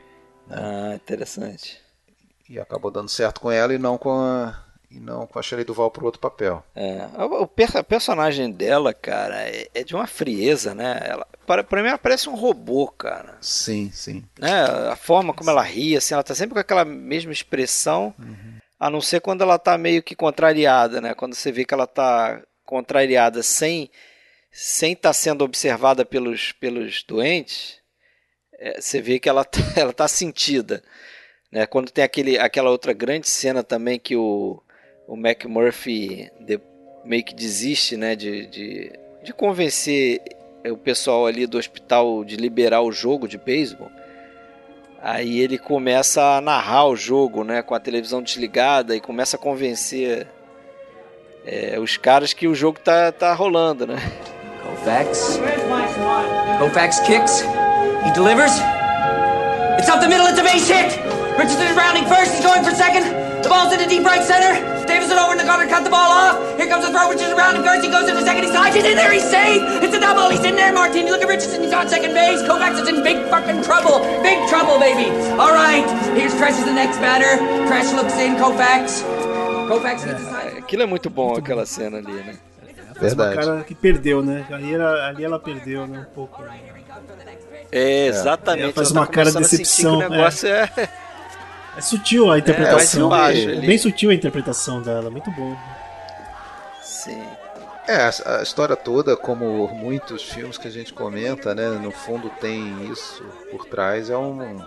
Né? 0.46 0.56
Ah, 0.56 0.94
interessante 0.94 1.84
e 2.48 2.58
acabou 2.58 2.90
dando 2.90 3.08
certo 3.08 3.40
com 3.40 3.50
ela 3.50 3.74
e 3.74 3.78
não 3.78 3.96
com 3.96 4.12
a 4.12 4.62
e 4.90 5.00
não 5.00 5.26
com 5.26 5.40
a 5.40 5.42
Shelley 5.42 5.64
Duval 5.64 5.90
para 5.90 6.04
outro 6.04 6.20
papel. 6.20 6.64
É, 6.72 7.08
o, 7.18 7.48
per 7.48 7.82
personagem 7.82 8.52
dela, 8.52 8.94
cara, 8.94 9.42
é, 9.42 9.66
é, 9.74 9.82
de 9.82 9.92
uma 9.92 10.06
frieza, 10.06 10.72
né? 10.72 11.00
Ela, 11.02 11.26
para, 11.44 11.64
para 11.64 11.82
mim 11.82 11.88
ela 11.88 11.98
parece 11.98 12.28
um 12.28 12.36
robô, 12.36 12.86
cara. 12.86 13.36
Sim, 13.40 13.90
sim. 13.92 14.24
Né? 14.38 14.52
A 14.88 14.94
forma 14.94 15.34
como 15.34 15.50
ela 15.50 15.62
ri, 15.62 15.96
assim, 15.96 16.14
ela 16.14 16.22
tá 16.22 16.32
sempre 16.32 16.54
com 16.54 16.60
aquela 16.60 16.84
mesma 16.84 17.32
expressão, 17.32 18.14
uhum. 18.16 18.58
a 18.78 18.88
não 18.88 19.00
ser 19.00 19.20
quando 19.20 19.42
ela 19.42 19.58
tá 19.58 19.76
meio 19.76 20.00
que 20.00 20.14
contrariada, 20.14 21.00
né? 21.00 21.12
Quando 21.12 21.34
você 21.34 21.50
vê 21.50 21.64
que 21.64 21.74
ela 21.74 21.88
tá 21.88 22.40
contrariada 22.64 23.42
sem 23.42 23.90
sem 24.56 24.92
estar 24.92 25.08
tá 25.08 25.12
sendo 25.12 25.44
observada 25.44 26.04
pelos, 26.04 26.52
pelos 26.52 27.02
doentes, 27.02 27.80
é, 28.56 28.80
você 28.80 29.00
vê 29.00 29.18
que 29.18 29.28
ela, 29.28 29.44
tá, 29.44 29.58
ela 29.76 29.92
tá 29.92 30.06
sentida. 30.06 30.80
Né? 31.50 31.66
Quando 31.66 31.90
tem 31.90 32.04
aquele, 32.04 32.38
aquela 32.38 32.70
outra 32.70 32.92
grande 32.92 33.28
cena 33.28 33.64
também 33.64 33.98
que 33.98 34.14
o, 34.14 34.62
o 35.08 35.16
McMurphy 35.16 36.30
de, 36.38 36.60
meio 37.04 37.24
que 37.24 37.34
desiste 37.34 37.96
né? 37.96 38.14
de, 38.14 38.46
de, 38.46 38.92
de 39.24 39.32
convencer 39.32 40.22
o 40.70 40.76
pessoal 40.76 41.26
ali 41.26 41.48
do 41.48 41.58
hospital 41.58 42.24
de 42.24 42.36
liberar 42.36 42.80
o 42.80 42.92
jogo 42.92 43.26
de 43.26 43.36
beisebol. 43.36 43.90
Aí 45.02 45.40
ele 45.40 45.58
começa 45.58 46.36
a 46.36 46.40
narrar 46.40 46.86
o 46.86 46.96
jogo, 46.96 47.44
né, 47.44 47.60
com 47.60 47.74
a 47.74 47.80
televisão 47.80 48.22
desligada 48.22 48.96
e 48.96 49.00
começa 49.00 49.36
a 49.36 49.38
convencer 49.38 50.26
é, 51.46 51.78
os 51.78 51.96
caras 51.96 52.32
que 52.32 52.48
o 52.48 52.54
jogo 52.54 52.78
tá, 52.80 53.12
tá 53.12 53.32
rolando, 53.32 53.86
né? 53.86 54.00
Kicks. 57.06 57.42
He 58.04 58.10
delivers. 58.12 58.52
It's 59.78 59.88
up 59.88 60.00
the 60.00 60.08
middle, 60.08 60.26
it's 60.26 60.38
a 60.38 60.42
base 60.42 60.68
hit. 60.68 60.96
Richardson 61.36 61.66
is 61.66 61.76
rounding 61.76 62.06
first. 62.06 62.34
He's 62.34 62.44
going 62.44 62.62
for 62.64 62.70
second. 62.74 63.04
The 63.42 63.48
ball's 63.48 63.72
in 63.72 63.80
the 63.80 63.86
deep 63.86 64.04
right 64.04 64.22
center. 64.22 64.56
Davison 64.86 65.18
over 65.18 65.32
in 65.32 65.38
the 65.38 65.44
gutter, 65.44 65.66
cut 65.68 65.84
the 65.84 65.90
ball 65.90 66.12
off. 66.12 66.56
Here 66.56 66.68
comes 66.68 66.86
the 66.86 66.92
throw. 66.92 67.08
Richardson 67.08 67.32
is 67.32 67.36
rounding 67.36 67.62
first. 67.62 67.84
He 67.84 67.90
goes 67.90 68.08
into 68.08 68.22
second. 68.22 68.44
He 68.44 68.50
slides 68.50 68.76
he's 68.76 68.84
in 68.84 68.96
there. 68.96 69.12
He's 69.12 69.28
safe. 69.28 69.60
It's 69.82 69.94
a 69.94 70.00
double. 70.00 70.30
He's 70.30 70.44
in 70.44 70.56
there, 70.56 70.72
Martin. 70.72 71.06
Look 71.06 71.22
at 71.22 71.28
Richardson. 71.28 71.62
He's 71.62 71.72
on 71.72 71.88
second 71.88 72.14
base. 72.14 72.40
Kovacs 72.42 72.80
is 72.80 72.88
in 72.88 73.02
big 73.02 73.28
fucking 73.28 73.62
trouble. 73.64 74.00
Big 74.22 74.48
trouble, 74.48 74.78
baby. 74.78 75.10
All 75.36 75.52
right. 75.52 75.84
Here's 76.16 76.32
Tresh 76.34 76.56
is 76.56 76.64
the 76.64 76.72
next 76.72 76.98
batter. 76.98 77.36
Tresh 77.68 77.92
looks 77.94 78.16
in. 78.16 78.36
Kovacs. 78.36 79.13
Aquilo 80.58 80.82
é 80.82 80.86
muito 80.86 81.10
bom, 81.10 81.36
aquela 81.36 81.66
cena 81.66 81.98
ali, 81.98 82.12
né? 82.12 82.36
Verdade. 83.00 83.36
Uma 83.36 83.44
cara 83.44 83.64
que 83.64 83.74
perdeu, 83.74 84.22
né? 84.22 84.46
Ali, 84.50 84.74
era, 84.74 85.08
ali 85.08 85.24
ela 85.24 85.38
perdeu, 85.38 85.86
né? 85.86 86.06
Um 86.08 86.14
pouco. 86.14 86.42
É, 87.72 88.06
exatamente. 88.06 88.64
Ela 88.64 88.72
faz 88.72 88.90
ela 88.90 89.00
uma 89.00 89.06
tá 89.06 89.12
cara 89.12 89.32
de 89.32 89.38
decepção. 89.38 89.98
o 89.98 90.08
negócio 90.08 90.48
é... 90.48 90.70
é... 90.76 90.88
É 91.76 91.80
sutil 91.80 92.30
a 92.30 92.38
interpretação. 92.38 93.06
É, 93.06 93.18
baixo, 93.18 93.50
é 93.50 93.56
bem 93.56 93.78
sutil 93.78 94.10
a 94.10 94.14
interpretação 94.14 94.80
dela, 94.80 95.10
muito 95.10 95.30
bom. 95.32 95.56
Sim. 96.82 97.20
É, 97.86 97.96
a, 97.96 98.38
a, 98.38 98.42
história 98.42 98.76
toda, 98.76 99.16
como 99.16 99.68
muitos 99.68 100.22
filmes 100.22 100.56
que 100.56 100.68
a 100.68 100.70
gente 100.70 100.92
comenta, 100.92 101.54
né, 101.54 101.68
no 101.70 101.90
fundo 101.90 102.30
tem 102.40 102.90
isso 102.90 103.22
por 103.50 103.66
trás, 103.66 104.08
é 104.08 104.16
um, 104.16 104.64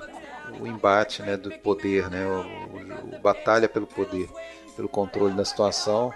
um 0.59 0.67
embate 0.67 1.23
né, 1.23 1.35
do 1.35 1.49
poder, 1.49 2.09
né, 2.11 2.25
o, 2.27 3.13
o, 3.13 3.15
o 3.15 3.19
batalha 3.19 3.67
pelo 3.67 3.87
poder, 3.87 4.29
pelo 4.77 4.87
controle 4.87 5.33
da 5.33 5.43
situação. 5.43 6.13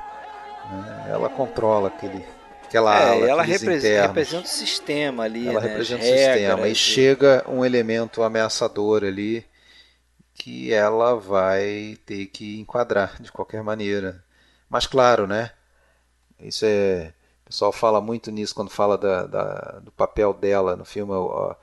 Né, 0.69 1.07
ela 1.09 1.27
controla 1.27 1.87
aquele, 1.87 2.23
aquela 2.63 2.97
é, 2.97 3.09
ala, 3.09 3.29
ela 3.29 3.43
representa, 3.43 4.07
representa, 4.07 4.45
o 4.45 4.47
sistema 4.47 5.23
ali. 5.23 5.47
Ela 5.47 5.59
né, 5.59 5.67
representa 5.67 6.03
o 6.03 6.07
sistema. 6.07 6.67
E 6.69 6.75
chega 6.75 7.43
um 7.49 7.65
elemento 7.65 8.21
ameaçador 8.21 9.03
ali 9.03 9.43
que 10.35 10.71
ela 10.71 11.15
vai 11.15 11.97
ter 12.05 12.27
que 12.27 12.59
enquadrar 12.59 13.21
de 13.21 13.31
qualquer 13.31 13.63
maneira. 13.63 14.23
Mas 14.69 14.85
claro, 14.87 15.27
né? 15.27 15.51
Isso 16.39 16.65
é. 16.65 17.13
O 17.43 17.45
pessoal 17.51 17.71
fala 17.73 17.99
muito 17.99 18.31
nisso 18.31 18.55
quando 18.55 18.69
fala 18.69 18.97
da, 18.97 19.25
da 19.25 19.79
do 19.83 19.91
papel 19.91 20.33
dela 20.33 20.77
no 20.77 20.85
filme, 20.85 21.11
a, 21.13 21.57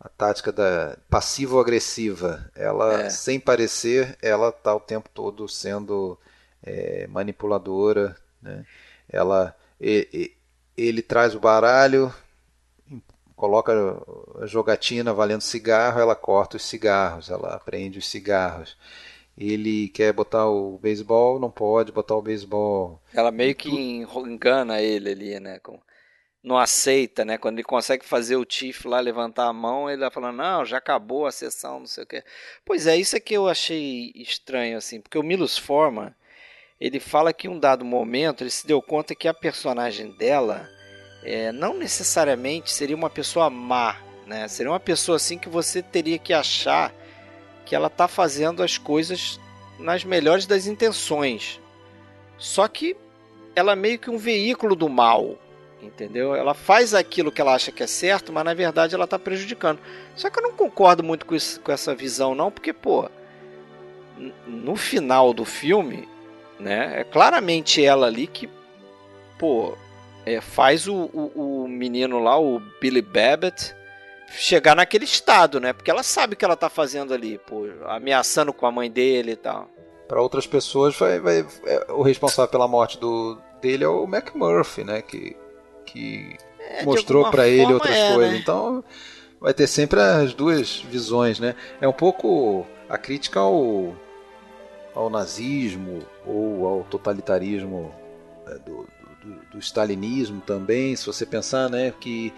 a 0.00 0.08
tática 0.08 0.52
da 0.52 0.96
passivo-agressiva. 1.10 2.48
Ela, 2.54 3.02
é. 3.02 3.10
sem 3.10 3.40
parecer, 3.40 4.16
ela 4.22 4.50
está 4.50 4.72
o 4.74 4.80
tempo 4.80 5.08
todo 5.12 5.48
sendo 5.48 6.16
é, 6.62 7.06
manipuladora. 7.08 8.16
Né? 8.40 8.64
Ela, 9.08 9.56
ele, 9.80 10.36
ele 10.76 11.02
traz 11.02 11.34
o 11.34 11.40
baralho, 11.40 12.12
coloca 13.36 13.72
a 14.40 14.46
jogatina 14.46 15.12
valendo 15.12 15.40
cigarro, 15.40 16.00
ela 16.00 16.14
corta 16.14 16.56
os 16.56 16.62
cigarros, 16.62 17.28
ela 17.28 17.58
prende 17.58 17.98
os 17.98 18.06
cigarros. 18.06 18.76
Ele 19.36 19.88
quer 19.88 20.12
botar 20.12 20.46
o 20.46 20.78
beisebol, 20.78 21.40
não 21.40 21.50
pode 21.50 21.90
botar 21.90 22.14
o 22.14 22.22
beisebol. 22.22 23.00
Ela 23.12 23.32
meio 23.32 23.54
que 23.54 23.70
engana 23.70 24.80
ele 24.80 25.10
ali, 25.10 25.40
né? 25.40 25.58
Não 26.42 26.58
aceita, 26.58 27.24
né? 27.24 27.38
Quando 27.38 27.54
ele 27.54 27.64
consegue 27.64 28.04
fazer 28.04 28.36
o 28.36 28.44
Tiff 28.44 28.86
lá 28.86 29.00
levantar 29.00 29.46
a 29.46 29.52
mão, 29.52 29.88
ele 29.88 30.00
vai 30.00 30.10
falando, 30.10 30.36
não, 30.36 30.64
já 30.64 30.78
acabou 30.78 31.24
a 31.26 31.32
sessão, 31.32 31.80
não 31.80 31.86
sei 31.86 32.04
o 32.04 32.06
quê. 32.06 32.22
Pois 32.64 32.86
é, 32.86 32.96
isso 32.96 33.16
é 33.16 33.20
que 33.20 33.34
eu 33.34 33.48
achei 33.48 34.12
estranho, 34.14 34.76
assim, 34.76 35.00
porque 35.00 35.18
o 35.18 35.22
Milos 35.22 35.56
Forman, 35.56 36.14
ele 36.82 36.98
fala 36.98 37.32
que 37.32 37.46
em 37.46 37.50
um 37.50 37.60
dado 37.60 37.84
momento 37.84 38.42
ele 38.42 38.50
se 38.50 38.66
deu 38.66 38.82
conta 38.82 39.14
que 39.14 39.28
a 39.28 39.34
personagem 39.34 40.10
dela 40.10 40.68
é, 41.22 41.52
não 41.52 41.74
necessariamente 41.74 42.72
seria 42.72 42.96
uma 42.96 43.08
pessoa 43.08 43.48
má, 43.48 43.98
né? 44.26 44.48
Seria 44.48 44.72
uma 44.72 44.80
pessoa 44.80 45.14
assim 45.14 45.38
que 45.38 45.48
você 45.48 45.80
teria 45.80 46.18
que 46.18 46.32
achar 46.32 46.92
que 47.64 47.76
ela 47.76 47.86
está 47.86 48.08
fazendo 48.08 48.64
as 48.64 48.78
coisas 48.78 49.38
nas 49.78 50.02
melhores 50.02 50.44
das 50.44 50.66
intenções. 50.66 51.60
Só 52.36 52.66
que 52.66 52.96
ela 53.54 53.74
é 53.74 53.76
meio 53.76 54.00
que 54.00 54.10
um 54.10 54.18
veículo 54.18 54.74
do 54.74 54.88
mal, 54.88 55.38
entendeu? 55.80 56.34
Ela 56.34 56.52
faz 56.52 56.94
aquilo 56.94 57.30
que 57.30 57.40
ela 57.40 57.54
acha 57.54 57.70
que 57.70 57.84
é 57.84 57.86
certo, 57.86 58.32
mas 58.32 58.44
na 58.44 58.54
verdade 58.54 58.92
ela 58.92 59.04
está 59.04 59.20
prejudicando. 59.20 59.78
Só 60.16 60.28
que 60.28 60.40
eu 60.40 60.42
não 60.42 60.52
concordo 60.52 61.04
muito 61.04 61.26
com, 61.26 61.36
isso, 61.36 61.60
com 61.60 61.70
essa 61.70 61.94
visão, 61.94 62.34
não, 62.34 62.50
porque, 62.50 62.72
pô, 62.72 63.08
no 64.48 64.74
final 64.74 65.32
do 65.32 65.44
filme, 65.44 66.08
né, 66.58 67.00
é 67.00 67.04
claramente 67.04 67.84
ela 67.84 68.06
ali 68.06 68.26
que, 68.26 68.48
pô, 69.38 69.76
é, 70.24 70.40
faz 70.40 70.86
o, 70.86 70.94
o, 70.94 71.62
o, 71.64 71.68
menino 71.68 72.18
lá, 72.18 72.38
o 72.38 72.60
Billy 72.80 73.02
Babbitt, 73.02 73.74
chegar 74.30 74.74
naquele 74.74 75.04
estado, 75.04 75.60
né? 75.60 75.72
Porque 75.72 75.90
ela 75.90 76.02
sabe 76.02 76.34
o 76.34 76.36
que 76.36 76.44
ela 76.44 76.56
tá 76.56 76.70
fazendo 76.70 77.12
ali, 77.12 77.38
pô, 77.38 77.66
ameaçando 77.86 78.52
com 78.52 78.66
a 78.66 78.72
mãe 78.72 78.90
dele 78.90 79.32
e 79.32 79.36
tal. 79.36 79.68
Para 80.08 80.22
outras 80.22 80.46
pessoas, 80.46 80.96
vai, 80.96 81.18
vai 81.18 81.46
é, 81.66 81.86
o 81.92 82.02
responsável 82.02 82.50
pela 82.50 82.68
morte 82.68 82.98
do, 82.98 83.38
dele 83.60 83.84
é 83.84 83.88
o 83.88 84.04
McMurphy, 84.04 84.84
né? 84.84 85.02
Que, 85.02 85.36
que 85.86 86.36
é, 86.58 86.84
mostrou 86.84 87.30
para 87.30 87.48
ele 87.48 87.72
outras 87.72 87.94
é, 87.94 88.14
coisas. 88.14 88.32
Né? 88.32 88.38
Então, 88.38 88.84
vai 89.40 89.54
ter 89.54 89.66
sempre 89.66 90.00
as 90.00 90.34
duas 90.34 90.80
visões, 90.80 91.40
né? 91.40 91.54
É 91.80 91.88
um 91.88 91.92
pouco 91.92 92.66
a 92.88 92.98
crítica 92.98 93.40
ao, 93.40 93.94
ao 94.94 95.08
nazismo 95.10 96.00
ou 96.26 96.66
ao 96.66 96.84
totalitarismo 96.84 97.92
né, 98.46 98.58
do, 98.64 98.86
do, 99.22 99.52
do 99.52 99.58
stalinismo 99.58 100.40
também, 100.40 100.94
se 100.96 101.06
você 101.06 101.24
pensar, 101.24 101.70
né, 101.70 101.92
que 102.00 102.32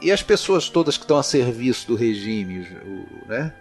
e 0.00 0.12
as 0.12 0.22
pessoas 0.22 0.68
todas 0.68 0.96
que 0.96 1.04
estão 1.04 1.18
a 1.18 1.22
serviço 1.22 1.86
do 1.86 1.94
regime, 1.94 2.60
o, 2.84 3.28
né? 3.28 3.52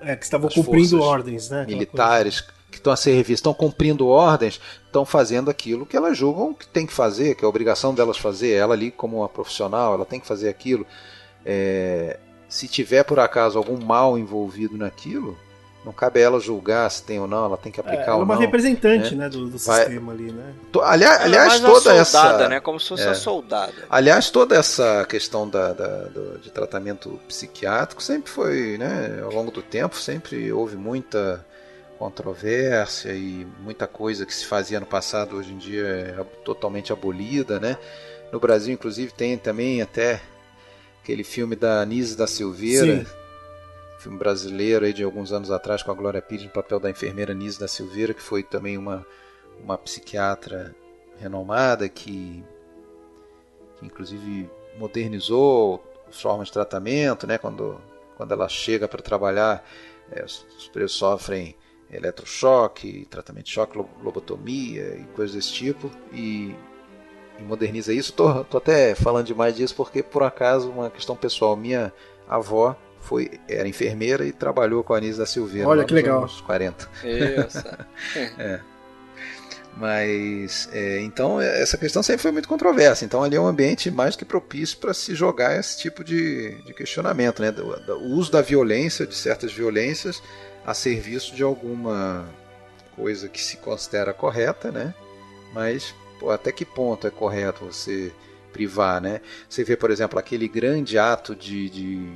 É, 0.00 0.14
que 0.14 0.24
estavam 0.24 0.48
cumprindo 0.48 1.00
ordens, 1.00 1.50
né? 1.50 1.66
Militares 1.66 2.40
que 2.70 2.76
estão 2.76 2.92
a 2.92 2.96
serviço, 2.96 3.32
estão 3.32 3.54
cumprindo 3.54 4.06
ordens, 4.06 4.60
estão 4.84 5.04
fazendo 5.04 5.50
aquilo 5.50 5.86
que 5.86 5.96
elas 5.96 6.16
julgam 6.16 6.52
que 6.52 6.66
tem 6.68 6.86
que 6.86 6.92
fazer, 6.92 7.34
que 7.34 7.44
é 7.44 7.46
a 7.46 7.48
obrigação 7.48 7.94
delas 7.94 8.18
fazer. 8.18 8.52
Ela 8.52 8.74
ali, 8.74 8.90
como 8.90 9.18
uma 9.18 9.28
profissional, 9.28 9.94
ela 9.94 10.04
tem 10.04 10.20
que 10.20 10.26
fazer 10.26 10.48
aquilo. 10.48 10.86
É, 11.44 12.18
se 12.48 12.68
tiver 12.68 13.04
por 13.04 13.18
acaso 13.18 13.58
algum 13.58 13.82
mal 13.84 14.18
envolvido 14.18 14.76
naquilo, 14.76 15.36
não 15.88 15.92
cabe 15.94 16.20
a 16.20 16.24
ela 16.24 16.38
julgar 16.38 16.90
se 16.90 17.02
tem 17.02 17.18
ou 17.18 17.26
não, 17.26 17.46
ela 17.46 17.56
tem 17.56 17.72
que 17.72 17.80
aplicar 17.80 18.08
é, 18.08 18.12
ou 18.12 18.18
não. 18.26 18.34
É 18.34 18.36
uma 18.36 18.36
representante 18.36 19.14
né? 19.14 19.24
né 19.24 19.30
do, 19.30 19.48
do 19.48 19.56
Vai... 19.56 19.80
sistema 19.80 20.12
ali, 20.12 20.30
né? 20.30 20.52
Aliás, 20.82 21.22
aliás 21.22 21.54
é 21.54 21.60
toda 21.60 22.04
soldada, 22.04 22.42
essa. 22.42 22.48
Né? 22.50 22.60
Como 22.60 22.78
se 22.78 22.88
fosse 22.88 23.04
é. 23.04 23.08
a 23.08 23.14
soldada. 23.14 23.72
Aliás, 23.88 24.30
toda 24.30 24.54
essa 24.54 25.06
questão 25.08 25.48
da, 25.48 25.72
da 25.72 26.02
do, 26.08 26.38
de 26.40 26.50
tratamento 26.50 27.18
psiquiátrico 27.26 28.02
sempre 28.02 28.30
foi, 28.30 28.76
né, 28.76 29.22
ao 29.24 29.32
longo 29.32 29.50
do 29.50 29.62
tempo, 29.62 29.96
sempre 29.96 30.52
houve 30.52 30.76
muita 30.76 31.42
controvérsia 31.98 33.12
e 33.14 33.46
muita 33.58 33.86
coisa 33.86 34.26
que 34.26 34.34
se 34.34 34.44
fazia 34.44 34.78
no 34.78 34.86
passado 34.86 35.36
hoje 35.36 35.54
em 35.54 35.56
dia 35.56 35.86
é 35.86 36.24
totalmente 36.44 36.92
abolida, 36.92 37.58
né? 37.58 37.78
No 38.30 38.38
Brasil, 38.38 38.74
inclusive, 38.74 39.10
tem 39.10 39.38
também 39.38 39.80
até 39.80 40.20
aquele 41.02 41.24
filme 41.24 41.56
da 41.56 41.80
Anise 41.80 42.14
da 42.14 42.26
Silveira, 42.26 42.98
Sim. 42.98 43.17
Filme 44.08 44.18
brasileiro 44.18 44.86
aí 44.86 44.92
de 44.94 45.04
alguns 45.04 45.32
anos 45.32 45.50
atrás 45.50 45.82
com 45.82 45.90
a 45.90 45.94
Glória 45.94 46.22
Pires 46.22 46.46
no 46.46 46.50
papel 46.50 46.80
da 46.80 46.88
enfermeira 46.88 47.32
Anise 47.32 47.60
da 47.60 47.68
Silveira, 47.68 48.14
que 48.14 48.22
foi 48.22 48.42
também 48.42 48.78
uma, 48.78 49.06
uma 49.62 49.76
psiquiatra 49.76 50.74
renomada 51.18 51.86
que, 51.90 52.42
que 53.76 53.84
inclusive 53.84 54.48
modernizou 54.78 55.84
as 56.08 56.18
formas 56.18 56.46
de 56.48 56.54
tratamento, 56.54 57.26
né? 57.26 57.36
Quando, 57.36 57.78
quando 58.16 58.32
ela 58.32 58.48
chega 58.48 58.88
para 58.88 59.02
trabalhar, 59.02 59.62
é, 60.10 60.24
os, 60.24 60.46
os 60.56 60.68
presos 60.68 60.92
sofrem 60.96 61.54
eletrochoque, 61.90 63.06
tratamento 63.10 63.44
de 63.44 63.52
choque, 63.52 63.76
lobotomia 64.02 64.96
e 64.96 65.04
coisas 65.14 65.36
desse 65.36 65.52
tipo. 65.52 65.90
E, 66.14 66.54
e 67.38 67.42
moderniza 67.42 67.92
isso. 67.92 68.14
Tô, 68.14 68.42
tô 68.44 68.56
até 68.56 68.94
falando 68.94 69.26
demais 69.26 69.54
disso 69.54 69.74
porque, 69.74 70.02
por 70.02 70.22
acaso, 70.22 70.70
uma 70.70 70.88
questão 70.88 71.14
pessoal. 71.14 71.54
Minha 71.56 71.92
avó 72.26 72.74
foi, 73.00 73.30
era 73.48 73.68
enfermeira 73.68 74.24
e 74.24 74.32
trabalhou 74.32 74.82
com 74.82 74.94
a 74.94 74.98
Anísia 74.98 75.18
da 75.18 75.26
Silveira. 75.26 75.68
Olha 75.68 75.84
que 75.84 75.94
legal. 75.94 76.20
Anos 76.20 76.40
40. 76.40 76.88
Isso. 77.04 77.64
é. 78.38 78.60
Mas, 79.76 80.68
é, 80.72 81.00
então, 81.02 81.40
essa 81.40 81.78
questão 81.78 82.02
sempre 82.02 82.22
foi 82.22 82.32
muito 82.32 82.48
controversa. 82.48 83.04
Então, 83.04 83.22
ali 83.22 83.36
é 83.36 83.40
um 83.40 83.46
ambiente 83.46 83.90
mais 83.90 84.16
que 84.16 84.24
propício 84.24 84.76
para 84.78 84.92
se 84.92 85.14
jogar 85.14 85.58
esse 85.58 85.78
tipo 85.78 86.02
de, 86.02 86.60
de 86.62 86.74
questionamento. 86.74 87.40
Né? 87.40 87.54
O 87.88 88.16
uso 88.16 88.32
da 88.32 88.42
violência, 88.42 89.06
de 89.06 89.14
certas 89.14 89.52
violências, 89.52 90.20
a 90.66 90.74
serviço 90.74 91.34
de 91.34 91.44
alguma 91.44 92.26
coisa 92.96 93.28
que 93.28 93.40
se 93.40 93.56
considera 93.58 94.12
correta, 94.12 94.72
né? 94.72 94.92
Mas 95.54 95.94
pô, 96.18 96.30
até 96.30 96.50
que 96.50 96.64
ponto 96.64 97.06
é 97.06 97.10
correto 97.10 97.64
você 97.64 98.12
privar, 98.52 99.00
né? 99.00 99.20
Você 99.48 99.62
vê, 99.62 99.76
por 99.76 99.90
exemplo, 99.90 100.18
aquele 100.18 100.48
grande 100.48 100.98
ato 100.98 101.34
de, 101.34 101.70
de, 101.70 102.10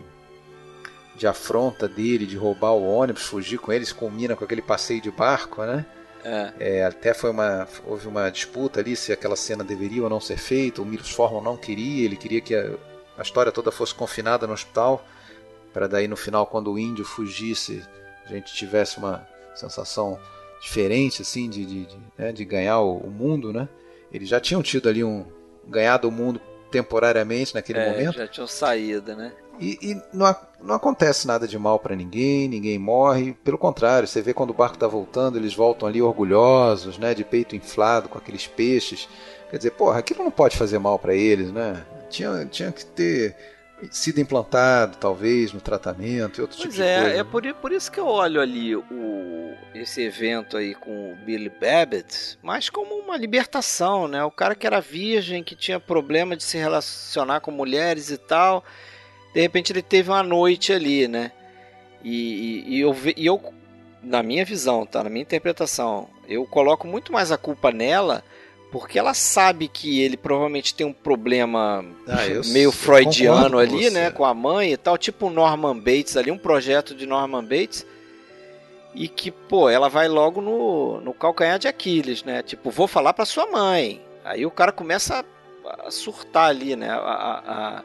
de 1.22 1.26
afronta 1.28 1.86
dele, 1.86 2.26
de 2.26 2.36
roubar 2.36 2.72
o 2.72 2.84
ônibus, 2.84 3.22
fugir 3.22 3.56
com 3.56 3.72
eles, 3.72 3.92
combina 3.92 4.34
com 4.34 4.44
aquele 4.44 4.60
passeio 4.60 5.00
de 5.00 5.08
barco, 5.08 5.62
né? 5.62 5.86
É. 6.24 6.52
É, 6.58 6.84
até 6.84 7.14
foi 7.14 7.30
uma 7.30 7.68
houve 7.86 8.08
uma 8.08 8.28
disputa 8.28 8.80
ali 8.80 8.96
se 8.96 9.12
aquela 9.12 9.36
cena 9.36 9.62
deveria 9.62 10.02
ou 10.02 10.10
não 10.10 10.20
ser 10.20 10.36
feita. 10.36 10.82
O 10.82 10.84
Milos 10.84 11.10
Forman 11.12 11.40
não 11.40 11.56
queria, 11.56 12.04
ele 12.04 12.16
queria 12.16 12.40
que 12.40 12.56
a, 12.56 12.74
a 13.16 13.22
história 13.22 13.52
toda 13.52 13.70
fosse 13.70 13.94
confinada 13.94 14.48
no 14.48 14.52
hospital 14.52 15.06
para 15.72 15.86
daí 15.86 16.08
no 16.08 16.16
final 16.16 16.44
quando 16.44 16.72
o 16.72 16.78
índio 16.78 17.04
fugisse 17.04 17.84
a 18.26 18.30
gente 18.30 18.52
tivesse 18.52 18.98
uma 18.98 19.24
sensação 19.54 20.18
diferente 20.60 21.22
assim 21.22 21.48
de, 21.48 21.64
de, 21.64 21.86
de, 21.86 21.98
né, 22.18 22.32
de 22.32 22.44
ganhar 22.44 22.80
o, 22.80 22.96
o, 22.96 23.10
mundo, 23.10 23.52
né? 23.52 23.68
Eles 24.12 24.28
já 24.28 24.40
tinham 24.40 24.60
tido 24.60 24.88
ali 24.88 25.04
um 25.04 25.24
ganhado 25.68 26.08
o 26.08 26.10
mundo 26.10 26.40
temporariamente 26.68 27.54
naquele 27.54 27.78
é, 27.78 27.90
momento. 27.90 28.16
Já 28.16 28.26
tinham 28.26 28.48
saído, 28.48 29.14
né? 29.14 29.32
E, 29.60 29.78
e 29.82 30.02
não, 30.12 30.34
não 30.62 30.74
acontece 30.74 31.26
nada 31.26 31.46
de 31.46 31.58
mal 31.58 31.78
para 31.78 31.94
ninguém, 31.94 32.48
ninguém 32.48 32.78
morre. 32.78 33.32
Pelo 33.44 33.58
contrário, 33.58 34.08
você 34.08 34.22
vê 34.22 34.32
quando 34.34 34.50
o 34.50 34.54
barco 34.54 34.74
está 34.74 34.86
voltando, 34.86 35.38
eles 35.38 35.54
voltam 35.54 35.88
ali 35.88 36.00
orgulhosos, 36.00 36.98
né, 36.98 37.14
de 37.14 37.24
peito 37.24 37.54
inflado 37.54 38.08
com 38.08 38.18
aqueles 38.18 38.46
peixes. 38.46 39.08
Quer 39.50 39.58
dizer, 39.58 39.70
porra, 39.72 39.98
aquilo 39.98 40.24
não 40.24 40.30
pode 40.30 40.56
fazer 40.56 40.78
mal 40.78 40.98
para 40.98 41.14
eles, 41.14 41.52
né? 41.52 41.84
Tinha, 42.08 42.46
tinha 42.46 42.72
que 42.72 42.84
ter 42.86 43.36
sido 43.90 44.20
implantado, 44.20 44.96
talvez, 44.96 45.52
no 45.52 45.60
tratamento 45.60 46.38
e 46.38 46.42
outro 46.42 46.56
pois 46.56 46.72
tipo 46.72 46.82
é, 46.82 46.96
de 46.96 47.02
coisa. 47.02 47.20
É 47.20 47.24
por, 47.24 47.54
por 47.54 47.72
isso 47.72 47.90
que 47.90 47.98
eu 47.98 48.06
olho 48.06 48.40
ali 48.40 48.76
o, 48.76 49.54
esse 49.74 50.02
evento 50.02 50.56
aí 50.56 50.74
com 50.74 51.12
o 51.12 51.16
Billy 51.16 51.50
Babbitt 51.50 52.38
mais 52.42 52.68
como 52.70 52.94
uma 52.94 53.16
libertação, 53.16 54.06
né? 54.06 54.22
O 54.24 54.30
cara 54.30 54.54
que 54.54 54.66
era 54.66 54.80
virgem, 54.80 55.42
que 55.42 55.56
tinha 55.56 55.80
problema 55.80 56.36
de 56.36 56.44
se 56.44 56.56
relacionar 56.56 57.40
com 57.40 57.50
mulheres 57.50 58.10
e 58.10 58.18
tal, 58.18 58.64
de 59.34 59.40
repente 59.40 59.72
ele 59.72 59.82
teve 59.82 60.10
uma 60.10 60.22
noite 60.22 60.72
ali, 60.72 61.08
né? 61.08 61.32
E, 62.04 62.64
e, 62.66 62.76
e 62.76 62.80
eu, 62.80 62.96
e 63.16 63.26
eu, 63.26 63.40
na 64.02 64.22
minha 64.22 64.44
visão, 64.44 64.84
tá? 64.84 65.02
Na 65.04 65.10
minha 65.10 65.22
interpretação, 65.22 66.08
eu 66.28 66.44
coloco 66.44 66.86
muito 66.86 67.12
mais 67.12 67.30
a 67.30 67.38
culpa 67.38 67.70
nela 67.70 68.24
porque 68.72 68.98
ela 68.98 69.12
sabe 69.12 69.68
que 69.68 70.00
ele 70.00 70.16
provavelmente 70.16 70.74
tem 70.74 70.86
um 70.86 70.94
problema 70.94 71.84
ah, 72.08 72.16
meio 72.50 72.72
freudiano 72.72 73.58
ali, 73.58 73.90
né, 73.90 74.10
com 74.10 74.24
a 74.24 74.32
mãe 74.32 74.72
e 74.72 74.76
tal, 74.78 74.96
tipo 74.96 75.28
Norman 75.28 75.76
Bates 75.76 76.16
ali, 76.16 76.30
um 76.30 76.38
projeto 76.38 76.94
de 76.94 77.04
Norman 77.04 77.44
Bates. 77.44 77.86
E 78.94 79.08
que, 79.08 79.30
pô, 79.30 79.70
ela 79.70 79.88
vai 79.88 80.06
logo 80.06 80.42
no, 80.42 81.00
no 81.00 81.14
calcanhar 81.14 81.58
de 81.58 81.66
Aquiles, 81.66 82.22
né? 82.24 82.42
Tipo, 82.42 82.70
vou 82.70 82.86
falar 82.86 83.14
pra 83.14 83.24
sua 83.24 83.46
mãe. 83.46 84.02
Aí 84.22 84.44
o 84.44 84.50
cara 84.50 84.70
começa 84.70 85.24
a, 85.64 85.86
a 85.86 85.90
surtar 85.90 86.50
ali, 86.50 86.76
né? 86.76 86.90
A, 86.90 86.96
a, 86.98 87.82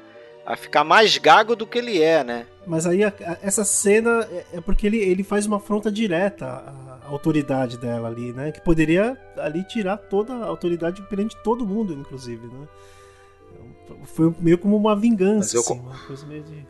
a, 0.48 0.56
ficar 0.56 0.84
mais 0.84 1.18
gago 1.18 1.56
do 1.56 1.68
que 1.68 1.78
ele 1.78 2.02
é, 2.02 2.24
né? 2.24 2.48
Mas 2.66 2.88
aí 2.88 3.02
essa 3.42 3.66
cena 3.66 4.28
é, 4.32 4.46
é 4.54 4.62
porque 4.62 4.88
ele, 4.88 4.98
ele 4.98 5.24
faz 5.24 5.46
uma 5.46 5.58
afronta 5.58 5.92
direta 5.92 6.88
autoridade 7.08 7.78
dela 7.78 8.08
ali, 8.08 8.34
né? 8.34 8.52
Que 8.52 8.62
poderia 8.62 9.18
ali 9.38 9.64
tirar 9.64 9.98
toda 9.98 10.34
a 10.34 10.46
autoridade 10.46 11.02
perante 11.04 11.36
todo 11.44 11.66
mundo, 11.66 11.94
inclusive, 11.94 12.46
né? 12.48 12.68
Foi 14.04 14.34
meio 14.40 14.58
como 14.58 14.76
uma 14.76 14.96
vingança, 14.96 15.56
eu 15.56 15.62
assim, 15.62 15.80
uma 15.80 15.98
coisa 16.00 16.26
meio 16.26 16.44
de... 16.44 16.68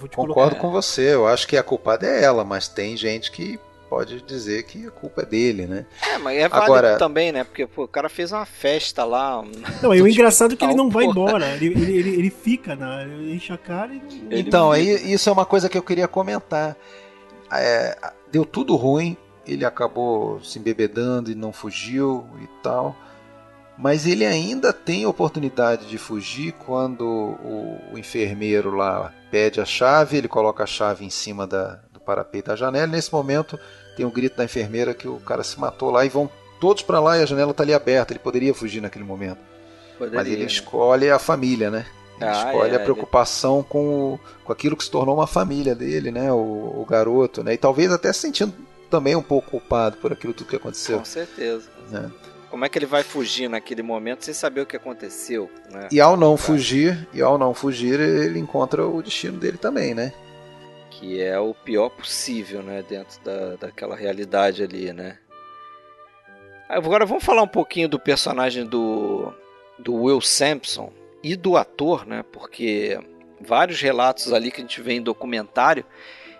Concordo 0.00 0.34
colocar... 0.34 0.56
com 0.56 0.70
você, 0.70 1.14
eu 1.14 1.26
acho 1.26 1.46
que 1.46 1.56
a 1.56 1.62
culpada 1.62 2.06
é 2.06 2.22
ela, 2.22 2.44
mas 2.44 2.66
tem 2.66 2.96
gente 2.96 3.30
que 3.30 3.58
pode 3.92 4.22
dizer 4.22 4.62
que 4.62 4.86
a 4.86 4.90
culpa 4.90 5.20
é 5.20 5.26
dele, 5.26 5.66
né? 5.66 5.84
É, 6.02 6.16
mas 6.16 6.38
é 6.38 6.48
válido 6.48 6.72
Agora... 6.72 6.96
também, 6.96 7.30
né? 7.30 7.44
Porque 7.44 7.66
pô, 7.66 7.84
o 7.84 7.88
cara 7.88 8.08
fez 8.08 8.32
uma 8.32 8.46
festa 8.46 9.04
lá. 9.04 9.44
Não, 9.82 9.94
e 9.94 10.00
o 10.00 10.08
engraçado 10.08 10.54
é 10.54 10.56
que 10.56 10.64
ele 10.64 10.74
não 10.74 10.88
vai 10.88 11.04
embora. 11.04 11.46
Ele, 11.56 11.66
ele, 11.66 11.98
ele, 11.98 12.08
ele 12.14 12.30
fica, 12.30 12.74
né? 12.74 13.02
Ele 13.02 13.34
enche 13.34 13.52
a 13.52 13.58
cara 13.58 13.92
e. 13.92 14.00
Então, 14.30 14.72
aí 14.72 15.12
isso 15.12 15.28
é 15.28 15.32
uma 15.32 15.44
coisa 15.44 15.68
que 15.68 15.76
eu 15.76 15.82
queria 15.82 16.08
comentar. 16.08 16.74
É, 17.52 18.12
deu 18.30 18.46
tudo 18.46 18.76
ruim, 18.76 19.14
ele 19.46 19.62
acabou 19.62 20.42
se 20.42 20.58
embebedando 20.58 21.30
e 21.30 21.34
não 21.34 21.52
fugiu 21.52 22.24
e 22.40 22.48
tal. 22.62 22.96
Mas 23.76 24.06
ele 24.06 24.24
ainda 24.24 24.72
tem 24.72 25.04
oportunidade 25.04 25.86
de 25.86 25.98
fugir 25.98 26.52
quando 26.52 27.04
o, 27.04 27.78
o 27.92 27.98
enfermeiro 27.98 28.74
lá 28.74 29.12
pede 29.30 29.60
a 29.60 29.66
chave, 29.66 30.16
ele 30.16 30.28
coloca 30.28 30.62
a 30.62 30.66
chave 30.66 31.04
em 31.04 31.10
cima 31.10 31.46
da, 31.46 31.80
do 31.92 32.00
parapeito 32.00 32.48
da 32.48 32.56
janela. 32.56 32.86
Nesse 32.86 33.12
momento 33.12 33.58
tem 33.96 34.04
o 34.06 34.08
um 34.08 34.12
grito 34.12 34.36
da 34.36 34.44
enfermeira 34.44 34.94
que 34.94 35.08
o 35.08 35.18
cara 35.18 35.42
se 35.42 35.58
matou 35.58 35.90
lá 35.90 36.04
e 36.04 36.08
vão 36.08 36.30
todos 36.60 36.82
para 36.82 37.00
lá 37.00 37.18
e 37.18 37.22
a 37.22 37.26
janela 37.26 37.50
está 37.50 37.62
ali 37.62 37.74
aberta. 37.74 38.12
Ele 38.12 38.20
poderia 38.20 38.54
fugir 38.54 38.80
naquele 38.80 39.04
momento. 39.04 39.38
Poderia, 39.98 40.18
Mas 40.18 40.28
ele 40.28 40.42
né? 40.42 40.46
escolhe 40.46 41.10
a 41.10 41.18
família, 41.18 41.70
né? 41.70 41.86
Ele 42.20 42.30
ah, 42.30 42.46
escolhe 42.46 42.72
é, 42.72 42.76
a 42.76 42.80
preocupação 42.80 43.58
ele... 43.58 43.66
com, 43.68 43.88
o, 44.14 44.20
com 44.44 44.52
aquilo 44.52 44.76
que 44.76 44.84
se 44.84 44.90
tornou 44.90 45.16
uma 45.16 45.26
família 45.26 45.74
dele, 45.74 46.10
né? 46.10 46.32
O, 46.32 46.36
o 46.36 46.86
garoto, 46.88 47.42
né? 47.42 47.54
E 47.54 47.58
talvez 47.58 47.90
até 47.90 48.12
se 48.12 48.20
sentindo 48.20 48.54
também 48.90 49.16
um 49.16 49.22
pouco 49.22 49.52
culpado 49.52 49.96
por 49.96 50.12
aquilo 50.12 50.32
tudo 50.34 50.48
que 50.48 50.56
aconteceu. 50.56 50.98
Com 50.98 51.04
certeza. 51.04 51.68
Né? 51.90 52.10
Como 52.50 52.64
é 52.64 52.68
que 52.68 52.78
ele 52.78 52.86
vai 52.86 53.02
fugir 53.02 53.48
naquele 53.48 53.82
momento 53.82 54.26
sem 54.26 54.34
saber 54.34 54.60
o 54.60 54.66
que 54.66 54.76
aconteceu? 54.76 55.50
Né? 55.70 55.88
E 55.90 56.00
ao 56.00 56.16
não 56.16 56.36
fugir, 56.36 57.08
e 57.14 57.22
ao 57.22 57.38
não 57.38 57.54
fugir, 57.54 57.98
ele 57.98 58.38
encontra 58.38 58.86
o 58.86 59.02
destino 59.02 59.38
dele 59.38 59.56
também, 59.56 59.94
né? 59.94 60.12
Que 61.02 61.20
é 61.20 61.36
o 61.36 61.52
pior 61.52 61.88
possível, 61.88 62.62
né? 62.62 62.80
Dentro 62.88 63.20
da, 63.24 63.56
daquela 63.56 63.96
realidade 63.96 64.62
ali, 64.62 64.92
né? 64.92 65.18
Agora 66.68 67.04
vamos 67.04 67.24
falar 67.24 67.42
um 67.42 67.48
pouquinho 67.48 67.88
do 67.88 67.98
personagem 67.98 68.64
do, 68.64 69.34
do 69.80 69.94
Will 69.94 70.20
Sampson 70.20 70.92
e 71.20 71.34
do 71.34 71.56
ator, 71.56 72.06
né? 72.06 72.24
Porque 72.32 72.96
vários 73.40 73.80
relatos 73.80 74.32
ali 74.32 74.52
que 74.52 74.58
a 74.58 74.60
gente 74.60 74.80
vê 74.80 74.92
em 74.92 75.02
documentário, 75.02 75.84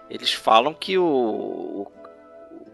eles 0.09 0.33
falam 0.33 0.73
que 0.73 0.97
o, 0.97 1.05
o 1.05 1.93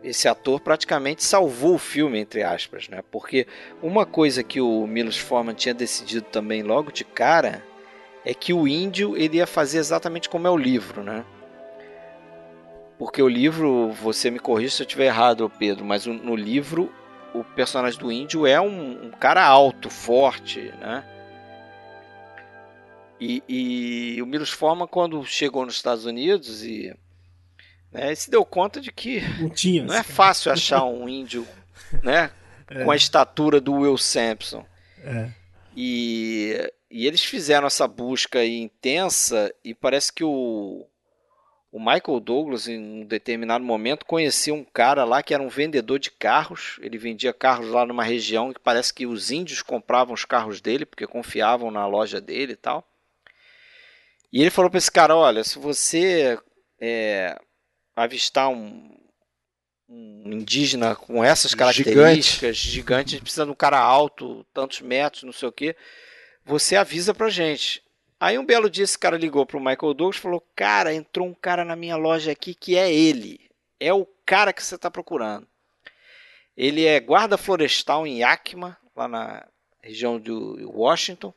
esse 0.04 0.28
ator 0.28 0.60
praticamente 0.60 1.24
salvou 1.24 1.76
o 1.76 1.78
filme, 1.78 2.18
entre 2.18 2.42
aspas, 2.42 2.86
né? 2.90 3.02
Porque 3.10 3.46
uma 3.82 4.04
coisa 4.04 4.44
que 4.44 4.60
o 4.60 4.86
Milos 4.86 5.16
Forman 5.16 5.54
tinha 5.54 5.72
decidido 5.72 6.26
também 6.26 6.62
logo 6.62 6.92
de 6.92 7.02
cara 7.02 7.64
é 8.26 8.34
que 8.34 8.52
o 8.52 8.68
índio 8.68 9.16
ele 9.16 9.38
ia 9.38 9.46
fazer 9.46 9.78
exatamente 9.78 10.28
como 10.28 10.46
é 10.46 10.50
o 10.50 10.56
livro, 10.56 11.02
né? 11.02 11.24
Porque 12.98 13.22
o 13.22 13.28
livro, 13.28 13.92
você 13.92 14.30
me 14.30 14.40
corrija 14.40 14.74
se 14.74 14.82
eu 14.82 14.86
estiver 14.86 15.06
errado, 15.06 15.50
Pedro, 15.58 15.84
mas 15.84 16.04
no 16.04 16.34
livro 16.34 16.92
o 17.32 17.44
personagem 17.44 17.98
do 17.98 18.10
índio 18.10 18.46
é 18.46 18.60
um, 18.60 19.06
um 19.06 19.10
cara 19.10 19.44
alto, 19.44 19.88
forte, 19.88 20.72
né? 20.80 21.04
E, 23.20 23.42
e 23.48 24.22
o 24.22 24.26
Milos 24.26 24.50
Forman, 24.50 24.86
quando 24.86 25.24
chegou 25.24 25.64
nos 25.64 25.74
Estados 25.74 26.04
Unidos 26.04 26.62
e 26.64 26.94
né, 27.92 28.14
se 28.14 28.30
deu 28.30 28.44
conta 28.44 28.80
de 28.80 28.92
que 28.92 29.20
não, 29.40 29.50
tinha, 29.50 29.82
não 29.82 29.94
é 29.94 30.02
fácil 30.02 30.52
achar 30.52 30.84
um 30.84 31.08
índio 31.08 31.46
né, 32.02 32.30
é. 32.68 32.84
com 32.84 32.90
a 32.90 32.96
estatura 32.96 33.60
do 33.60 33.74
Will 33.74 33.98
Sampson. 33.98 34.64
É. 35.02 35.30
E, 35.76 36.72
e 36.90 37.06
eles 37.06 37.24
fizeram 37.24 37.66
essa 37.66 37.88
busca 37.88 38.44
intensa 38.44 39.52
e 39.64 39.74
parece 39.74 40.12
que 40.12 40.22
o, 40.22 40.86
o 41.70 41.78
Michael 41.78 42.20
Douglas, 42.20 42.66
em 42.66 42.78
um 42.78 43.04
determinado 43.04 43.62
momento, 43.62 44.06
conhecia 44.06 44.54
um 44.54 44.64
cara 44.64 45.04
lá 45.04 45.22
que 45.22 45.34
era 45.34 45.42
um 45.42 45.48
vendedor 45.48 45.98
de 45.98 46.10
carros. 46.10 46.78
Ele 46.80 46.96
vendia 46.96 47.32
carros 47.32 47.68
lá 47.68 47.84
numa 47.84 48.02
região 48.02 48.52
que 48.52 48.60
parece 48.60 48.92
que 48.92 49.06
os 49.06 49.30
índios 49.30 49.60
compravam 49.60 50.14
os 50.14 50.24
carros 50.24 50.60
dele 50.60 50.86
porque 50.86 51.06
confiavam 51.06 51.70
na 51.70 51.86
loja 51.86 52.20
dele 52.20 52.54
e 52.54 52.56
tal. 52.56 52.88
E 54.32 54.40
ele 54.40 54.50
falou 54.50 54.70
para 54.70 54.78
esse 54.78 54.90
cara: 54.90 55.14
Olha, 55.14 55.44
se 55.44 55.58
você 55.58 56.38
é, 56.80 57.38
avistar 57.94 58.48
um, 58.48 58.96
um 59.86 60.32
indígena 60.32 60.96
com 60.96 61.22
essas 61.22 61.54
características, 61.54 62.56
gigante. 62.56 62.70
gigante, 62.70 63.08
a 63.08 63.10
gente 63.10 63.22
precisa 63.22 63.44
de 63.44 63.50
um 63.50 63.54
cara 63.54 63.78
alto, 63.78 64.44
tantos 64.54 64.80
metros, 64.80 65.22
não 65.22 65.32
sei 65.32 65.48
o 65.48 65.52
que, 65.52 65.76
você 66.46 66.76
avisa 66.76 67.12
pra 67.12 67.28
gente. 67.28 67.82
Aí 68.20 68.38
um 68.38 68.44
belo 68.44 68.68
dia 68.68 68.84
esse 68.84 68.98
cara 68.98 69.16
ligou 69.16 69.46
pro 69.46 69.60
Michael 69.60 69.94
Douglas 69.94 70.16
e 70.16 70.20
falou: 70.20 70.42
Cara, 70.56 70.92
entrou 70.92 71.26
um 71.26 71.34
cara 71.34 71.64
na 71.64 71.76
minha 71.76 71.96
loja 71.96 72.32
aqui 72.32 72.54
que 72.54 72.76
é 72.76 72.92
ele. 72.92 73.40
É 73.78 73.92
o 73.92 74.06
cara 74.26 74.52
que 74.52 74.62
você 74.62 74.74
está 74.74 74.90
procurando. 74.90 75.46
Ele 76.56 76.84
é 76.84 76.98
guarda 76.98 77.38
florestal 77.38 78.04
em 78.04 78.18
Yakima, 78.18 78.76
lá 78.96 79.06
na 79.06 79.46
região 79.80 80.18
de 80.18 80.32
Washington. 80.32 81.32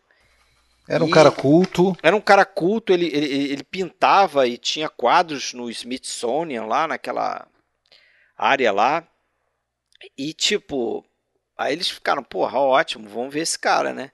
Era 0.89 1.03
um 1.03 1.07
e 1.07 1.11
cara 1.11 1.31
culto. 1.31 1.95
Era 2.01 2.15
um 2.15 2.21
cara 2.21 2.43
culto, 2.43 2.91
ele, 2.91 3.05
ele, 3.05 3.53
ele, 3.53 3.63
pintava 3.63 4.47
e 4.47 4.57
tinha 4.57 4.89
quadros 4.89 5.53
no 5.53 5.69
Smithsonian, 5.69 6.65
lá 6.65 6.87
naquela 6.87 7.47
área 8.35 8.71
lá. 8.71 9.07
E 10.17 10.33
tipo, 10.33 11.05
aí 11.55 11.73
eles 11.73 11.87
ficaram, 11.87 12.23
porra, 12.23 12.59
ótimo, 12.59 13.07
vamos 13.07 13.31
ver 13.31 13.41
esse 13.41 13.59
cara, 13.59 13.93
né? 13.93 14.11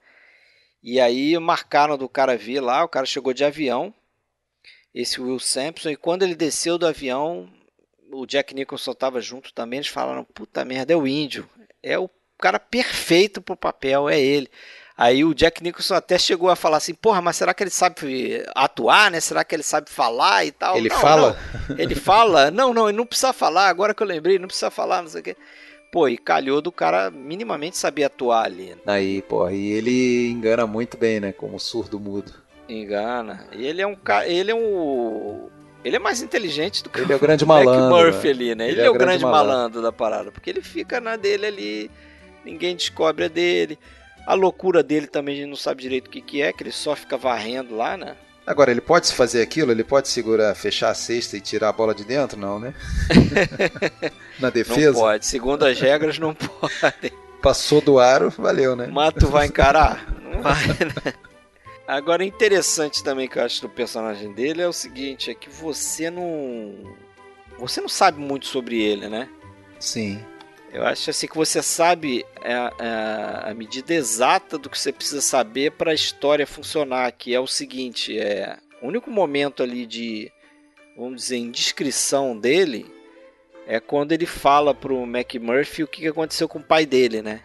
E 0.90 1.02
aí 1.02 1.38
marcaram 1.38 1.98
do 1.98 2.08
cara 2.08 2.38
vir 2.38 2.62
lá, 2.62 2.82
o 2.82 2.88
cara 2.88 3.06
chegou 3.06 3.34
de 3.34 3.44
avião, 3.44 3.94
esse 4.96 5.20
Will 5.20 5.38
Sampson, 5.38 5.90
e 5.90 5.98
quando 5.98 6.24
ele 6.24 6.34
desceu 6.34 6.78
do 6.78 6.88
avião, 6.88 7.50
o 8.10 8.26
Jack 8.26 8.56
Nicholson 8.56 8.92
estava 8.92 9.20
junto 9.20 9.54
também, 9.54 9.80
eles 9.80 9.90
falaram, 9.90 10.24
puta 10.24 10.64
merda, 10.64 10.94
é 10.94 10.96
o 10.96 11.06
índio, 11.06 11.46
é 11.84 12.00
o 12.00 12.10
cara 12.38 12.58
perfeito 12.58 13.42
pro 13.42 13.58
papel, 13.58 14.08
é 14.08 14.18
ele. 14.18 14.50
Aí 14.96 15.26
o 15.26 15.34
Jack 15.34 15.62
Nicholson 15.62 15.94
até 15.94 16.18
chegou 16.18 16.50
a 16.50 16.56
falar 16.56 16.78
assim, 16.78 16.94
porra, 16.94 17.22
mas 17.22 17.36
será 17.36 17.54
que 17.54 17.64
ele 17.64 17.70
sabe 17.70 18.46
atuar, 18.56 19.12
né? 19.12 19.20
Será 19.20 19.44
que 19.44 19.54
ele 19.54 19.64
sabe 19.64 19.90
falar 19.90 20.46
e 20.46 20.54
tal? 20.54 20.78
Ele 20.78 20.88
não, 20.88 21.02
fala? 21.02 21.38
Não. 21.68 21.78
Ele 21.78 21.96
fala? 21.96 22.50
Não, 22.50 22.74
não, 22.74 22.88
ele 22.88 22.98
não 22.98 23.06
precisa 23.06 23.34
falar, 23.34 23.68
agora 23.68 23.94
que 23.94 24.02
eu 24.02 24.08
lembrei, 24.08 24.40
não 24.40 24.48
precisa 24.48 24.72
falar, 24.72 25.02
não 25.02 25.10
sei 25.10 25.20
o 25.20 25.24
quê. 25.26 25.36
Pô, 25.92 26.08
e 26.08 26.18
calhou 26.18 26.62
do 26.62 26.72
cara 26.72 27.10
minimamente 27.10 27.78
saber 27.78 28.04
atuar 28.04 28.46
ali. 28.46 28.70
Né? 28.72 28.78
Aí, 28.86 29.22
pô, 29.22 29.50
e 29.50 29.72
ele 29.72 30.30
engana 30.30 30.68
muito 30.68 30.98
bem, 30.98 31.20
né? 31.20 31.32
Como 31.32 31.60
surdo 31.60 32.00
mudo. 32.00 32.34
Engana. 32.68 33.48
E 33.54 33.66
ele 33.66 33.82
é 33.82 33.88
um 33.88 33.96
cara. 33.96 34.28
Ele 34.28 34.52
é 34.52 34.56
um. 34.56 35.50
Ele 35.86 35.96
é 35.96 36.00
mais 36.00 36.22
inteligente 36.22 36.84
do 36.84 36.90
que 36.90 37.00
ele 37.00 37.14
é 37.14 37.16
o 37.16 37.20
grande 37.20 37.46
malandro, 37.46 37.96
Murphy 37.96 38.28
né? 38.28 38.34
ali, 38.34 38.56
né? 38.56 38.64
Ele, 38.66 38.74
ele 38.74 38.82
é, 38.82 38.86
é, 38.86 38.90
o 38.90 38.94
grande, 38.94 39.06
grande 39.06 39.24
malandro. 39.24 39.54
malandro 39.54 39.82
da 39.82 39.92
parada. 39.92 40.32
Porque 40.32 40.50
ele 40.50 40.62
fica 40.62 41.00
na 41.00 41.16
dele 41.16 41.46
ali, 41.46 41.92
ninguém 42.44 42.76
descobre 42.76 43.26
a 43.26 43.28
dele. 43.30 43.80
A 44.26 44.34
loucura 44.34 44.84
dele 44.84 45.08
também 45.08 45.36
a 45.36 45.38
gente 45.38 45.50
não 45.50 45.56
sabe 45.56 45.82
direito 45.82 46.08
o 46.08 46.10
que, 46.10 46.20
que 46.20 46.42
é, 46.42 46.52
que 46.52 46.64
ele 46.64 46.72
só 46.74 46.94
fica 46.96 47.16
varrendo 47.16 47.78
lá, 47.78 47.96
né? 47.96 48.18
Agora, 48.48 48.72
ele 48.72 48.80
pode 48.80 49.14
fazer 49.14 49.41
aquilo? 49.41 49.74
Ele 49.74 49.84
pode 49.84 50.08
segurar, 50.08 50.56
fechar 50.56 50.89
a 50.89 50.93
cesta 50.93 51.36
e 51.36 51.41
tirar 51.41 51.68
a 51.68 51.74
bola 51.74 51.93
de 51.93 52.06
dentro? 52.06 52.39
Não, 52.39 52.58
né? 52.58 52.74
Na 54.39 54.50
defesa? 54.50 54.93
Não 54.93 55.02
pode. 55.02 55.26
Segundo 55.26 55.66
as 55.66 55.78
regras, 55.78 56.18
não 56.18 56.34
pode. 56.34 57.12
Passou 57.41 57.82
do 57.82 58.00
aro, 58.00 58.30
valeu, 58.30 58.74
né? 58.74 58.88
Mato 58.88 59.28
vai 59.28 59.48
encarar? 59.48 60.08
Não 60.24 60.39
vai, 60.41 60.66
né? 60.66 61.14
Agora, 61.86 62.24
interessante 62.24 63.04
também 63.04 63.28
que 63.28 63.38
eu 63.38 63.43
acho 63.43 63.62
do 63.62 63.68
personagem 63.68 64.32
dele 64.32 64.62
é 64.62 64.68
o 64.68 64.74
seguinte, 64.74 65.30
é 65.30 65.36
que 65.36 65.50
você 65.50 66.10
não... 66.10 66.74
Você 67.60 67.82
não 67.82 67.89
sabe 67.89 68.18
muito 68.18 68.45
sobre 68.45 68.82
ele, 68.82 69.10
né? 69.10 69.28
Sim. 69.78 70.24
Eu 70.72 70.86
acho 70.86 71.09
assim 71.09 71.28
que 71.28 71.36
você 71.36 71.63
sabe 71.63 72.26
a, 72.43 72.47
é, 72.47 72.53
a, 72.53 72.74
é, 73.47 73.51
a 73.51 73.53
medida 73.53 73.93
exata 73.93 74.57
do 74.57 74.70
que 74.70 74.78
você 74.78 74.91
precisa 74.91 75.22
saber 75.22 75.72
para 75.72 75.91
a 75.91 75.95
história 75.95 76.45
funcionar, 76.45 77.11
que 77.13 77.34
é 77.34 77.39
o 77.39 77.47
seguinte, 77.47 78.18
é 78.20 78.57
o 78.82 78.88
único 78.88 79.09
momento 79.09 79.63
ali 79.63 79.86
de, 79.86 80.32
vamos 80.95 81.24
dizer, 81.24 81.38
indiscrição 81.38 82.38
dele 82.38 82.86
é 83.65 83.80
quando 83.80 84.11
ele 84.11 84.26
fala 84.26 84.74
pro 84.74 85.03
McMurphy 85.03 85.84
o 85.84 85.88
que 85.88 86.07
aconteceu 86.07 86.47
com 86.47 86.59
o 86.59 86.63
pai 86.63 86.86
dele, 86.86 87.22
né? 87.22 87.41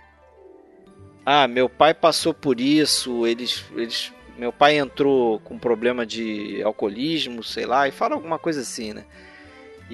Ah, 1.24 1.46
meu 1.48 1.68
pai 1.68 1.94
passou 1.94 2.34
por 2.34 2.60
isso, 2.60 3.26
eles, 3.26 3.64
eles, 3.76 4.12
meu 4.36 4.52
pai 4.52 4.76
entrou 4.78 5.40
com 5.40 5.58
problema 5.58 6.04
de 6.04 6.62
alcoolismo, 6.62 7.42
sei 7.42 7.64
lá, 7.64 7.86
e 7.86 7.92
fala 7.92 8.14
alguma 8.14 8.38
coisa 8.38 8.60
assim, 8.60 8.92
né? 8.92 9.04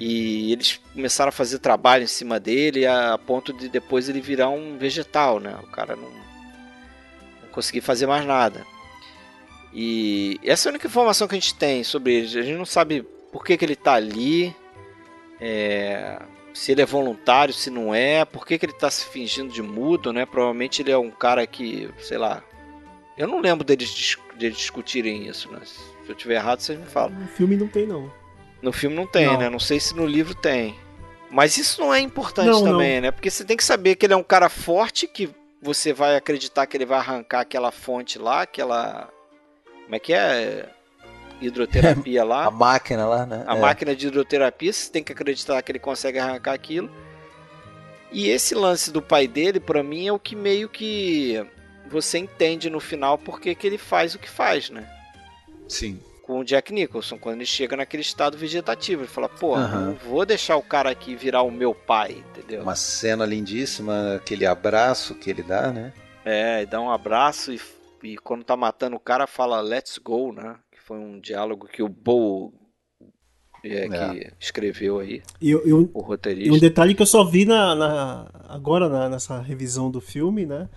E 0.01 0.53
eles 0.53 0.79
começaram 0.93 1.27
a 1.27 1.33
fazer 1.33 1.59
trabalho 1.59 2.05
em 2.05 2.07
cima 2.07 2.39
dele 2.39 2.87
a 2.87 3.17
ponto 3.17 3.51
de 3.51 3.67
depois 3.67 4.07
ele 4.07 4.21
virar 4.21 4.47
um 4.47 4.77
vegetal, 4.77 5.41
né? 5.41 5.53
O 5.61 5.67
cara 5.67 5.93
não, 5.93 6.09
não 6.09 7.81
fazer 7.81 8.07
mais 8.07 8.25
nada. 8.25 8.65
E 9.73 10.39
essa 10.41 10.67
é 10.67 10.69
a 10.69 10.71
única 10.71 10.87
informação 10.87 11.27
que 11.27 11.35
a 11.35 11.39
gente 11.39 11.53
tem 11.53 11.83
sobre 11.83 12.13
ele. 12.13 12.39
A 12.39 12.43
gente 12.43 12.57
não 12.57 12.65
sabe 12.65 13.01
por 13.29 13.43
que, 13.43 13.57
que 13.57 13.65
ele 13.65 13.73
está 13.73 13.95
ali, 13.95 14.55
é, 15.41 16.17
se 16.53 16.71
ele 16.71 16.81
é 16.81 16.85
voluntário, 16.85 17.53
se 17.53 17.69
não 17.69 17.93
é, 17.93 18.23
por 18.23 18.47
que, 18.47 18.57
que 18.57 18.65
ele 18.65 18.71
está 18.71 18.89
se 18.89 19.03
fingindo 19.05 19.51
de 19.51 19.61
mudo, 19.61 20.13
né? 20.13 20.25
Provavelmente 20.25 20.81
ele 20.81 20.91
é 20.91 20.97
um 20.97 21.11
cara 21.11 21.45
que, 21.45 21.89
sei 21.99 22.17
lá. 22.17 22.41
Eu 23.17 23.27
não 23.27 23.41
lembro 23.41 23.65
deles, 23.65 24.17
deles 24.37 24.57
discutirem 24.57 25.27
isso, 25.27 25.51
né? 25.51 25.59
Se 25.65 25.81
eu 26.07 26.15
tiver 26.15 26.35
errado, 26.35 26.61
vocês 26.61 26.79
me 26.79 26.85
falam. 26.85 27.19
No 27.19 27.27
filme 27.27 27.57
não 27.57 27.67
tem, 27.67 27.85
não. 27.85 28.09
No 28.61 28.71
filme 28.73 28.95
não 28.95 29.07
tem, 29.07 29.25
não. 29.25 29.37
né? 29.37 29.49
Não 29.49 29.59
sei 29.59 29.79
se 29.79 29.95
no 29.95 30.05
livro 30.05 30.35
tem. 30.35 30.75
Mas 31.31 31.57
isso 31.57 31.79
não 31.79 31.93
é 31.93 31.99
importante 31.99 32.47
não, 32.47 32.63
também, 32.63 32.95
não. 32.95 33.01
né? 33.03 33.11
Porque 33.11 33.29
você 33.29 33.45
tem 33.45 33.55
que 33.55 33.63
saber 33.63 33.95
que 33.95 34.05
ele 34.05 34.13
é 34.13 34.17
um 34.17 34.23
cara 34.23 34.49
forte, 34.49 35.07
que 35.07 35.29
você 35.61 35.93
vai 35.93 36.15
acreditar 36.15 36.65
que 36.65 36.75
ele 36.75 36.85
vai 36.85 36.99
arrancar 36.99 37.41
aquela 37.41 37.71
fonte 37.71 38.17
lá, 38.17 38.41
aquela. 38.41 39.09
Como 39.83 39.95
é 39.95 39.99
que 39.99 40.13
é? 40.13 40.67
Hidroterapia 41.39 42.23
lá. 42.25 42.45
A 42.45 42.51
máquina 42.51 43.05
lá, 43.05 43.25
né? 43.25 43.43
A 43.47 43.55
é. 43.55 43.59
máquina 43.59 43.95
de 43.95 44.07
hidroterapia, 44.07 44.73
você 44.73 44.91
tem 44.91 45.03
que 45.03 45.11
acreditar 45.11 45.61
que 45.61 45.71
ele 45.71 45.79
consegue 45.79 46.19
arrancar 46.19 46.53
aquilo. 46.53 46.89
E 48.11 48.27
esse 48.27 48.55
lance 48.55 48.91
do 48.91 49.01
pai 49.01 49.27
dele, 49.27 49.59
para 49.59 49.83
mim, 49.83 50.07
é 50.07 50.11
o 50.11 50.17
que 50.17 50.35
meio 50.35 50.67
que 50.67 51.45
você 51.87 52.17
entende 52.17 52.69
no 52.69 52.79
final 52.79 53.19
porque 53.19 53.53
que 53.53 53.67
ele 53.67 53.77
faz 53.77 54.15
o 54.15 54.19
que 54.19 54.29
faz, 54.29 54.71
né? 54.71 54.89
Sim 55.67 56.01
com 56.29 56.41
o 56.41 56.43
Jack 56.43 56.71
Nicholson, 56.71 57.17
quando 57.17 57.37
ele 57.37 57.45
chega 57.47 57.75
naquele 57.75 58.03
estado 58.03 58.37
vegetativo. 58.37 59.01
Ele 59.01 59.07
fala, 59.07 59.27
pô, 59.27 59.55
uhum. 59.55 59.67
não 59.67 59.93
vou 59.95 60.23
deixar 60.27 60.57
o 60.57 60.61
cara 60.61 60.91
aqui 60.91 61.15
virar 61.15 61.41
o 61.41 61.49
meu 61.49 61.73
pai, 61.73 62.23
entendeu? 62.29 62.61
Uma 62.61 62.75
cena 62.75 63.25
lindíssima, 63.25 64.13
aquele 64.17 64.45
abraço 64.45 65.15
que 65.15 65.27
ele 65.27 65.41
dá, 65.41 65.71
né? 65.71 65.91
É, 66.23 66.67
dá 66.67 66.79
um 66.79 66.91
abraço 66.91 67.51
e, 67.51 67.59
e 68.03 68.15
quando 68.15 68.43
tá 68.43 68.55
matando 68.55 68.95
o 68.95 68.99
cara 68.99 69.25
fala 69.25 69.59
let's 69.59 69.97
go, 69.97 70.31
né? 70.31 70.55
Que 70.71 70.79
foi 70.79 70.99
um 70.99 71.19
diálogo 71.19 71.67
que 71.67 71.81
o 71.81 71.89
Bo 71.89 72.53
é, 73.63 73.85
é. 73.85 73.87
que 73.87 74.33
escreveu 74.39 74.99
aí, 74.99 75.23
e, 75.41 75.49
e 75.49 75.73
um, 75.73 75.89
o 75.95 75.99
roteirista. 75.99 76.53
E 76.53 76.55
um 76.55 76.59
detalhe 76.59 76.93
que 76.93 77.01
eu 77.01 77.07
só 77.07 77.23
vi 77.23 77.43
na, 77.43 77.73
na 77.73 78.31
agora 78.47 78.87
na, 78.87 79.09
nessa 79.09 79.41
revisão 79.41 79.89
do 79.89 79.99
filme, 79.99 80.45
né? 80.45 80.69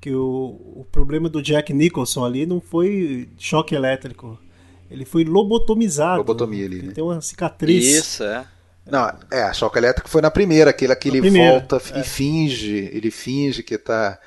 Que 0.00 0.12
o, 0.12 0.80
o 0.80 0.86
problema 0.90 1.28
do 1.28 1.40
Jack 1.40 1.72
Nicholson 1.72 2.24
ali 2.24 2.44
não 2.44 2.60
foi 2.60 3.28
choque 3.38 3.72
elétrico 3.72 4.36
ele 4.90 5.04
foi 5.04 5.24
lobotomizado. 5.24 6.18
Lobotomia 6.18 6.66
ali. 6.66 6.78
Ele 6.78 6.86
né? 6.88 6.92
tem 6.94 7.04
uma 7.04 7.20
cicatriz. 7.20 7.84
Isso, 7.84 8.24
é. 8.24 8.46
Não, 8.86 9.12
é, 9.30 9.42
a 9.42 9.52
choque 9.52 9.78
elétrico 9.78 10.08
foi 10.08 10.22
na 10.22 10.30
primeira, 10.30 10.70
aquele 10.70 10.94
que 10.94 11.08
ele 11.08 11.20
primeira, 11.20 11.50
volta 11.50 11.82
é. 11.92 12.00
e 12.00 12.04
finge, 12.04 12.88
ele 12.92 13.10
finge 13.10 13.62
que 13.62 13.76
tá 13.76 14.18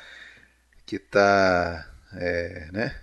que 0.85 0.97
tá, 0.97 1.87
é, 2.15 2.67
né, 2.73 2.95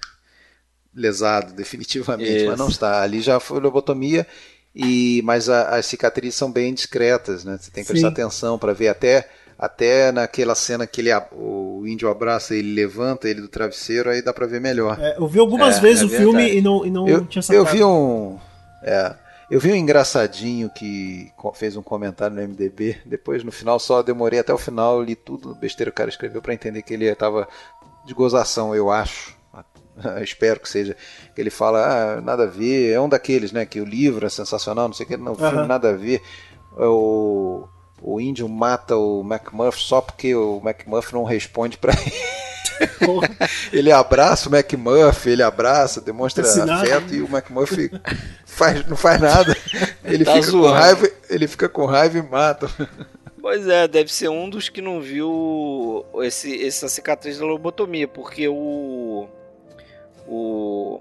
lesado 0.92 1.52
definitivamente, 1.52 2.38
Isso. 2.38 2.46
mas 2.46 2.59
não 2.59 2.68
está. 2.68 3.00
Ali 3.00 3.20
já 3.20 3.38
foi 3.38 3.61
lobotomia 3.61 4.26
E, 4.74 5.22
mas 5.24 5.48
a, 5.48 5.76
as 5.76 5.86
cicatrizes 5.86 6.34
são 6.34 6.50
bem 6.50 6.74
discretas, 6.74 7.44
né? 7.44 7.57
Você 7.59 7.70
tem 7.70 7.84
que 7.84 7.88
prestar 7.88 8.09
Sim. 8.09 8.12
atenção 8.12 8.59
para 8.59 8.72
ver 8.72 8.88
até 8.88 9.28
até 9.59 10.12
naquela 10.12 10.54
cena 10.54 10.86
que 10.86 11.00
ele, 11.00 11.11
o 11.32 11.84
índio 11.86 12.09
abraça 12.11 12.54
ele 12.54 12.74
levanta 12.74 13.28
ele 13.28 13.40
do 13.40 13.48
travesseiro, 13.48 14.11
aí 14.11 14.20
dá 14.22 14.32
para 14.32 14.46
ver 14.46 14.61
melhor. 14.61 14.98
É, 15.00 15.16
eu 15.18 15.26
vi 15.26 15.38
algumas 15.38 15.78
É, 15.78 15.80
vezes 15.80 16.02
é 16.02 16.07
o 16.07 16.09
filme 16.09 16.32
verdade. 16.42 16.59
e 16.59 16.62
não, 16.62 16.86
e 16.86 16.90
não 16.90 17.09
eu, 17.09 17.24
tinha 17.26 17.40
eu 17.40 17.64
sacado. 17.64 17.76
vi 17.76 17.82
um 17.84 18.38
é, 18.82 19.14
eu 19.50 19.59
vi 19.61 19.72
um 19.72 19.76
engraçadinho 19.76 20.68
que 20.70 21.30
fez 21.54 21.76
um 21.76 21.82
comentário 21.82 22.34
no 22.36 22.42
MDB. 22.42 22.98
Depois 23.07 23.42
no 23.44 23.52
final 23.52 23.78
só 23.78 24.02
demorei 24.02 24.40
até 24.40 24.52
o 24.52 24.59
final, 24.59 25.00
li 25.02 25.14
tudo 25.14 25.54
besteira 25.54 25.90
que 25.90 25.94
o 25.94 25.96
cara 25.98 26.11
escreveu 26.11 26.42
para 26.42 26.52
entender 26.52 26.82
que 26.82 26.92
ele 26.94 27.07
estava 27.07 27.48
de 28.04 28.12
gozação, 28.12 28.74
eu 28.74 28.90
acho. 28.90 29.34
Espero 30.22 30.61
que 30.61 30.68
seja. 30.68 30.94
Que 31.34 31.40
ele 31.40 31.48
fala, 31.50 32.16
ah, 32.18 32.20
nada 32.20 32.42
a 32.42 32.46
ver. 32.46 32.92
É 32.92 33.00
um 33.00 33.09
daqueles, 33.09 33.52
né? 33.52 33.64
Que 33.64 33.80
o 33.80 33.84
livro 33.84 34.26
é 34.26 34.28
sensacional, 34.28 34.88
não 34.88 34.94
sei 34.94 35.07
o 35.07 35.09
que. 35.09 35.16
Não, 35.16 35.32
o 35.32 35.36
filme 35.36 35.57
Aham. 35.59 35.66
nada 35.66 35.90
a 35.90 35.92
ver. 35.92 36.20
O, 36.76 37.66
o 38.01 38.20
índio 38.20 38.49
mata 38.49 38.97
o 38.97 39.22
McMurphy 39.22 39.80
só 39.80 40.01
porque 40.01 40.34
o 40.34 40.61
McMurphy 40.64 41.14
não 41.14 41.24
responde 41.24 41.78
para 41.78 41.92
ele. 42.01 42.36
ele 43.72 43.92
abraça 43.92 44.49
o 44.49 44.55
McMurphy, 44.55 45.30
ele 45.30 45.42
abraça, 45.42 46.01
demonstra 46.01 46.44
afeto 46.44 47.14
e 47.14 47.22
o 47.22 47.26
McMurphy 47.26 47.90
faz, 48.44 48.86
não 48.86 48.97
faz 48.97 49.20
nada. 49.20 49.57
Ele 50.05 50.24
Tá 50.24 50.34
fica 50.34 50.53
com 50.53 50.70
raiva, 50.70 51.11
ele 51.28 51.49
fica 51.49 51.68
com 51.68 51.86
raiva 51.86 52.18
e 52.18 52.22
mata. 52.22 52.68
Pois 53.40 53.68
é, 53.68 53.86
deve 53.86 54.12
ser 54.12 54.28
um 54.28 54.51
dos 54.51 54.68
que 54.68 54.82
não 54.82 55.01
viu 55.01 56.05
esse, 56.16 56.66
essa 56.66 56.88
cicatriz 56.88 57.38
da 57.38 57.47
lobotomia, 57.47 58.09
porque 58.09 58.49
o. 58.49 59.28
O. 60.26 61.01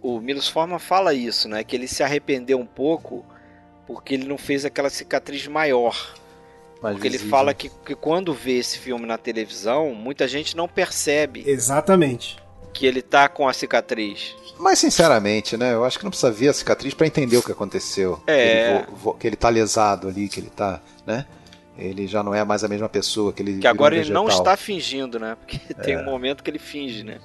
O 0.00 0.18
Milos 0.18 0.48
Forman 0.48 0.80
fala 0.80 1.14
isso, 1.14 1.48
né? 1.48 1.62
Que 1.62 1.76
ele 1.76 1.86
se 1.86 2.02
arrependeu 2.02 2.58
um 2.58 2.66
pouco 2.66 3.24
porque 3.86 4.14
ele 4.14 4.26
não 4.26 4.38
fez 4.38 4.64
aquela 4.64 4.90
cicatriz 4.90 5.46
maior. 5.46 6.14
Mais 6.82 6.94
Porque 6.94 7.06
ele 7.08 7.16
visível. 7.16 7.30
fala 7.30 7.54
que, 7.54 7.70
que 7.86 7.94
quando 7.94 8.34
vê 8.34 8.58
esse 8.58 8.78
filme 8.78 9.06
na 9.06 9.16
televisão, 9.16 9.94
muita 9.94 10.26
gente 10.26 10.56
não 10.56 10.66
percebe 10.66 11.44
Exatamente. 11.46 12.36
que 12.72 12.84
ele 12.86 13.00
tá 13.00 13.28
com 13.28 13.48
a 13.48 13.52
cicatriz. 13.52 14.34
Mas 14.58 14.78
sinceramente, 14.80 15.56
né? 15.56 15.72
Eu 15.74 15.84
acho 15.84 15.98
que 15.98 16.04
não 16.04 16.10
precisa 16.10 16.30
ver 16.32 16.48
a 16.48 16.52
cicatriz 16.52 16.92
para 16.94 17.06
entender 17.06 17.36
o 17.36 17.42
que 17.42 17.52
aconteceu. 17.52 18.20
É. 18.26 18.34
Que 18.34 18.58
ele, 18.74 18.86
vo- 18.90 18.96
vo- 18.96 19.14
que 19.14 19.26
ele 19.26 19.36
tá 19.36 19.48
lesado 19.48 20.08
ali, 20.08 20.28
que 20.28 20.40
ele 20.40 20.50
tá, 20.50 20.80
né? 21.06 21.24
Ele 21.78 22.06
já 22.06 22.22
não 22.22 22.34
é 22.34 22.44
mais 22.44 22.62
a 22.64 22.68
mesma 22.68 22.88
pessoa 22.88 23.32
que 23.32 23.42
ele 23.42 23.58
Que 23.58 23.66
agora 23.66 23.94
um 23.94 23.98
ele 23.98 24.10
não 24.10 24.28
está 24.28 24.56
fingindo, 24.56 25.18
né? 25.18 25.36
Porque 25.40 25.58
tem 25.82 25.94
É. 25.94 25.98
um 25.98 26.04
momento 26.04 26.42
que 26.42 26.50
ele 26.50 26.58
finge, 26.58 27.02
né? 27.02 27.18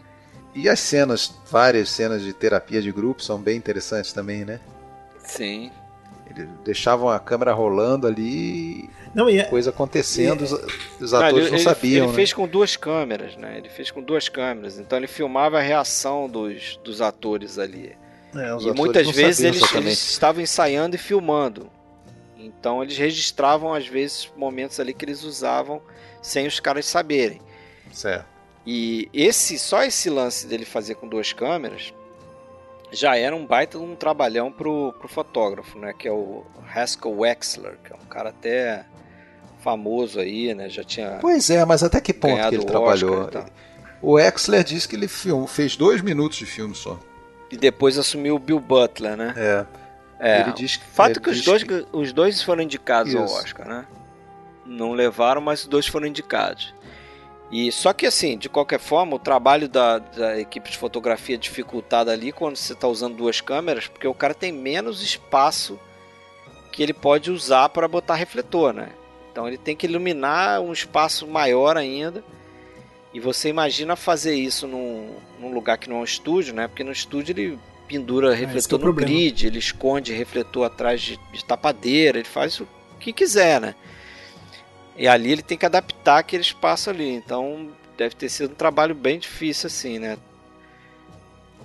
E 0.55 0.69
as 0.69 0.79
cenas, 0.79 1.33
várias 1.51 1.89
cenas 1.89 2.21
de 2.23 2.31
terapia 2.33 2.81
de 2.81 2.91
grupo 2.91 3.21
são 3.21 3.37
bem 3.39 3.57
interessantes 3.57 4.13
também, 4.13 4.45
né? 4.45 4.59
Sim. 5.23 5.69
Eles 6.29 6.47
deixavam 6.63 7.09
a 7.09 7.19
câmera 7.19 7.53
rolando 7.53 8.07
ali, 8.07 8.89
Não, 9.13 9.29
e 9.29 9.39
é- 9.39 9.43
coisa 9.43 9.69
acontecendo, 9.69 10.41
os, 10.41 10.51
os 10.99 11.13
atores 11.13 11.47
ele, 11.47 11.51
não 11.51 11.59
sabiam, 11.59 12.05
Ele 12.05 12.07
né? 12.07 12.13
fez 12.13 12.33
com 12.33 12.47
duas 12.47 12.75
câmeras, 12.75 13.35
né? 13.35 13.57
Ele 13.57 13.69
fez 13.69 13.91
com 13.91 14.01
duas 14.01 14.29
câmeras. 14.29 14.77
Então 14.77 14.97
ele 14.97 15.07
filmava 15.07 15.57
a 15.57 15.61
reação 15.61 16.29
dos, 16.29 16.79
dos 16.83 17.01
atores 17.01 17.57
ali. 17.57 17.95
É, 18.35 18.53
os 18.53 18.65
e 18.65 18.71
muitas 18.71 19.09
vezes 19.09 19.43
eles, 19.43 19.73
eles 19.73 20.09
estavam 20.09 20.41
ensaiando 20.41 20.95
e 20.95 20.99
filmando. 20.99 21.69
Então 22.37 22.83
eles 22.83 22.97
registravam, 22.97 23.73
às 23.73 23.87
vezes, 23.87 24.31
momentos 24.35 24.79
ali 24.79 24.93
que 24.93 25.05
eles 25.05 25.23
usavam 25.23 25.81
sem 26.21 26.47
os 26.47 26.59
caras 26.59 26.85
saberem. 26.85 27.41
Certo. 27.91 28.25
E 28.65 29.09
esse 29.13 29.57
só 29.57 29.83
esse 29.83 30.09
lance 30.09 30.45
dele 30.45 30.65
fazer 30.65 30.95
com 30.95 31.07
duas 31.07 31.31
câmeras 31.31 31.93
já 32.91 33.17
era 33.17 33.35
um 33.35 33.45
baita 33.45 33.77
de 33.77 33.83
um 33.83 33.95
trabalhão 33.95 34.51
pro, 34.51 34.93
pro 34.99 35.07
fotógrafo, 35.07 35.77
né? 35.79 35.93
Que 35.97 36.07
é 36.07 36.11
o 36.11 36.43
Haskell 36.73 37.17
Wexler, 37.17 37.77
que 37.83 37.91
é 37.91 37.95
um 37.95 38.05
cara 38.05 38.29
até 38.29 38.85
famoso 39.59 40.19
aí, 40.19 40.53
né? 40.53 40.69
Já 40.69 40.83
tinha 40.83 41.17
Pois 41.21 41.49
é, 41.49 41.63
mas 41.65 41.83
até 41.83 41.99
que 42.01 42.13
ponto 42.13 42.49
que 42.49 42.55
ele 42.55 42.65
trabalhou? 42.65 43.29
O 44.01 44.19
Exler 44.19 44.63
disse 44.63 44.87
que 44.87 44.95
ele 44.95 45.07
filmou, 45.07 45.47
fez 45.47 45.75
dois 45.75 46.01
minutos 46.01 46.37
de 46.37 46.45
filme 46.45 46.75
só. 46.75 46.99
E 47.51 47.57
depois 47.57 47.97
assumiu 47.97 48.35
o 48.35 48.39
Bill 48.39 48.59
Butler, 48.59 49.15
né? 49.17 49.33
É. 49.35 49.65
É, 50.19 50.41
Ele 50.41 50.51
diz 50.53 50.75
que- 50.77 50.85
fato 50.85 51.21
que 51.21 51.29
os 51.29 51.43
dois, 51.43 51.63
que- 51.63 51.85
os 51.93 52.11
dois 52.11 52.41
foram 52.41 52.61
indicados 52.63 53.13
ao 53.15 53.25
Isso. 53.25 53.35
Oscar, 53.35 53.67
né? 53.67 53.85
Não 54.65 54.91
levaram, 54.93 55.39
mas 55.41 55.61
os 55.61 55.67
dois 55.67 55.87
foram 55.87 56.07
indicados. 56.07 56.73
E 57.51 57.71
só 57.71 57.93
que 57.93 58.05
assim, 58.05 58.37
de 58.37 58.49
qualquer 58.49 58.79
forma, 58.79 59.15
o 59.15 59.19
trabalho 59.19 59.69
da, 59.69 59.99
da 59.99 60.39
equipe 60.39 60.69
de 60.69 60.77
fotografia 60.77 61.35
é 61.35 61.39
dificultado 61.39 62.09
ali 62.11 62.31
quando 62.31 62.55
você 62.57 62.73
está 62.73 62.87
usando 62.87 63.15
duas 63.15 63.39
câmeras, 63.39 63.87
porque 63.87 64.07
o 64.07 64.13
cara 64.13 64.33
tem 64.33 64.51
menos 64.51 65.01
espaço 65.01 65.79
que 66.71 66.83
ele 66.83 66.93
pode 66.93 67.31
usar 67.31 67.69
para 67.69 67.87
botar 67.87 68.15
refletor, 68.15 68.73
né? 68.73 68.89
Então 69.37 69.47
ele 69.47 69.59
tem 69.59 69.75
que 69.75 69.85
iluminar 69.85 70.59
um 70.61 70.73
espaço 70.73 71.27
maior 71.27 71.77
ainda. 71.77 72.23
E 73.13 73.19
você 73.19 73.49
imagina 73.49 73.95
fazer 73.95 74.33
isso 74.33 74.67
num, 74.67 75.15
num 75.39 75.53
lugar 75.53 75.77
que 75.77 75.87
não 75.87 75.97
é 75.97 75.99
um 75.99 76.03
estúdio, 76.03 76.55
né? 76.55 76.67
Porque 76.67 76.83
no 76.83 76.91
estúdio 76.91 77.33
ele 77.33 77.59
pendura 77.87 78.33
é 78.33 78.35
refletor 78.35 78.79
o 78.79 78.79
no 78.79 78.85
problema. 78.85 79.11
grid, 79.11 79.45
ele 79.45 79.59
esconde 79.59 80.11
refletor 80.11 80.65
atrás 80.65 81.01
de, 81.01 81.19
de 81.31 81.45
tapadeira, 81.45 82.17
ele 82.17 82.27
faz 82.27 82.59
o 82.59 82.67
que 82.99 83.13
quiser, 83.13 83.61
né? 83.61 83.75
E 84.97 85.07
ali 85.07 85.33
ele 85.33 85.43
tem 85.43 85.55
que 85.55 85.67
adaptar 85.67 86.17
aquele 86.17 86.41
espaço 86.41 86.89
ali. 86.89 87.07
Então 87.07 87.69
deve 87.95 88.15
ter 88.15 88.29
sido 88.29 88.53
um 88.53 88.55
trabalho 88.55 88.95
bem 88.95 89.19
difícil 89.19 89.67
assim, 89.67 89.99
né? 89.99 90.17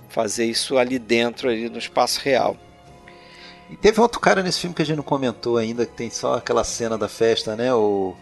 Fazer 0.09 0.45
isso 0.45 0.77
ali 0.77 0.99
dentro, 0.99 1.49
ali 1.49 1.67
no 1.69 1.79
espaço 1.79 2.21
real. 2.23 2.55
E 3.73 3.77
teve 3.77 3.99
outro 3.99 4.19
cara 4.19 4.43
nesse 4.43 4.59
filme 4.59 4.75
que 4.75 4.83
a 4.83 4.85
gente 4.85 4.97
não 4.97 5.03
comentou 5.03 5.57
ainda, 5.57 5.83
que 5.83 5.93
tem 5.93 6.07
só 6.11 6.35
aquela 6.35 6.63
cena 6.63 6.95
da 6.95 7.07
festa, 7.09 7.55
né? 7.55 7.73
O, 7.73 8.15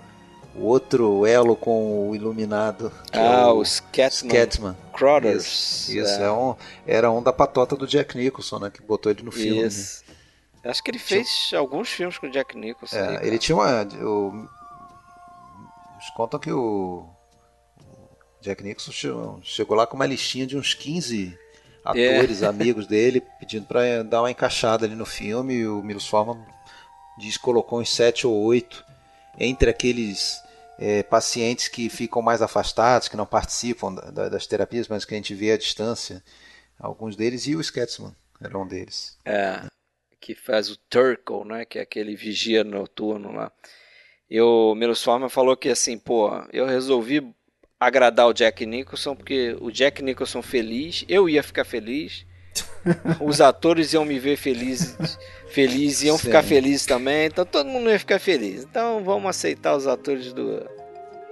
o 0.56 0.66
outro 0.66 1.26
elo 1.26 1.58
com 1.58 2.10
o 2.10 2.16
iluminado. 2.16 2.90
é 3.12 3.20
Ah, 3.20 3.52
o 3.52 3.64
Scatman 3.66 4.32
Scatman. 4.32 4.78
Crothers. 4.94 5.90
Isso, 5.90 5.98
isso 6.00 6.22
É. 6.22 6.24
é. 6.24 6.32
um, 6.32 6.56
era 6.88 7.12
um 7.12 7.22
da 7.22 7.34
patota 7.34 7.76
do 7.76 7.86
Jack 7.86 8.18
Nicholson, 8.18 8.60
né? 8.60 8.70
Que 8.70 8.82
botou 8.82 9.12
ele 9.12 9.24
no 9.24 9.32
filme. 9.32 9.62
Isso. 9.68 10.04
Acho 10.64 10.82
que 10.82 10.92
ele 10.92 11.00
fez 11.00 11.52
alguns 11.54 11.90
filmes 11.90 12.18
com 12.18 12.28
o 12.28 12.32
Jack 12.32 12.58
Nicholson. 12.58 12.96
É, 12.96 13.18
aí, 13.18 13.28
ele 13.28 13.38
tinha 13.38 13.56
uma. 13.58 13.84
O, 13.84 14.48
eles 15.96 16.10
contam 16.16 16.40
que 16.40 16.52
o, 16.54 17.10
o 17.78 18.42
Jack 18.42 18.64
Nicholson 18.64 18.92
chegou, 18.94 19.40
chegou 19.44 19.76
lá 19.76 19.86
com 19.86 19.98
uma 19.98 20.06
listinha 20.06 20.48
de 20.48 20.58
uns 20.58 20.74
15 20.74 21.38
atores, 21.84 22.42
É. 22.42 22.48
amigos 22.48 22.88
dele, 22.88 23.22
pedindo 23.40 23.66
pra 23.66 24.04
dar 24.04 24.22
uma 24.22 24.32
encaixada 24.32 24.86
ali 24.86 24.96
no 24.96 25.06
filme. 25.06 25.56
E 25.56 25.68
o 25.68 25.82
Milos 25.84 26.08
Forman 26.08 26.44
diz 27.18 27.38
que 27.38 27.44
colocou 27.44 27.80
uns 27.80 27.94
7 27.94 28.26
ou 28.28 28.34
8 28.44 28.84
entre 29.40 29.70
aqueles 29.70 30.42
é, 30.84 31.04
pacientes 31.04 31.68
que 31.68 31.90
ficam 31.90 32.22
mais 32.24 32.42
afastados, 32.42 33.08
que 33.08 33.16
não 33.16 33.26
participam 33.26 33.94
da- 33.94 34.10
da- 34.10 34.30
das 34.30 34.48
terapias, 34.48 34.88
mas 34.88 35.06
que 35.06 35.14
a 35.14 35.18
gente 35.18 35.36
vê 35.36 35.52
à 35.52 35.58
distância. 35.58 36.24
Alguns 36.80 37.16
deles, 37.16 37.46
e 37.46 37.56
o 37.56 37.62
Sketzman 37.62 38.16
era 38.42 38.58
um 38.58 38.68
deles. 38.68 39.16
É, 39.24 39.62
que 40.20 40.34
faz 40.34 40.72
o 40.72 40.78
Turkle, 40.90 41.46
né? 41.46 41.66
Que 41.66 41.78
é 41.78 41.84
aquele 41.84 42.16
vigia 42.16 42.64
noturno 42.64 43.32
lá. 43.32 43.52
E 44.28 44.42
o 44.42 44.74
Milos 44.74 45.04
Forman 45.04 45.30
falou 45.30 45.56
que 45.56 45.70
assim, 45.70 46.00
pô, 46.00 46.32
eu 46.52 46.66
resolvi 46.66 47.32
agradar 47.82 48.28
o 48.28 48.34
Jack 48.34 48.64
Nicholson, 48.66 49.16
porque 49.16 49.58
o 49.60 49.72
Jack 49.72 50.04
Nicholson 50.04 50.44
feliz, 50.44 51.04
eu 51.10 51.28
ia 51.28 51.42
ficar 51.42 51.66
feliz. 51.66 52.26
Os 53.20 53.40
atores 53.42 53.94
iam 53.94 54.04
me 54.06 54.20
ver 54.20 54.36
feliz, 54.38 54.98
feliz 55.50 56.04
iam 56.04 56.18
Sim. 56.18 56.24
ficar 56.26 56.44
felizes 56.44 56.86
também, 56.86 57.26
então 57.28 57.46
todo 57.46 57.68
mundo 57.68 57.90
ia 57.90 57.98
ficar 58.00 58.20
feliz. 58.20 58.64
Então 58.64 59.04
vamos 59.04 59.30
aceitar 59.30 59.76
os 59.76 59.88
atores 59.88 60.34
do. 60.34 60.62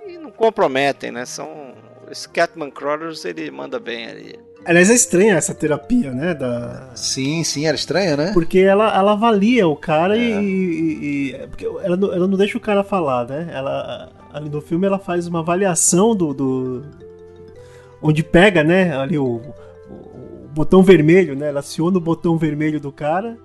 E 0.08 0.18
não 0.18 0.32
comprometem, 0.32 1.12
né? 1.12 1.26
São. 1.26 1.74
Esse 2.10 2.28
Catman 2.30 2.72
Crothers 2.72 3.26
ele 3.26 3.52
manda 3.52 3.80
bem 3.80 4.06
ali. 4.08 4.40
Aliás, 4.66 4.90
é 4.90 4.94
estranha 4.94 5.36
essa 5.36 5.54
terapia, 5.54 6.12
né? 6.12 6.34
Da... 6.34 6.92
Sim, 6.96 7.44
sim, 7.44 7.66
era 7.66 7.76
estranha, 7.76 8.16
né? 8.18 8.32
Porque 8.34 8.60
ela, 8.60 8.96
ela 8.96 9.12
avalia 9.14 9.68
o 9.68 9.76
cara 9.76 10.18
É. 10.18 10.22
e, 10.22 10.42
e- 10.44 11.30
e- 11.32 11.48
Porque 11.48 11.66
ela, 11.66 11.96
não- 11.98 12.14
ela 12.14 12.28
não 12.28 12.38
deixa 12.38 12.58
o 12.58 12.62
cara 12.62 12.84
falar, 12.84 13.28
né? 13.28 13.50
Ela, 13.54 14.12
ali 14.34 14.50
no 14.50 14.62
filme 14.62 14.86
ela 14.88 15.00
faz 15.00 15.28
uma 15.28 15.40
avaliação 15.40 16.16
do. 16.16 16.34
do- 16.34 16.86
onde 18.02 18.24
pega, 18.24 18.64
né? 18.64 18.96
Ali 18.98 19.18
o, 19.18 19.26
o- 19.90 20.46
o 20.46 20.50
botão 20.54 20.82
vermelho, 20.84 21.36
né? 21.36 21.50
Ela 21.50 21.60
aciona 21.60 21.98
o 21.98 22.02
botão 22.02 22.38
vermelho 22.38 22.80
do 22.80 22.92
cara 22.92 23.38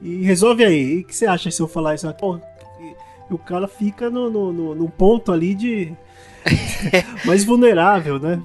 e 0.00 0.22
resolve 0.22 0.64
aí. 0.64 0.98
E 0.98 1.00
o 1.00 1.04
que 1.04 1.14
você 1.14 1.26
acha 1.26 1.50
se 1.50 1.60
eu 1.60 1.68
falar 1.68 1.94
isso? 1.94 2.12
Pô, 2.14 2.36
e- 2.80 2.94
o 3.34 3.38
cara 3.38 3.68
fica 3.68 4.08
no, 4.10 4.30
no, 4.30 4.52
no- 4.52 4.74
num 4.74 4.88
ponto 4.88 5.30
ali 5.32 5.54
de. 5.54 5.92
mais 7.24 7.44
vulnerável, 7.44 8.18
né? 8.18 8.42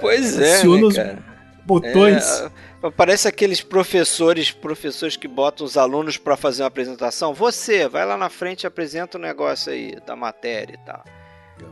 Pois 0.00 0.38
é, 0.40 0.54
aciona 0.54 0.80
né, 0.80 0.86
os 0.86 0.96
cara? 0.96 1.35
Botões. 1.66 2.42
É, 2.82 2.90
parece 2.90 3.26
aqueles 3.28 3.60
professores, 3.60 4.50
professores 4.50 5.16
que 5.16 5.26
botam 5.26 5.66
os 5.66 5.76
alunos 5.76 6.16
para 6.16 6.36
fazer 6.36 6.62
uma 6.62 6.68
apresentação. 6.68 7.34
Você, 7.34 7.88
vai 7.88 8.06
lá 8.06 8.16
na 8.16 8.28
frente 8.28 8.62
e 8.62 8.66
apresenta 8.66 9.18
o 9.18 9.20
negócio 9.20 9.72
aí 9.72 9.96
da 10.06 10.14
matéria 10.14 10.74
e 10.74 10.86
tal. 10.86 11.04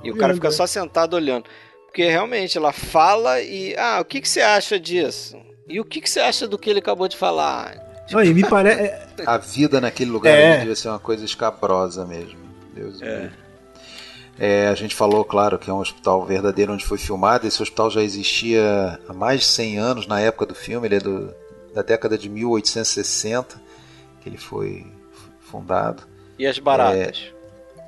E 0.03 0.11
o 0.11 0.17
cara 0.17 0.35
fica 0.35 0.51
só 0.51 0.67
sentado 0.67 1.15
olhando. 1.15 1.45
Porque 1.87 2.09
realmente 2.09 2.59
ela 2.59 2.73
fala 2.73 3.41
e. 3.41 3.77
Ah, 3.77 4.01
o 4.01 4.05
que, 4.05 4.21
que 4.21 4.29
você 4.29 4.41
acha 4.41 4.81
disso? 4.81 5.37
E 5.69 5.79
o 5.79 5.85
que, 5.85 6.01
que 6.01 6.11
você 6.11 6.21
acha 6.21 6.49
do 6.49 6.59
que 6.59 6.69
ele 6.69 6.81
acabou 6.81 7.07
de 7.07 7.17
falar? 7.17 7.77
Não, 8.11 8.23
e 8.23 8.35
me 8.35 8.43
parece. 8.47 8.93
A 9.25 9.39
vida 9.39 9.81
naquele 9.81 10.11
lugar 10.11 10.37
É. 10.37 10.59
devia 10.59 10.75
ser 10.75 10.89
uma 10.89 10.99
coisa 10.99 11.25
escabrosa 11.25 12.05
mesmo. 12.05 12.39
Deus 12.75 13.01
É. 13.01 13.21
livre. 13.23 13.44
É, 14.39 14.66
a 14.68 14.74
gente 14.74 14.95
falou, 14.95 15.24
claro, 15.24 15.59
que 15.59 15.70
é 15.70 15.72
um 15.72 15.78
hospital 15.78 16.24
verdadeiro 16.24 16.72
onde 16.72 16.85
foi 16.85 16.99
filmado. 16.99 17.47
Esse 17.47 17.62
hospital 17.62 17.91
já 17.91 18.03
existia 18.03 18.99
há 19.09 19.12
mais 19.12 19.41
de 19.41 19.47
100 19.47 19.78
anos 19.78 20.07
na 20.07 20.20
época 20.20 20.47
do 20.47 20.55
filme. 20.55 20.89
Ele 20.89 20.97
é 20.97 21.01
do, 21.01 21.32
da 21.72 21.82
década 21.82 22.18
de 22.18 22.28
1860 22.28 23.62
que 24.20 24.28
ele 24.28 24.39
foi 24.39 24.87
fundado. 25.41 26.03
E 26.39 26.47
as 26.47 26.59
baratas? 26.59 27.32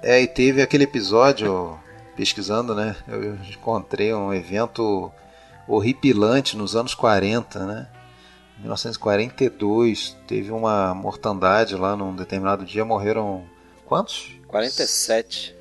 É, 0.02 0.20
e 0.20 0.26
teve 0.28 0.62
aquele 0.62 0.84
episódio, 0.84 1.76
pesquisando, 2.14 2.74
né? 2.74 2.94
Eu 3.08 3.34
encontrei 3.34 4.14
um 4.14 4.32
evento 4.32 5.10
horripilante 5.66 6.56
nos 6.56 6.76
anos 6.76 6.94
40, 6.94 7.66
né? 7.66 7.88
Em 8.58 8.62
1942 8.62 10.16
teve 10.26 10.52
uma 10.52 10.94
mortandade 10.94 11.74
lá 11.74 11.96
num 11.96 12.14
determinado 12.14 12.64
dia, 12.64 12.84
morreram 12.84 13.44
quantos? 13.84 14.38
47. 14.46 15.55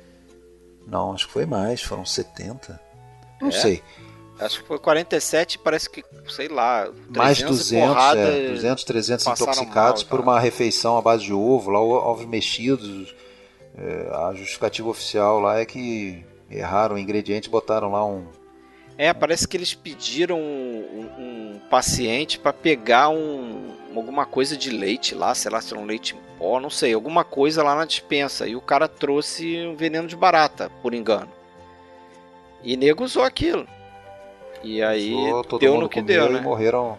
Não, 0.86 1.12
acho 1.12 1.26
que 1.26 1.32
foi 1.32 1.46
mais, 1.46 1.82
foram 1.82 2.04
70. 2.04 2.80
Não 3.40 3.48
É? 3.48 3.52
sei. 3.52 3.82
Acho 4.38 4.60
que 4.60 4.68
foi 4.68 4.78
47, 4.78 5.58
parece 5.58 5.88
que, 5.88 6.04
sei 6.28 6.46
lá, 6.48 6.90
Mais 7.08 7.38
300 7.38 7.58
200, 7.58 7.88
porrada, 7.88 8.20
é, 8.20 8.48
200, 8.50 8.84
300 8.84 9.24
passaram 9.24 9.52
intoxicados 9.52 10.02
mal, 10.04 10.10
por 10.10 10.16
tá? 10.18 10.22
uma 10.22 10.38
refeição 10.40 10.98
à 10.98 11.00
base 11.00 11.24
de 11.24 11.32
ovo, 11.32 11.70
lá 11.70 11.80
ovos 11.80 12.26
mexidos. 12.26 13.14
É, 13.78 14.10
a 14.14 14.34
justificativa 14.34 14.88
oficial 14.88 15.40
lá 15.40 15.58
é 15.58 15.64
que 15.64 16.22
erraram 16.50 16.96
o 16.96 16.98
ingrediente 16.98 17.48
e 17.48 17.50
botaram 17.50 17.90
lá 17.92 18.06
um, 18.06 18.26
É, 18.98 19.12
parece 19.14 19.48
que 19.48 19.56
eles 19.56 19.74
pediram 19.74 20.38
um, 20.38 21.10
um 21.18 21.60
paciente 21.70 22.38
pra 22.38 22.52
pegar 22.52 23.08
um, 23.08 23.70
alguma 24.00 24.26
coisa 24.26 24.56
de 24.56 24.70
leite 24.70 25.14
lá, 25.14 25.34
sei 25.34 25.50
lá 25.50 25.60
se 25.60 25.72
era 25.72 25.82
um 25.82 25.86
leite 25.86 26.14
em 26.14 26.38
pó, 26.38 26.60
não 26.60 26.70
sei, 26.70 26.92
alguma 26.94 27.24
coisa 27.24 27.62
lá 27.62 27.74
na 27.74 27.84
dispensa. 27.84 28.46
E 28.46 28.54
o 28.56 28.60
cara 28.60 28.88
trouxe 28.88 29.66
um 29.66 29.74
veneno 29.76 30.06
de 30.08 30.16
barata, 30.16 30.70
por 30.82 30.94
engano. 30.94 31.30
E 32.62 32.76
nego 32.76 33.04
usou 33.04 33.22
aquilo. 33.22 33.66
E 34.62 34.82
aí 34.82 35.14
Usou, 35.14 35.58
deu 35.58 35.78
no 35.78 35.88
que 35.88 36.02
deu, 36.02 36.26
e 36.26 36.32
né? 36.32 36.40
morreram. 36.40 36.98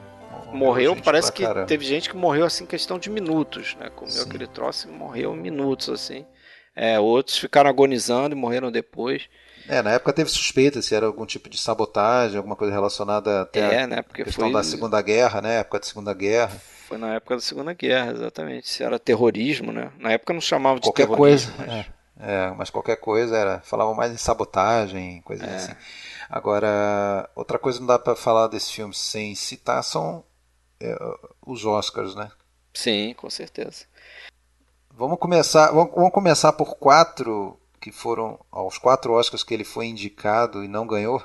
Morreu, 0.54 0.96
parece 0.96 1.32
que 1.32 1.44
caramba. 1.44 1.66
teve 1.68 1.84
gente 1.84 2.10
que 2.10 2.16
morreu 2.16 2.46
assim 2.46 2.64
em 2.64 2.68
questão 2.68 2.98
de 2.98 3.10
minutos, 3.10 3.76
né? 3.80 3.90
Comeu 3.94 4.14
Sim. 4.14 4.22
aquele 4.30 4.48
troço 4.48 4.88
e 4.88 4.92
morreu 4.92 5.36
em 5.36 5.40
minutos, 5.40 5.90
assim. 5.90 6.26
É, 6.74 6.98
outros 7.00 7.38
ficaram 7.38 7.70
agonizando 7.70 8.34
e 8.36 8.40
morreram 8.40 8.72
depois. 8.72 9.24
É, 9.68 9.82
na 9.82 9.92
época 9.92 10.14
teve 10.14 10.30
suspeita 10.30 10.82
se 10.82 10.96
era 10.96 11.06
algum 11.06 11.26
tipo 11.26 11.50
de 11.50 11.58
sabotagem, 11.58 12.38
alguma 12.38 12.56
coisa 12.56 12.72
relacionada 12.74 13.42
até 13.42 13.60
É, 13.60 13.82
a 13.84 13.88
né? 13.88 14.02
Porque 14.02 14.24
questão 14.24 14.46
foi, 14.46 14.54
da 14.54 14.64
Segunda 14.64 15.02
Guerra, 15.02 15.42
né? 15.42 15.60
Época 15.60 15.80
da 15.80 15.86
Segunda 15.86 16.14
Guerra. 16.14 16.56
Foi 16.88 16.98
na 16.98 17.16
época 17.16 17.36
da 17.36 17.42
Segunda 17.42 17.74
Guerra, 17.74 18.12
exatamente. 18.12 18.68
Se 18.70 18.84
era 18.84 18.98
terrorismo, 19.00 19.72
né? 19.72 19.92
Na 20.00 20.12
época 20.12 20.34
não 20.34 20.42
chamava 20.42 20.80
de 20.80 20.88
Qualquer 20.88 21.08
terrorismo. 21.08 21.52
coisa. 21.56 21.68
mas- 21.68 21.86
É, 22.20 22.46
é, 22.48 22.52
mas 22.58 22.70
qualquer 22.70 22.96
coisa 22.98 23.36
era. 23.38 23.60
Falavam 23.62 23.94
mais 23.94 24.12
em 24.12 24.18
sabotagem, 24.18 25.22
coisas 25.22 25.48
É. 25.48 25.56
assim. 25.56 25.74
Agora, 26.30 27.30
outra 27.36 27.58
coisa 27.60 27.78
que 27.78 27.82
não 27.82 27.88
dá 27.88 27.98
pra 28.00 28.16
falar 28.16 28.48
desse 28.48 28.72
filme 28.74 28.94
sem 28.94 29.34
citar 29.36 29.84
são 29.84 30.24
é, 30.80 30.96
os 31.46 31.66
Oscars, 31.66 32.14
né? 32.16 32.30
Sim, 32.74 33.14
com 33.18 33.30
certeza. 33.30 33.86
Vamos 34.92 35.18
começar, 35.20 35.72
vamos, 35.72 35.94
vamos 35.94 36.12
começar 36.12 36.54
por 36.54 36.76
quatro 36.76 37.60
que 37.80 37.92
foram 37.92 38.40
aos 38.52 38.78
quatro 38.78 39.14
Oscars 39.14 39.44
que 39.44 39.54
ele 39.54 39.64
foi 39.64 39.88
indicado 39.88 40.64
e 40.64 40.68
não 40.68 40.86
ganhou. 40.88 41.20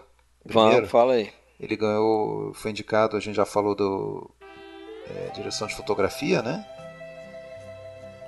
Primeiro, 0.44 0.72
Vamos, 0.76 0.90
fala 0.90 1.14
aí. 1.14 1.30
ele 1.60 1.76
ganhou, 1.76 2.52
foi 2.54 2.70
indicado, 2.70 3.16
a 3.16 3.20
gente 3.20 3.34
já 3.36 3.44
falou 3.46 3.74
do 3.74 4.30
direção 5.32 5.66
de 5.66 5.74
fotografia, 5.74 6.42
né? 6.42 6.64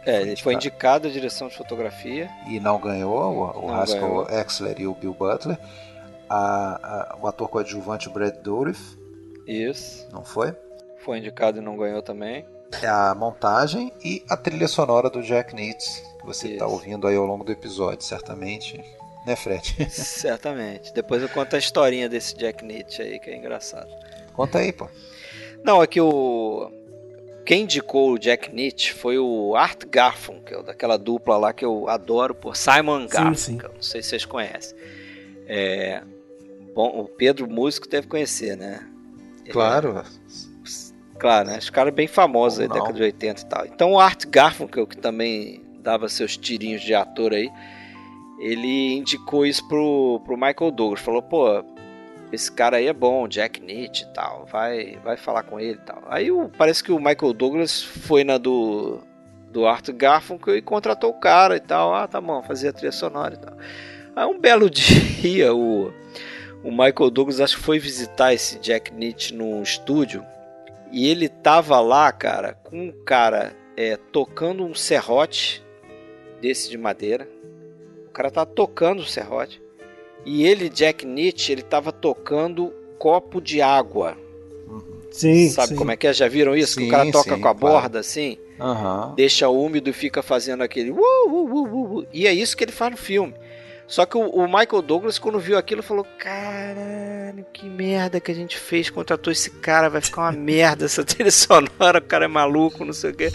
É, 0.06 0.20
ele 0.20 0.36
foi 0.36 0.54
indicado 0.54 1.08
a 1.08 1.10
direção 1.10 1.48
de 1.48 1.56
fotografia. 1.56 2.28
E 2.46 2.60
não 2.60 2.78
ganhou, 2.78 3.12
o, 3.14 3.64
o 3.64 3.68
Não 3.68 3.80
Haskell 3.80 4.00
ganhou. 4.00 4.28
Exler 4.28 4.80
e 4.80 4.86
o 4.86 4.94
Bill 4.94 5.14
Butler. 5.14 5.58
A, 6.28 7.14
a- 7.14 7.18
o 7.20 7.26
ator 7.26 7.48
coadjuvante 7.48 8.08
Brad 8.08 8.34
Dourif, 8.36 8.98
Isso. 9.46 10.06
não 10.12 10.24
foi? 10.24 10.54
Foi 11.04 11.18
indicado 11.18 11.58
e 11.58 11.60
não 11.60 11.76
ganhou 11.76 12.02
também. 12.02 12.44
É 12.82 12.88
a 12.88 13.14
montagem 13.14 13.92
e 14.04 14.24
a 14.28 14.36
trilha 14.36 14.66
sonora 14.68 15.08
do 15.08 15.22
Jack 15.22 15.54
Nitz, 15.54 16.02
que 16.20 16.26
você 16.26 16.48
está 16.52 16.66
ouvindo 16.66 17.06
aí 17.06 17.14
ao 17.16 17.24
longo 17.24 17.44
do 17.44 17.52
episódio, 17.52 18.02
certamente. 18.04 18.82
Né, 19.26 19.36
Fred? 19.36 19.74
Certamente. 19.88 20.92
Depois 20.92 21.22
eu 21.22 21.30
conto 21.30 21.56
a 21.56 21.58
historinha 21.58 22.10
desse 22.10 22.36
Jack 22.36 22.62
Nietzsche 22.62 23.00
aí, 23.00 23.18
que 23.18 23.30
é 23.30 23.36
engraçado. 23.36 23.88
Conta 24.34 24.58
aí, 24.58 24.70
pô. 24.70 24.86
Não, 25.62 25.82
é 25.82 25.86
que 25.86 25.98
o. 25.98 26.70
Quem 27.44 27.62
indicou 27.62 28.12
o 28.12 28.18
Jack 28.18 28.54
Nietzsche 28.54 28.92
foi 28.92 29.18
o 29.18 29.54
Art 29.54 29.84
Garfunkel, 29.86 30.62
daquela 30.62 30.96
dupla 30.96 31.36
lá 31.36 31.52
que 31.52 31.64
eu 31.64 31.88
adoro, 31.88 32.34
por 32.34 32.56
Simon 32.56 33.06
Garfunkel. 33.06 33.68
sim. 33.70 33.74
Não 33.74 33.82
sei 33.82 34.02
se 34.02 34.10
vocês 34.10 34.24
conhecem. 34.24 34.76
É, 35.46 36.02
Bom, 36.74 36.88
o 37.00 37.04
Pedro 37.04 37.48
músico 37.48 37.88
deve 37.88 38.08
conhecer, 38.08 38.56
né? 38.56 38.80
Claro. 39.50 40.02
Claro, 41.18 41.48
né? 41.48 41.58
Os 41.58 41.70
caras 41.70 41.94
bem 41.94 42.08
famosos 42.08 42.58
aí, 42.58 42.68
década 42.68 42.92
de 42.92 43.02
80 43.02 43.40
e 43.40 43.46
tal. 43.46 43.66
Então 43.66 43.92
o 43.92 44.00
Art 44.00 44.26
Garfunkel, 44.26 44.86
que 44.86 44.96
também 44.96 45.62
dava 45.80 46.08
seus 46.08 46.36
tirinhos 46.36 46.82
de 46.82 46.92
ator 46.92 47.32
aí, 47.32 47.48
ele 48.40 48.94
indicou 48.94 49.46
isso 49.46 49.66
pro, 49.68 50.20
pro 50.24 50.36
Michael 50.36 50.72
Douglas. 50.72 51.00
Falou, 51.00 51.22
pô, 51.22 51.64
esse 52.34 52.50
cara 52.52 52.76
aí 52.78 52.86
é 52.86 52.92
bom, 52.92 53.26
Jack 53.28 53.60
Nietzsche 53.60 54.04
e 54.04 54.12
tal, 54.14 54.46
vai, 54.46 54.98
vai 55.04 55.16
falar 55.16 55.42
com 55.44 55.58
ele 55.58 55.78
e 55.82 55.84
tal. 55.86 56.02
Aí 56.08 56.30
o- 56.30 56.48
parece 56.48 56.82
que 56.82 56.92
o 56.92 56.98
Michael 56.98 57.32
Douglas 57.32 57.82
foi 57.82 58.24
na 58.24 58.36
do, 58.38 59.00
do 59.50 59.66
Art 59.66 59.88
Garfunkel 59.90 60.56
e 60.56 60.62
contratou 60.62 61.10
o 61.10 61.18
cara 61.20 61.56
e 61.56 61.60
tal. 61.60 61.94
Ah, 61.94 62.06
tá 62.06 62.20
bom, 62.20 62.42
fazia 62.42 62.72
trilha 62.72 62.92
sonora 62.92 63.34
e 63.34 63.38
tal. 63.38 63.56
Aí 64.16 64.26
um 64.26 64.38
belo 64.38 64.68
dia 64.70 65.54
o, 65.54 65.92
o 66.62 66.70
Michael 66.70 67.10
Douglas 67.10 67.40
acho 67.40 67.56
que 67.56 67.62
foi 67.62 67.78
visitar 67.78 68.32
esse 68.34 68.58
Jack 68.58 68.92
Nietzsche 68.92 69.34
num 69.34 69.62
estúdio 69.62 70.24
e 70.92 71.08
ele 71.08 71.28
tava 71.28 71.80
lá, 71.80 72.12
cara, 72.12 72.54
com 72.62 72.76
um 72.88 72.92
cara 73.04 73.52
é, 73.76 73.96
tocando 73.96 74.64
um 74.64 74.74
serrote 74.74 75.64
desse 76.40 76.70
de 76.70 76.78
madeira. 76.78 77.28
O 78.06 78.10
cara 78.14 78.30
tá 78.30 78.46
tocando 78.46 79.00
o 79.00 79.04
serrote. 79.06 79.60
E 80.24 80.46
ele, 80.46 80.68
Jack 80.68 81.04
Nietzsche, 81.06 81.52
ele 81.52 81.62
tava 81.62 81.92
tocando 81.92 82.72
copo 82.98 83.40
de 83.40 83.60
água. 83.60 84.16
Sim, 85.10 85.48
Sabe 85.48 85.68
sim. 85.68 85.76
como 85.76 85.92
é 85.92 85.96
que 85.96 86.08
é? 86.08 86.12
Já 86.12 86.26
viram 86.26 86.56
isso? 86.56 86.76
que 86.76 86.82
Sim, 86.82 86.88
o 86.88 86.90
cara 86.90 87.12
toca 87.12 87.34
sim, 87.36 87.40
com 87.40 87.48
a 87.48 87.54
claro. 87.54 87.58
borda 87.76 88.00
assim, 88.00 88.36
Aham. 88.58 89.14
deixa 89.16 89.48
úmido 89.48 89.88
e 89.88 89.92
fica 89.92 90.22
fazendo 90.22 90.62
aquele. 90.62 90.90
Uh, 90.90 90.96
uh, 90.96 91.28
uh, 91.28 91.66
uh, 91.66 91.98
uh. 92.00 92.06
E 92.12 92.26
é 92.26 92.32
isso 92.32 92.56
que 92.56 92.64
ele 92.64 92.72
faz 92.72 92.90
no 92.90 92.96
filme. 92.96 93.32
Só 93.86 94.06
que 94.06 94.16
o, 94.16 94.28
o 94.28 94.46
Michael 94.46 94.82
Douglas, 94.82 95.18
quando 95.18 95.38
viu 95.38 95.56
aquilo, 95.56 95.84
falou: 95.84 96.04
Caralho, 96.18 97.46
que 97.52 97.68
merda 97.68 98.18
que 98.18 98.32
a 98.32 98.34
gente 98.34 98.58
fez, 98.58 98.90
contratou 98.90 99.32
esse 99.32 99.50
cara, 99.50 99.88
vai 99.88 100.00
ficar 100.00 100.22
uma 100.22 100.32
merda 100.32 100.86
essa 100.86 101.04
trilha 101.04 101.30
sonora, 101.32 101.98
o 101.98 102.02
cara 102.02 102.24
é 102.24 102.28
maluco, 102.28 102.84
não 102.84 102.92
sei 102.92 103.10
o 103.10 103.14
quê. 103.14 103.30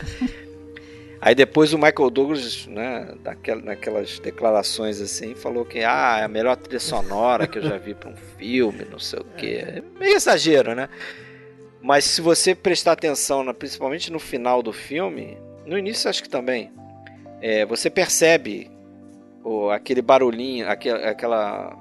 Aí 1.22 1.36
depois 1.36 1.74
o 1.74 1.78
Michael 1.78 2.10
Douglas, 2.10 2.66
né, 2.68 3.14
daquela, 3.22 3.62
naquelas 3.62 4.20
declarações 4.20 5.02
assim, 5.02 5.36
falou 5.36 5.66
que 5.66 5.80
ah, 5.84 6.20
é 6.22 6.24
a 6.24 6.28
melhor 6.30 6.56
trilha 6.56 6.80
sonora 6.80 7.46
que 7.46 7.58
eu 7.58 7.62
já 7.62 7.78
vi 7.78 7.94
para 7.94 8.10
um 8.10 8.16
filme, 8.16 8.86
não 8.90 9.00
sei 9.00 9.20
o 9.20 9.26
quê. 9.36 9.64
É 9.68 9.84
meio 10.00 10.16
exagero, 10.16 10.74
né? 10.74 10.88
Mas 11.82 12.06
se 12.06 12.22
você 12.22 12.56
prestar 12.56 12.94
atenção, 12.94 13.44
na- 13.44 13.54
principalmente 13.54 14.12
no 14.12 14.20
final 14.20 14.64
do 14.64 14.72
filme, 14.72 15.38
no 15.66 15.78
início 15.78 16.10
acho 16.10 16.24
que 16.24 16.30
também, 16.30 16.72
é, 17.42 17.66
você 17.66 17.90
percebe 17.90 18.72
o, 19.44 19.70
aquele 19.72 20.02
barulhinho, 20.02 20.70
aquela, 20.70 21.10
aquela 21.10 21.78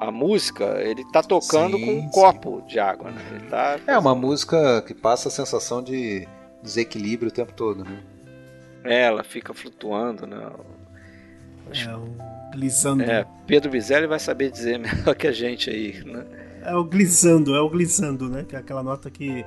a 0.00 0.10
música, 0.12 0.80
ele 0.82 1.04
tá 1.10 1.22
tocando 1.22 1.78
Sim, 1.78 1.84
com 1.84 1.92
um 1.98 2.02
sim. 2.02 2.10
copo 2.10 2.62
de 2.68 2.78
água, 2.78 3.10
né? 3.10 3.22
Tá 3.50 3.80
É 3.86 3.98
uma 3.98 4.14
música 4.14 4.82
que 4.82 4.94
passa 4.94 5.28
a 5.28 5.32
sensação 5.32 5.82
de 5.82 6.28
desequilíbrio 6.62 7.28
o 7.28 7.34
tempo 7.34 7.52
todo, 7.52 7.82
né? 7.84 7.98
É, 8.90 9.02
ela 9.02 9.24
fica 9.24 9.52
flutuando, 9.54 10.26
né? 10.26 10.36
É 11.86 11.94
o 11.94 12.16
glissando. 12.52 13.02
É, 13.02 13.26
Pedro 13.46 13.70
Bizelli 13.70 14.06
vai 14.06 14.18
saber 14.18 14.50
dizer 14.50 14.78
melhor 14.80 15.14
que 15.14 15.26
a 15.26 15.32
gente 15.32 15.70
aí, 15.70 16.02
né? 16.04 16.24
É 16.64 16.74
o 16.74 16.84
glissando, 16.84 17.54
é 17.54 17.60
o 17.60 17.68
glissando, 17.68 18.28
né? 18.28 18.44
Que 18.48 18.56
é 18.56 18.58
aquela 18.58 18.82
nota 18.82 19.10
que 19.10 19.44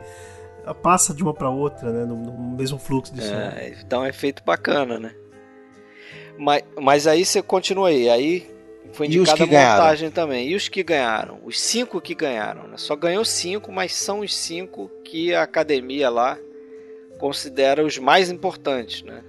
passa 0.81 1.13
de 1.13 1.23
uma 1.23 1.33
pra 1.33 1.49
outra, 1.49 1.91
né? 1.91 2.05
No, 2.05 2.15
no 2.15 2.57
mesmo 2.57 2.77
fluxo 2.77 3.13
de 3.13 3.21
som. 3.21 3.33
É, 3.33 3.75
dá 3.87 3.99
um 3.99 4.05
efeito 4.05 4.43
bacana, 4.43 4.99
né? 4.99 5.13
Mas, 6.37 6.63
mas 6.79 7.07
aí 7.07 7.25
você 7.25 7.41
continua 7.41 7.89
aí, 7.89 8.09
aí 8.09 8.49
foi 8.93 9.07
E 9.07 9.19
os 9.19 9.29
indicada 9.29 9.43
a 9.43 9.45
que 9.45 9.51
ganharam? 9.51 9.83
montagem 9.83 10.11
também. 10.11 10.47
E 10.49 10.55
os 10.55 10.69
que 10.69 10.83
ganharam? 10.83 11.39
Os 11.43 11.59
cinco 11.59 11.99
que 11.99 12.15
ganharam, 12.15 12.67
né? 12.67 12.77
Só 12.77 12.95
ganhou 12.95 13.25
cinco, 13.25 13.71
mas 13.71 13.93
são 13.93 14.19
os 14.19 14.35
cinco 14.35 14.89
que 15.03 15.33
a 15.33 15.43
academia 15.43 16.09
lá 16.09 16.37
considera 17.19 17.83
os 17.85 17.97
mais 17.97 18.29
importantes, 18.29 19.03
né? 19.03 19.23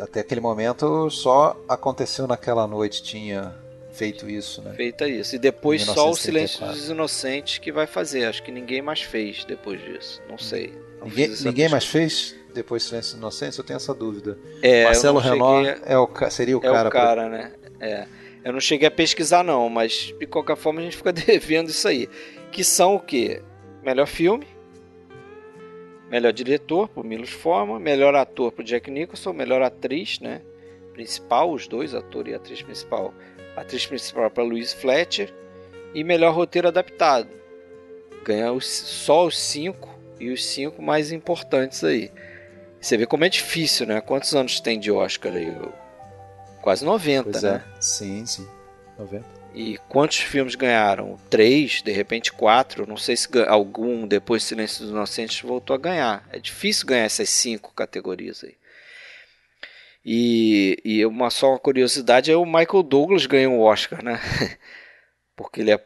Até 0.00 0.20
aquele 0.20 0.40
momento 0.40 1.08
só 1.10 1.56
aconteceu 1.68 2.26
naquela 2.26 2.66
noite. 2.66 3.02
Tinha 3.02 3.54
feito 3.92 4.28
isso, 4.28 4.60
né? 4.62 4.72
Feita 4.74 5.06
isso. 5.08 5.36
E 5.36 5.38
depois 5.38 5.82
só 5.82 6.10
o 6.10 6.14
Silêncio 6.16 6.60
1934. 6.60 6.76
dos 6.80 6.88
Inocentes 6.90 7.58
que 7.58 7.70
vai 7.72 7.86
fazer. 7.86 8.24
Acho 8.24 8.42
que 8.42 8.50
ninguém 8.50 8.82
mais 8.82 9.02
fez 9.02 9.44
depois 9.44 9.80
disso. 9.82 10.20
Não 10.28 10.38
sei. 10.38 10.72
Não 11.00 11.06
Ninguém, 11.08 11.28
ninguém 11.44 11.68
mais 11.68 11.84
fez 11.84 12.34
depois 12.54 12.82
de 12.82 12.88
Silêncio 12.88 13.12
dos 13.12 13.18
Inocentes? 13.20 13.58
Eu 13.58 13.64
tenho 13.64 13.76
essa 13.76 13.94
dúvida. 13.94 14.38
É, 14.62 14.84
Marcelo 14.84 15.18
Renault 15.18 15.80
é 15.84 15.98
o, 15.98 16.08
seria 16.30 16.56
o 16.56 16.60
é 16.60 16.62
cara. 16.62 16.88
o 16.88 16.90
pra- 16.90 17.00
cara, 17.00 17.28
né? 17.28 17.52
É. 17.80 18.06
Eu 18.44 18.52
não 18.52 18.60
cheguei 18.60 18.86
a 18.88 18.90
pesquisar 18.90 19.42
não, 19.42 19.68
mas 19.70 20.12
de 20.18 20.26
qualquer 20.26 20.56
forma 20.56 20.80
a 20.80 20.84
gente 20.84 20.96
fica 20.96 21.12
devendo 21.14 21.68
isso 21.70 21.86
aí. 21.88 22.08
Que 22.52 22.62
são 22.64 22.94
o 22.96 23.00
quê? 23.00 23.42
Melhor 23.82 24.06
filme, 24.06 24.46
melhor 26.14 26.32
diretor 26.32 26.88
pro 26.88 27.02
Milos 27.02 27.30
Forman, 27.30 27.80
melhor 27.80 28.14
ator 28.14 28.52
pro 28.52 28.62
Jack 28.62 28.88
Nicholson, 28.88 29.32
melhor 29.32 29.60
atriz, 29.62 30.20
né? 30.20 30.42
Principal, 30.92 31.50
os 31.50 31.66
dois, 31.66 31.92
ator 31.92 32.28
e 32.28 32.34
atriz 32.34 32.62
principal. 32.62 33.12
Atriz 33.56 33.84
principal 33.84 34.30
para 34.30 34.44
Louise 34.44 34.76
Fletcher 34.76 35.34
e 35.92 36.04
melhor 36.04 36.32
roteiro 36.32 36.68
adaptado. 36.68 37.28
Ganha 38.24 38.52
os- 38.52 38.64
só 38.64 39.26
os 39.26 39.36
cinco 39.36 39.92
e 40.20 40.30
os 40.30 40.44
cinco 40.46 40.80
mais 40.80 41.10
importantes 41.10 41.82
aí. 41.82 42.12
Você 42.80 42.96
vê 42.96 43.06
como 43.06 43.24
é 43.24 43.28
difícil, 43.28 43.84
né? 43.84 44.00
Quantos 44.00 44.36
anos 44.36 44.60
tem 44.60 44.78
de 44.78 44.92
Oscar 44.92 45.32
aí? 45.34 45.52
Quase 46.62 46.84
90, 46.84 47.30
Pois 47.32 47.42
né? 47.42 47.64
é. 47.76 47.80
Sim, 47.80 48.24
sim. 48.24 48.46
90. 48.96 49.26
E 49.54 49.78
quantos 49.88 50.18
filmes 50.18 50.56
ganharam? 50.56 51.16
Três, 51.30 51.80
de 51.80 51.92
repente 51.92 52.32
quatro. 52.32 52.88
Não 52.88 52.96
sei 52.96 53.16
se 53.16 53.28
algum, 53.46 54.06
depois 54.06 54.42
de 54.42 54.48
Silêncio 54.48 54.82
dos 54.82 54.90
Inocentes, 54.90 55.40
voltou 55.40 55.74
a 55.74 55.78
ganhar. 55.78 56.28
É 56.32 56.40
difícil 56.40 56.86
ganhar 56.86 57.04
essas 57.04 57.28
cinco 57.30 57.72
categorias 57.72 58.42
aí. 58.42 58.56
E, 60.04 60.76
e 60.84 61.06
uma 61.06 61.30
só 61.30 61.50
uma 61.50 61.58
curiosidade 61.58 62.30
é 62.30 62.36
o 62.36 62.44
Michael 62.44 62.82
Douglas 62.82 63.26
ganhou 63.26 63.54
o 63.54 63.62
Oscar, 63.62 64.04
né? 64.04 64.20
Porque 65.36 65.60
ele 65.60 65.70
é 65.70 65.80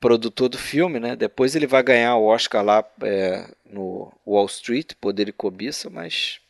produtor 0.00 0.48
do 0.48 0.58
filme, 0.58 0.98
né? 0.98 1.14
Depois 1.14 1.54
ele 1.54 1.66
vai 1.66 1.82
ganhar 1.82 2.16
o 2.16 2.26
Oscar 2.26 2.64
lá 2.64 2.84
é, 3.02 3.48
no 3.64 4.12
Wall 4.26 4.46
Street, 4.46 4.94
Poder 5.00 5.28
e 5.28 5.32
Cobiça, 5.32 5.88
mas 5.88 6.40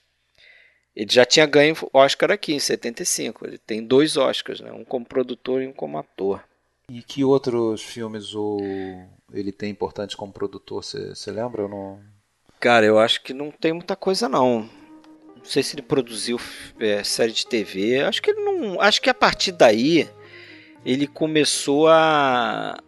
ele 0.97 1.12
já 1.12 1.27
tinha 1.27 1.45
ganho 1.45 1.77
Oscar 1.93 2.31
aqui 2.31 2.55
em 2.55 2.59
75. 2.59 3.47
Ele 3.47 3.59
tem 3.59 3.85
dois 3.85 4.16
Oscars, 4.16 4.61
né? 4.61 4.73
Um 4.73 4.85
como 4.85 5.05
produtor 5.05 5.62
e 5.62 5.66
um 5.66 5.73
como 5.73 5.99
ator. 5.99 6.43
E 6.93 7.03
que 7.03 7.24
outros 7.24 7.82
filmes 7.82 8.34
o 8.34 8.59
ele 9.32 9.51
tem 9.51 9.70
importante 9.70 10.14
como 10.14 10.30
produtor? 10.30 10.84
Você 10.84 11.30
lembra 11.30 11.62
ou 11.62 11.68
não? 11.68 12.01
Cara, 12.61 12.84
eu 12.84 12.99
acho 12.99 13.22
que 13.22 13.32
não 13.32 13.51
tem 13.51 13.72
muita 13.72 13.97
coisa 13.97 14.28
não. 14.28 14.68
Não 15.34 15.43
sei 15.43 15.62
se 15.62 15.74
ele 15.74 15.80
produziu 15.80 16.38
é, 16.78 17.03
série 17.03 17.32
de 17.32 17.47
TV. 17.47 18.03
Acho 18.03 18.20
que 18.20 18.30
ele 18.30 18.40
não. 18.43 18.78
Acho 18.78 19.01
que 19.01 19.09
a 19.09 19.14
partir 19.14 19.53
daí 19.53 20.07
ele 20.84 21.07
começou 21.07 21.88
a 21.88 22.78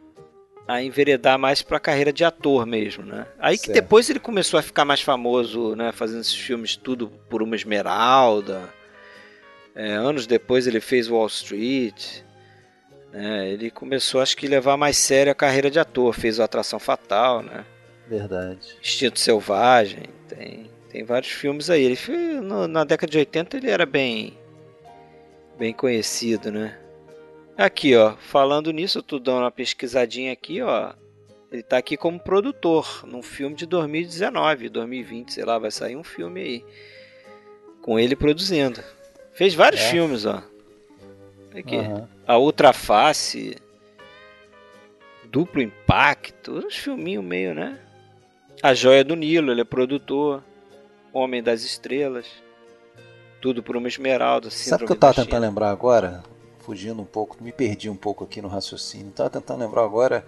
a 0.68 0.82
enveredar 0.82 1.38
mais 1.38 1.62
para 1.62 1.78
a 1.78 1.80
carreira 1.80 2.12
de 2.12 2.24
ator 2.24 2.66
mesmo, 2.66 3.04
né? 3.04 3.26
Aí 3.38 3.56
que 3.56 3.66
Certo. 3.66 3.74
depois 3.74 4.10
ele 4.10 4.20
começou 4.20 4.60
a 4.60 4.62
ficar 4.62 4.84
mais 4.84 5.00
famoso, 5.00 5.74
né? 5.74 5.92
Fazendo 5.92 6.20
esses 6.20 6.34
filmes 6.34 6.76
tudo 6.76 7.08
por 7.30 7.42
uma 7.42 7.56
esmeralda. 7.56 8.68
É, 9.74 9.92
anos 9.92 10.26
depois 10.26 10.66
ele 10.66 10.80
fez 10.80 11.08
Wall 11.08 11.26
Street. 11.26 12.23
Né? 13.14 13.48
ele 13.48 13.70
começou, 13.70 14.20
acho 14.20 14.36
que 14.36 14.46
levar 14.46 14.76
mais 14.76 14.96
sério 14.96 15.32
a 15.32 15.34
carreira 15.34 15.70
de 15.70 15.78
ator. 15.78 16.12
Fez 16.14 16.38
o 16.38 16.42
Atração 16.42 16.78
Fatal, 16.78 17.42
né? 17.42 17.64
Verdade. 18.08 18.76
Instinto 18.82 19.18
Selvagem, 19.18 20.02
tem, 20.28 20.70
tem 20.90 21.04
vários 21.04 21.32
filmes 21.32 21.70
aí. 21.70 21.82
Ele 21.82 21.96
fez, 21.96 22.42
no- 22.42 22.68
na 22.68 22.84
década 22.84 23.10
de 23.10 23.18
80 23.18 23.56
ele 23.56 23.70
era 23.70 23.86
bem 23.86 24.36
bem 25.58 25.72
conhecido, 25.72 26.50
né? 26.50 26.76
Aqui, 27.56 27.94
ó, 27.94 28.16
falando 28.16 28.72
nisso, 28.72 28.98
eu 28.98 29.02
tô 29.02 29.18
dando 29.20 29.42
uma 29.42 29.50
pesquisadinha 29.50 30.32
aqui, 30.32 30.60
ó. 30.60 30.92
Ele 31.52 31.62
tá 31.62 31.78
aqui 31.78 31.96
como 31.96 32.18
produtor 32.18 33.04
num 33.06 33.22
filme 33.22 33.54
de 33.54 33.64
2019, 33.64 34.68
2020, 34.68 35.32
sei 35.32 35.44
lá, 35.44 35.56
vai 35.56 35.70
sair 35.70 35.94
um 35.94 36.02
filme 36.02 36.40
aí 36.40 36.64
com 37.80 37.96
ele 37.98 38.16
produzindo. 38.16 38.82
Fez 39.34 39.54
vários 39.54 39.80
É. 39.82 39.90
filmes, 39.90 40.26
ó. 40.26 40.42
Aqui. 41.56 41.76
Aham. 41.76 42.08
A 42.26 42.36
Outra 42.36 42.72
Face, 42.72 43.56
Duplo 45.24 45.60
Impacto, 45.60 46.52
uns 46.66 46.76
filminhos 46.76 47.24
meio, 47.24 47.54
né? 47.54 47.78
A 48.62 48.72
Joia 48.72 49.04
do 49.04 49.14
Nilo, 49.14 49.50
ele 49.50 49.60
é 49.60 49.64
produtor. 49.64 50.42
Homem 51.12 51.42
das 51.42 51.62
Estrelas. 51.62 52.26
Tudo 53.40 53.62
por 53.62 53.76
uma 53.76 53.88
esmeralda. 53.88 54.50
Sabe 54.50 54.84
o 54.84 54.86
que 54.86 54.92
eu 54.92 54.96
tava 54.96 55.12
da 55.12 55.14
China. 55.16 55.26
tentando 55.26 55.42
lembrar 55.42 55.70
agora? 55.70 56.22
Fugindo 56.60 57.02
um 57.02 57.04
pouco, 57.04 57.36
me 57.42 57.52
perdi 57.52 57.90
um 57.90 57.96
pouco 57.96 58.24
aqui 58.24 58.40
no 58.40 58.48
raciocínio. 58.48 59.12
Tava 59.12 59.28
tentando 59.28 59.60
lembrar 59.60 59.84
agora 59.84 60.24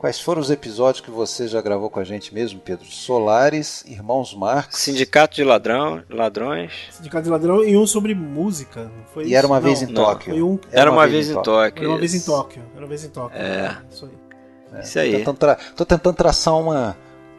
quais 0.00 0.18
foram 0.18 0.40
os 0.40 0.50
episódios 0.50 1.04
que 1.04 1.10
você 1.10 1.46
já 1.46 1.60
gravou 1.60 1.90
com 1.90 2.00
a 2.00 2.04
gente 2.04 2.32
mesmo, 2.32 2.58
Pedro? 2.58 2.86
Solares, 2.86 3.84
Irmãos 3.86 4.34
Marx. 4.34 4.78
Sindicato 4.78 5.36
de 5.36 5.44
ladrão, 5.44 6.02
Ladrões. 6.08 6.72
Sindicato 6.90 7.24
de 7.24 7.30
Ladrão 7.30 7.62
e 7.62 7.76
um 7.76 7.86
sobre 7.86 8.14
música. 8.14 8.84
Não 8.84 9.04
foi 9.12 9.24
E 9.24 9.26
isso? 9.26 9.36
era 9.36 9.46
uma 9.46 9.60
vez 9.60 9.82
em 9.82 9.86
não. 9.86 9.94
Tóquio. 10.04 10.32
Foi 10.32 10.42
um... 10.42 10.58
Era, 10.72 10.90
uma, 10.90 11.06
vez 11.06 11.28
em 11.28 11.34
Tóquio. 11.34 11.82
Era 11.84 11.90
uma 11.90 11.98
vez 11.98 12.14
em 12.14 12.16
isso. 12.16 12.26
Tóquio. 12.32 12.62
Era 12.74 12.80
uma 12.82 12.88
vez 12.88 13.04
em 13.04 13.08
Tóquio. 13.10 13.38
É. 13.38 13.76
Isso 13.90 14.06
aí. 14.06 14.10
É, 14.72 14.80
Isso 14.80 14.92
tô 14.94 14.98
aí. 15.00 15.12
tentando 15.18 15.36
tra- 15.36 15.58
Tô 15.76 15.84
tentando 15.84 16.14
traçar 16.16 16.54
uma. 16.58 16.96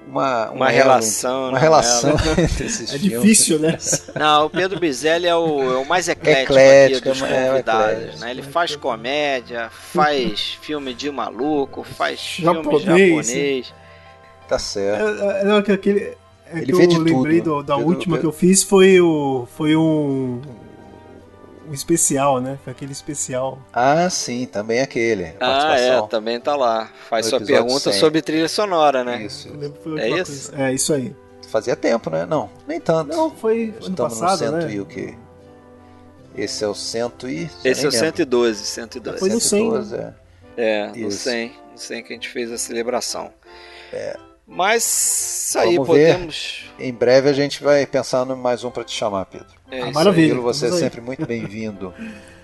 Uma, 0.08 0.50
um 0.52 0.56
Uma 0.56 0.72
elo 0.72 0.78
relação, 0.84 1.44
Uma 1.50 1.52
né? 1.54 1.60
relação 1.60 2.12
entre 2.38 2.66
esses 2.66 2.94
É 2.94 2.98
filmes. 2.98 3.22
difícil, 3.22 3.60
né? 3.60 3.78
Não, 4.16 4.46
o 4.48 4.50
Pedro 4.50 4.80
Bizelli 4.80 5.28
é 5.28 5.36
o, 5.36 5.62
é 5.74 5.78
o 5.78 5.86
mais 5.86 6.10
eclético, 6.10 6.54
Eclético, 6.54 7.10
aqui 7.10 7.20
dos 7.20 7.22
é, 7.30 7.46
é 7.46 7.50
convidados. 7.50 7.92
eclético. 7.94 8.20
né? 8.20 8.32
Ele 8.32 8.42
faz 8.42 8.76
comédia, 8.76 9.70
faz 9.72 10.58
filme 10.62 10.94
de 10.94 11.10
maluco, 11.12 11.84
faz 11.84 12.20
Japonês. 12.40 12.84
filme 12.84 13.24
japonês. 13.24 13.74
Tá 14.50 14.60
certo. 14.60 15.24
É, 15.24 15.58
é, 15.58 15.62
que 15.62 15.72
aquele, 15.72 16.00
é 16.00 16.16
Ele 16.58 16.66
que 16.66 16.74
vê 16.74 16.84
eu 16.84 16.88
de 16.88 17.00
lembrei 17.00 17.38
tudo. 17.42 17.56
do- 17.58 17.64
da 17.64 17.76
Pedro- 17.76 17.90
última 17.90 18.18
Pedro- 18.18 18.32
que 18.32 18.36
eu 18.36 18.38
fiz 18.38 18.64
foi 18.64 19.00
o 19.00 19.48
foi 19.56 19.76
um 19.78 20.42
um 21.72 21.74
especial, 21.74 22.42
né? 22.42 22.60
Foi 22.64 22.72
aquele 22.72 22.92
especial. 22.92 23.58
Ah, 23.72 24.10
sim, 24.10 24.46
também 24.46 24.82
aquele. 24.82 25.34
Ah, 25.40 25.80
é, 25.80 26.02
também 26.08 26.40
tá 26.40 26.56
lá. 26.56 26.92
Faz 27.10 27.28
sua 27.28 27.40
pergunta 27.40 27.92
100. 27.92 27.94
sobre 27.94 28.22
trilha 28.22 28.50
sonora, 28.50 29.06
né? 29.06 29.24
Isso. 29.24 29.48
Eu 29.48 29.56
lembro 29.56 29.78
que 29.78 29.84
foi 29.84 30.00
a 30.00 30.04
É 30.04 30.10
isso? 30.10 30.52
coisa. 30.52 30.64
É 30.64 30.74
isso 30.74 30.94
aí. 30.94 31.16
Fazia 31.48 31.76
tempo, 31.76 32.10
né? 32.10 32.26
Não, 32.26 32.50
nem 32.68 32.80
tanto. 32.80 33.16
Não, 33.16 33.32
foi 33.32 33.70
ano 33.70 33.90
Estamos 33.90 34.20
passado, 34.20 34.32
no 34.52 34.62
cento 34.62 34.68
né? 34.68 34.74
e 34.74 34.80
o 34.82 34.86
quê? 34.86 35.16
Esse 36.36 36.64
é 36.64 36.68
o 36.68 36.76
cento 36.76 37.30
e... 37.30 37.50
Esse 37.64 37.86
é 37.86 37.90
o 37.90 37.92
nem 37.92 38.02
lembro. 38.02 38.18
112, 38.18 38.66
112. 38.66 39.20
Foi 39.20 39.30
no 39.30 39.40
100, 39.42 39.60
112, 39.72 39.96
é. 39.96 40.14
É, 40.56 40.88
no 40.88 41.08
Isso. 41.08 41.18
100, 41.20 41.54
no 41.72 41.78
100 41.78 42.04
que 42.04 42.14
a 42.14 42.16
gente 42.16 42.30
fez 42.30 42.52
a 42.52 42.58
celebração. 42.58 43.34
Mas 44.54 44.84
isso 45.48 45.60
aí, 45.60 45.76
Vamos 45.78 45.96
ver. 45.96 46.14
podemos... 46.14 46.64
Em 46.78 46.94
breve 46.94 47.30
a 47.30 47.34
gente 47.34 47.64
vai 47.64 47.86
pensar 47.86 48.28
em 48.28 48.36
mais 48.36 48.64
um 48.64 48.70
para 48.72 48.84
te 48.84 48.92
chamar, 48.94 49.26
Pedro. 49.26 49.48
É 49.72 49.78
Ah, 49.82 49.86
isso 49.86 49.94
maravilha. 49.94 50.36
Você 50.42 50.68
é 50.68 50.72
sempre 50.72 51.00
muito 51.00 51.26
bem-vindo. 51.26 51.94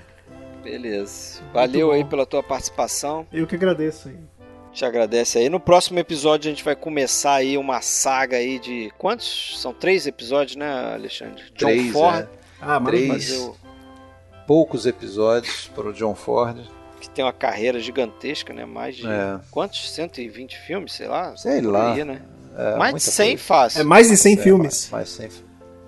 beleza. 0.64 1.42
Valeu 1.54 1.92
aí 1.92 2.04
pela 2.06 2.26
tua 2.26 2.42
participação. 2.44 3.28
Eu 3.32 3.46
que 3.46 3.56
agradeço 3.56 4.10
aí. 4.10 4.18
Te 4.72 4.86
agradece 4.86 5.38
aí. 5.40 5.50
No 5.50 5.60
próximo 5.60 5.98
episódio 6.00 6.48
a 6.50 6.52
gente 6.54 6.64
vai 6.64 6.76
começar 6.76 7.34
aí 7.34 7.58
uma 7.58 7.82
saga 7.82 8.38
aí 8.38 8.60
de 8.60 8.92
quantos? 8.98 9.56
São 9.60 9.74
três 9.74 10.06
episódios, 10.08 10.56
né, 10.56 10.94
Alexandre? 10.94 11.44
John 11.56 11.68
Três, 11.68 11.92
Ford, 11.92 12.20
é. 12.20 12.28
Ah, 12.62 12.80
Três. 12.80 13.08
fazer 13.08 13.38
o- 13.40 13.56
Poucos 14.46 14.86
episódios 14.86 15.70
para 15.76 15.88
o 15.90 15.94
John 15.94 16.16
Ford. 16.16 16.58
Tem 17.18 17.26
uma 17.26 17.34
carreira 17.34 17.80
gigantesca, 17.80 18.54
né? 18.54 18.64
Mais 18.66 18.96
de 18.96 19.08
É. 19.08 19.40
quantos? 19.52 19.92
120 19.92 20.58
filmes, 20.60 20.94
sei 20.94 21.08
lá. 21.08 21.36
Sei 21.36 21.60
lá. 21.62 21.94
aí, 21.94 22.04
né? 22.06 22.22
É, 22.58 22.76
Mais 22.78 22.90
de 22.90 22.92
muita 22.94 23.12
100 23.12 23.28
coisa. 23.30 23.44
fácil. 23.44 23.82
É 23.82 23.84
mais 23.84 24.08
de 24.10 24.18
100 24.18 24.34
É, 24.34 24.38
filmes. 24.38 24.90
Mais, 24.92 25.18
mais 25.20 25.32
100. 25.32 25.48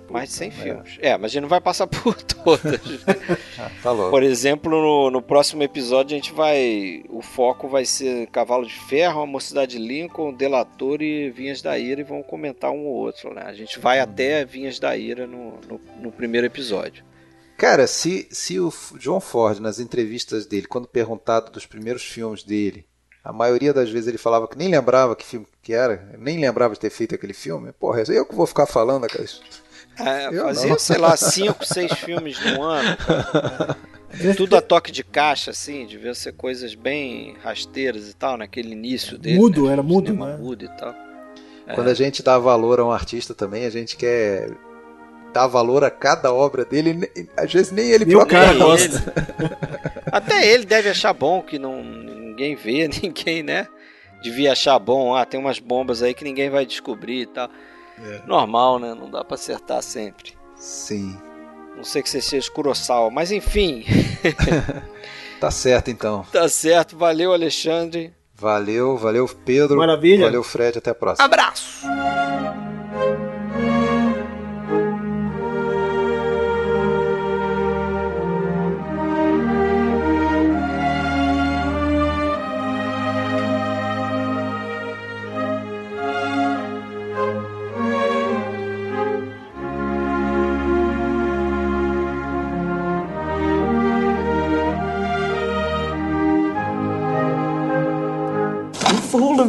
Mais 0.09 0.29
de 0.29 0.35
100 0.35 0.47
É. 0.47 0.51
filmes. 0.51 0.97
É, 1.01 1.17
mas 1.17 1.25
a 1.25 1.33
gente 1.33 1.41
não 1.43 1.49
vai 1.49 1.61
passar 1.61 1.85
por 1.87 2.15
todas. 2.23 2.79
Ah, 3.59 3.69
tá 3.83 3.91
louco. 3.91 4.09
Por 4.11 4.23
exemplo, 4.23 4.71
no, 4.71 5.11
no 5.11 5.21
próximo 5.21 5.61
episódio 5.63 6.15
a 6.15 6.19
gente 6.19 6.31
vai. 6.33 7.03
O 7.09 7.21
foco 7.21 7.67
vai 7.67 7.83
ser 7.85 8.25
Cavalo 8.27 8.65
de 8.65 8.73
Ferro, 8.73 9.21
A 9.21 9.25
Mocidade 9.25 9.77
de 9.77 9.83
Lincoln, 9.85 10.33
Delator 10.33 11.01
e 11.01 11.29
Vinhas 11.29 11.61
da 11.61 11.77
Ira 11.77 11.99
e 12.01 12.03
vamos 12.05 12.25
comentar 12.25 12.71
um 12.71 12.85
ou 12.87 12.93
outro, 12.95 13.33
né? 13.33 13.43
A 13.45 13.53
gente 13.53 13.77
vai 13.79 13.99
até 13.99 14.45
Vinhas 14.45 14.79
da 14.79 14.95
Ira 14.97 15.27
no, 15.27 15.59
no, 15.67 15.81
no 16.01 16.11
primeiro 16.11 16.47
episódio. 16.47 17.03
Cara, 17.59 17.87
se, 17.87 18.25
se 18.31 18.57
o 18.57 18.71
John 18.97 19.19
Ford, 19.19 19.59
nas 19.59 19.79
entrevistas 19.79 20.45
dele, 20.45 20.65
quando 20.65 20.87
perguntado 20.87 21.51
dos 21.51 21.65
primeiros 21.65 22.03
filmes 22.03 22.41
dele, 22.41 22.85
a 23.21 23.33
maioria 23.33 23.73
das 23.73 23.89
vezes 23.89 24.07
ele 24.07 24.17
falava 24.17 24.47
que 24.47 24.57
nem 24.57 24.69
lembrava 24.69 25.13
que 25.13 25.25
filme 25.25 25.45
que 25.61 25.73
era, 25.73 26.09
nem 26.17 26.39
lembrava 26.39 26.73
de 26.73 26.79
ter 26.79 26.89
feito 26.89 27.13
aquele 27.13 27.33
filme. 27.33 27.73
Porra, 27.73 28.01
eu 28.07 28.25
que 28.25 28.33
vou 28.33 28.47
ficar 28.47 28.65
falando, 28.65 29.05
cara. 29.07 29.25
É, 29.99 30.27
Eu 30.27 30.45
fazia, 30.45 30.69
não. 30.69 30.79
sei 30.79 30.97
lá, 30.97 31.17
cinco, 31.17 31.65
seis 31.65 31.91
filmes 31.91 32.39
no 32.45 32.63
ano. 32.63 32.95
cara. 32.95 33.77
Tudo 34.37 34.55
a 34.55 34.61
toque 34.61 34.89
de 34.89 35.03
caixa, 35.03 35.51
assim, 35.51 35.85
devia 35.85 36.15
ser 36.15 36.31
coisas 36.31 36.73
bem 36.73 37.35
rasteiras 37.43 38.09
e 38.09 38.15
tal, 38.15 38.37
naquele 38.37 38.71
início 38.71 39.17
dele. 39.17 39.37
Mudo, 39.37 39.65
né? 39.65 39.73
era 39.73 39.83
mudo, 39.83 40.13
né? 40.13 40.37
mudo 40.37 40.63
e 40.63 40.77
tal. 40.77 40.95
Quando 41.75 41.89
a 41.89 41.93
gente 41.93 42.23
dá 42.23 42.39
valor 42.39 42.79
a 42.79 42.85
um 42.85 42.91
artista 42.91 43.35
também, 43.35 43.65
a 43.65 43.69
gente 43.69 43.97
quer 43.97 44.49
dar 45.33 45.47
valor 45.47 45.83
a 45.83 45.89
cada 45.91 46.33
obra 46.33 46.63
dele. 46.65 47.09
e 47.15 47.27
Às 47.37 47.51
vezes 47.51 47.71
nem 47.71 47.89
ele 47.89 48.05
o 48.05 48.07
próprio 48.17 48.39
cara 48.39 48.53
gosta. 48.53 49.13
ele. 49.39 49.49
Até 50.11 50.47
ele 50.47 50.65
deve 50.65 50.89
achar 50.89 51.13
bom 51.13 51.41
que 51.41 51.57
não 51.59 51.83
ninguém 51.83 52.55
vê, 52.55 52.87
ninguém, 53.01 53.43
né? 53.43 53.67
Devia 54.21 54.51
achar 54.51 54.77
bom, 54.79 55.15
ah, 55.15 55.25
tem 55.25 55.39
umas 55.39 55.59
bombas 55.59 56.01
aí 56.03 56.13
que 56.13 56.23
ninguém 56.23 56.49
vai 56.49 56.65
descobrir 56.65 57.21
e 57.21 57.25
tal. 57.27 57.49
É. 58.03 58.21
Normal, 58.25 58.79
né? 58.79 58.93
Não 58.93 59.09
dá 59.09 59.23
pra 59.23 59.35
acertar 59.35 59.81
sempre. 59.81 60.33
Sim. 60.55 61.17
Não 61.75 61.83
sei 61.83 62.01
que 62.01 62.09
você 62.09 62.19
seja 62.21 62.51
Kurosawa, 62.51 63.09
mas 63.09 63.31
enfim. 63.31 63.85
Tá 65.39 65.49
certo 65.49 65.89
então. 65.89 66.25
tá 66.33 66.49
certo, 66.49 66.97
valeu 66.97 67.31
Alexandre. 67.31 68.13
Valeu, 68.35 68.97
valeu 68.97 69.25
Pedro. 69.45 69.77
Maravilha. 69.77 70.25
Valeu 70.25 70.43
Fred, 70.43 70.77
até 70.79 70.89
a 70.89 70.95
próxima. 70.95 71.23
Abraço. 71.25 71.87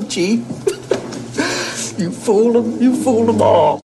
You 0.00 0.06
fooled 0.06 0.06
him, 0.06 0.08
Chief. 0.08 1.98
you 1.98 2.10
fooled 2.10 2.56
him, 2.56 2.82
you 2.82 2.96
fooled 3.04 3.28
them 3.28 3.42
all. 3.42 3.78